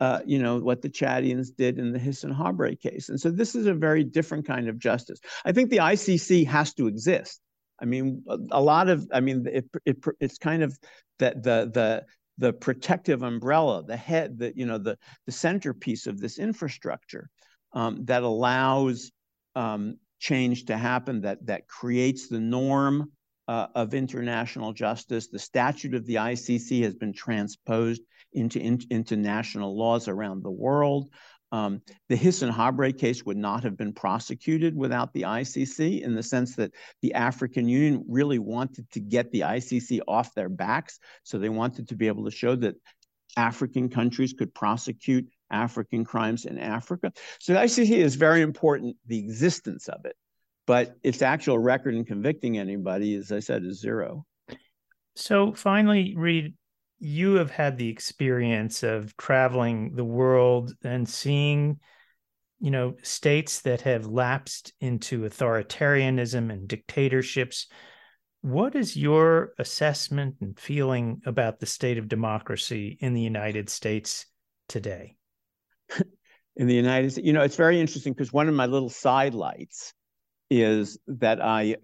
uh, 0.00 0.20
you 0.26 0.38
know, 0.38 0.58
what 0.58 0.82
the 0.82 0.90
Chadians 0.90 1.56
did 1.56 1.78
in 1.78 1.90
the 1.90 1.98
Hissène 1.98 2.36
Habré 2.36 2.78
case? 2.78 3.08
And 3.08 3.18
so 3.18 3.30
this 3.30 3.54
is 3.54 3.64
a 3.64 3.72
very 3.72 4.04
different 4.04 4.46
kind 4.46 4.68
of 4.68 4.78
justice. 4.78 5.20
I 5.46 5.52
think 5.52 5.70
the 5.70 5.78
ICC 5.78 6.46
has 6.48 6.74
to 6.74 6.86
exist. 6.86 7.40
I 7.80 7.86
mean, 7.86 8.24
a, 8.28 8.36
a 8.50 8.60
lot 8.60 8.90
of, 8.90 9.08
I 9.10 9.20
mean, 9.20 9.46
it, 9.50 9.64
it, 9.86 10.04
it's 10.20 10.36
kind 10.36 10.62
of 10.62 10.78
that 11.18 11.42
the, 11.42 11.70
the, 11.72 12.04
the 12.38 12.52
protective 12.52 13.22
umbrella, 13.22 13.84
the 13.84 13.96
head, 13.96 14.38
the 14.38 14.52
you 14.56 14.66
know 14.66 14.78
the 14.78 14.98
the 15.26 15.32
centerpiece 15.32 16.06
of 16.06 16.20
this 16.20 16.38
infrastructure 16.38 17.28
um, 17.72 18.04
that 18.04 18.22
allows 18.22 19.12
um, 19.54 19.96
change 20.18 20.66
to 20.66 20.76
happen, 20.76 21.20
that 21.22 21.44
that 21.46 21.68
creates 21.68 22.28
the 22.28 22.40
norm 22.40 23.10
uh, 23.48 23.66
of 23.74 23.94
international 23.94 24.72
justice. 24.72 25.28
The 25.28 25.38
statute 25.38 25.94
of 25.94 26.06
the 26.06 26.16
ICC 26.16 26.82
has 26.82 26.94
been 26.94 27.12
transposed 27.12 28.02
into 28.32 28.60
in, 28.60 28.80
into 28.90 29.16
national 29.16 29.76
laws 29.76 30.08
around 30.08 30.42
the 30.42 30.50
world. 30.50 31.10
Um, 31.52 31.82
the 32.08 32.16
Hissène 32.16 32.50
Habré 32.50 32.98
case 32.98 33.24
would 33.24 33.36
not 33.36 33.62
have 33.62 33.76
been 33.76 33.92
prosecuted 33.92 34.74
without 34.74 35.12
the 35.12 35.22
ICC 35.22 36.00
in 36.00 36.14
the 36.14 36.22
sense 36.22 36.56
that 36.56 36.72
the 37.02 37.12
African 37.12 37.68
Union 37.68 38.04
really 38.08 38.38
wanted 38.38 38.90
to 38.92 39.00
get 39.00 39.30
the 39.30 39.40
ICC 39.40 40.00
off 40.08 40.34
their 40.34 40.48
backs. 40.48 40.98
So 41.24 41.38
they 41.38 41.50
wanted 41.50 41.88
to 41.88 41.94
be 41.94 42.06
able 42.06 42.24
to 42.24 42.30
show 42.30 42.56
that 42.56 42.74
African 43.36 43.90
countries 43.90 44.32
could 44.32 44.54
prosecute 44.54 45.28
African 45.50 46.04
crimes 46.04 46.46
in 46.46 46.58
Africa. 46.58 47.12
So 47.38 47.52
the 47.52 47.60
ICC 47.60 47.90
is 47.90 48.14
very 48.14 48.40
important, 48.40 48.96
the 49.06 49.18
existence 49.18 49.88
of 49.88 50.06
it, 50.06 50.16
but 50.66 50.96
its 51.02 51.20
actual 51.20 51.58
record 51.58 51.94
in 51.94 52.06
convicting 52.06 52.58
anybody, 52.58 53.14
as 53.14 53.30
I 53.30 53.40
said, 53.40 53.62
is 53.64 53.78
zero. 53.78 54.24
So 55.14 55.52
finally, 55.52 56.14
Reed, 56.16 56.54
you 57.04 57.34
have 57.34 57.50
had 57.50 57.76
the 57.76 57.88
experience 57.88 58.84
of 58.84 59.16
traveling 59.16 59.96
the 59.96 60.04
world 60.04 60.72
and 60.84 61.08
seeing 61.08 61.80
you 62.60 62.70
know 62.70 62.94
states 63.02 63.62
that 63.62 63.80
have 63.80 64.06
lapsed 64.06 64.72
into 64.80 65.22
authoritarianism 65.22 66.52
and 66.52 66.68
dictatorships. 66.68 67.66
What 68.42 68.76
is 68.76 68.96
your 68.96 69.52
assessment 69.58 70.36
and 70.40 70.58
feeling 70.58 71.22
about 71.26 71.58
the 71.58 71.66
state 71.66 71.98
of 71.98 72.08
democracy 72.08 72.98
in 73.00 73.14
the 73.14 73.20
united 73.20 73.68
states 73.68 74.26
today? 74.68 75.16
In 76.54 76.66
the 76.66 76.74
united 76.74 77.12
states 77.12 77.26
you 77.26 77.32
know 77.32 77.42
it's 77.42 77.56
very 77.56 77.80
interesting 77.80 78.12
because 78.12 78.32
one 78.32 78.46
of 78.46 78.54
my 78.54 78.66
little 78.66 78.90
sidelights 78.90 79.94
is 80.50 80.98
that 81.06 81.40
i 81.40 81.76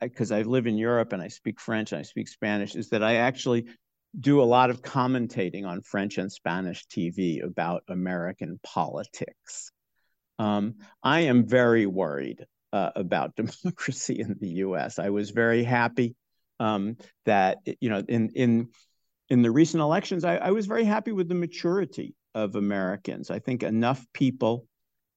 because 0.00 0.32
I, 0.32 0.38
I, 0.38 0.40
I 0.40 0.42
live 0.42 0.66
in 0.66 0.76
Europe 0.76 1.12
and 1.12 1.22
I 1.22 1.28
speak 1.28 1.60
French 1.60 1.92
and 1.92 1.98
I 1.98 2.02
speak 2.02 2.28
Spanish, 2.28 2.74
is 2.74 2.90
that 2.90 3.02
I 3.02 3.16
actually 3.16 3.66
do 4.18 4.40
a 4.40 4.44
lot 4.44 4.70
of 4.70 4.82
commentating 4.82 5.66
on 5.66 5.82
French 5.82 6.18
and 6.18 6.32
Spanish 6.32 6.86
TV 6.86 7.44
about 7.44 7.82
American 7.88 8.58
politics. 8.62 9.70
Um, 10.38 10.76
I 11.02 11.20
am 11.20 11.46
very 11.46 11.86
worried 11.86 12.44
uh, 12.72 12.90
about 12.96 13.36
democracy 13.36 14.20
in 14.20 14.36
the 14.40 14.48
U.S. 14.48 14.98
I 14.98 15.10
was 15.10 15.30
very 15.30 15.64
happy 15.64 16.16
um, 16.58 16.96
that 17.26 17.58
you 17.80 17.90
know 17.90 18.02
in 18.08 18.30
in 18.30 18.68
in 19.28 19.42
the 19.42 19.50
recent 19.50 19.80
elections, 19.80 20.24
I, 20.24 20.36
I, 20.36 20.50
was 20.52 20.66
very 20.66 20.84
happy 20.84 21.10
with 21.10 21.28
the 21.28 21.34
maturity 21.34 22.14
of 22.34 22.54
Americans. 22.54 23.28
I 23.28 23.40
think 23.40 23.64
enough 23.64 24.06
people, 24.14 24.68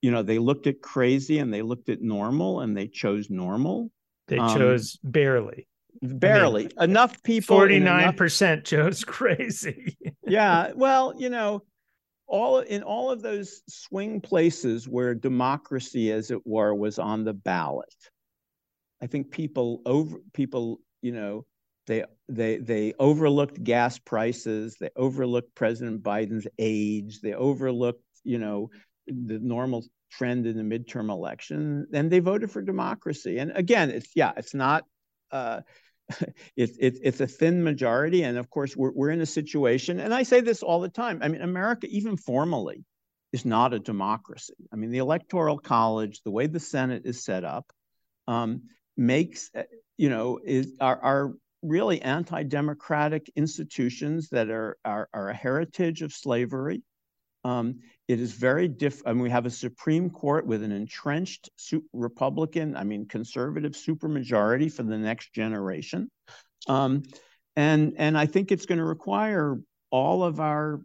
you 0.01 0.09
know, 0.09 0.23
they 0.23 0.39
looked 0.39 0.65
at 0.65 0.81
crazy 0.81 1.37
and 1.37 1.53
they 1.53 1.61
looked 1.61 1.89
at 1.89 2.01
normal 2.01 2.61
and 2.61 2.75
they 2.75 2.87
chose 2.87 3.29
normal. 3.29 3.91
They 4.27 4.39
um, 4.39 4.57
chose 4.57 4.97
barely 5.03 5.67
barely. 6.01 6.69
I 6.77 6.81
mean, 6.81 6.91
enough 6.91 7.21
people 7.23 7.57
49% 7.57 8.63
Joe's 8.63 9.03
crazy. 9.03 9.97
Yeah 10.27 10.73
well 10.75 11.13
you 11.17 11.29
know 11.29 11.63
all 12.27 12.59
in 12.59 12.83
all 12.83 13.09
of 13.09 13.23
those 13.23 13.61
swing 13.67 14.21
places 14.21 14.87
where 14.87 15.15
democracy 15.15 16.11
as 16.11 16.29
it 16.29 16.45
were 16.45 16.75
was 16.75 16.99
on 16.99 17.23
the 17.23 17.33
ballot 17.33 17.95
i 19.01 19.07
think 19.07 19.31
people 19.31 19.81
over 19.87 20.19
people 20.33 20.79
you 21.01 21.11
know 21.11 21.45
they 21.87 22.03
they 22.27 22.57
they 22.57 22.93
overlooked 22.99 23.63
gas 23.63 23.97
prices 23.97 24.77
they 24.79 24.89
overlooked 24.95 25.55
president 25.55 26.03
biden's 26.03 26.47
age 26.59 27.21
they 27.21 27.33
overlooked 27.33 28.03
you 28.23 28.37
know 28.37 28.69
the 29.07 29.39
normal 29.39 29.83
trend 30.11 30.45
in 30.45 30.57
the 30.57 30.77
midterm 30.77 31.09
election 31.09 31.87
and 31.93 32.11
they 32.11 32.19
voted 32.19 32.51
for 32.51 32.61
democracy. 32.61 33.37
And 33.37 33.51
again 33.55 33.89
it's 33.89 34.09
yeah 34.15 34.31
it's 34.37 34.53
not 34.53 34.85
uh, 35.31 35.61
it's 36.55 36.77
it's 36.79 36.99
it's 37.03 37.21
a 37.21 37.27
thin 37.27 37.63
majority, 37.63 38.23
and 38.23 38.37
of 38.37 38.49
course 38.49 38.75
we're 38.75 38.91
we're 38.91 39.11
in 39.11 39.21
a 39.21 39.25
situation. 39.25 39.99
And 39.99 40.13
I 40.13 40.23
say 40.23 40.41
this 40.41 40.63
all 40.63 40.79
the 40.79 40.89
time. 40.89 41.19
I 41.21 41.27
mean, 41.27 41.41
America, 41.41 41.87
even 41.89 42.17
formally, 42.17 42.83
is 43.31 43.45
not 43.45 43.73
a 43.73 43.79
democracy. 43.79 44.55
I 44.73 44.75
mean, 44.75 44.91
the 44.91 44.97
Electoral 44.99 45.57
College, 45.57 46.21
the 46.23 46.31
way 46.31 46.47
the 46.47 46.59
Senate 46.59 47.03
is 47.05 47.23
set 47.23 47.43
up, 47.43 47.71
um, 48.27 48.63
makes 48.97 49.51
uh, 49.55 49.63
you 49.97 50.09
know 50.09 50.39
is 50.43 50.75
are 50.79 50.99
are 51.01 51.33
really 51.61 52.01
anti-democratic 52.01 53.29
institutions 53.35 54.29
that 54.29 54.49
are 54.49 54.77
are, 54.83 55.09
are 55.13 55.29
a 55.29 55.35
heritage 55.35 56.01
of 56.01 56.13
slavery. 56.13 56.81
Um, 57.43 57.79
it 58.09 58.19
is 58.19 58.33
very 58.33 58.67
different. 58.67 59.07
I 59.07 59.13
mean, 59.13 59.21
we 59.21 59.29
have 59.29 59.45
a 59.45 59.51
Supreme 59.51 60.09
Court 60.09 60.47
with 60.47 60.63
an 60.63 60.71
entrenched 60.71 61.51
Republican, 61.93 62.75
I 62.75 62.83
mean, 62.83 63.07
conservative 63.07 63.73
supermajority 63.73 64.73
for 64.73 64.81
the 64.81 64.97
next 64.97 65.31
generation. 65.31 66.09
Um, 66.67 67.03
and, 67.55 67.93
and 67.97 68.17
I 68.17 68.25
think 68.25 68.51
it's 68.51 68.65
going 68.65 68.79
to 68.79 68.83
require 68.83 69.59
all 69.91 70.23
of 70.23 70.39
our 70.39 70.81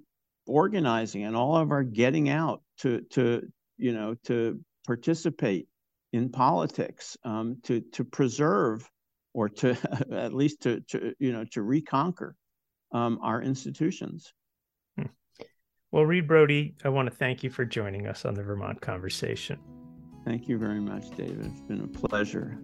organizing 0.47 1.25
and 1.25 1.35
all 1.35 1.57
of 1.57 1.71
our 1.71 1.83
getting 1.83 2.29
out 2.29 2.63
to, 2.81 3.01
to 3.13 3.51
you 3.79 3.95
know, 3.95 4.17
to 4.25 4.61
participate 4.87 5.67
in 6.13 6.29
politics, 6.29 7.17
um, 7.25 7.57
to, 7.63 7.81
to 7.93 8.05
preserve 8.05 8.87
or 9.33 9.49
to 9.49 9.79
at 10.13 10.35
least 10.35 10.61
to, 10.65 10.81
to 10.89 11.15
you 11.19 11.33
know, 11.33 11.47
to 11.53 11.63
reconquer 11.63 12.37
um, 12.93 13.19
our 13.23 13.41
institutions. 13.41 14.35
Well, 15.95 16.05
Reed 16.05 16.27
Brody, 16.27 16.75
I 16.85 16.89
want 16.89 17.09
to 17.09 17.15
thank 17.15 17.45
you 17.45 17.51
for 17.51 17.65
joining 17.65 18.09
us 18.09 18.25
on 18.25 18.35
the 18.35 18.43
Vermont 18.43 18.81
Conversation. 18.81 19.61
Thank 20.25 20.49
you 20.49 20.59
very 20.59 20.81
much, 20.81 21.09
David. 21.11 21.47
It's 21.47 21.61
been 21.61 21.83
a 21.83 21.87
pleasure. 21.87 22.59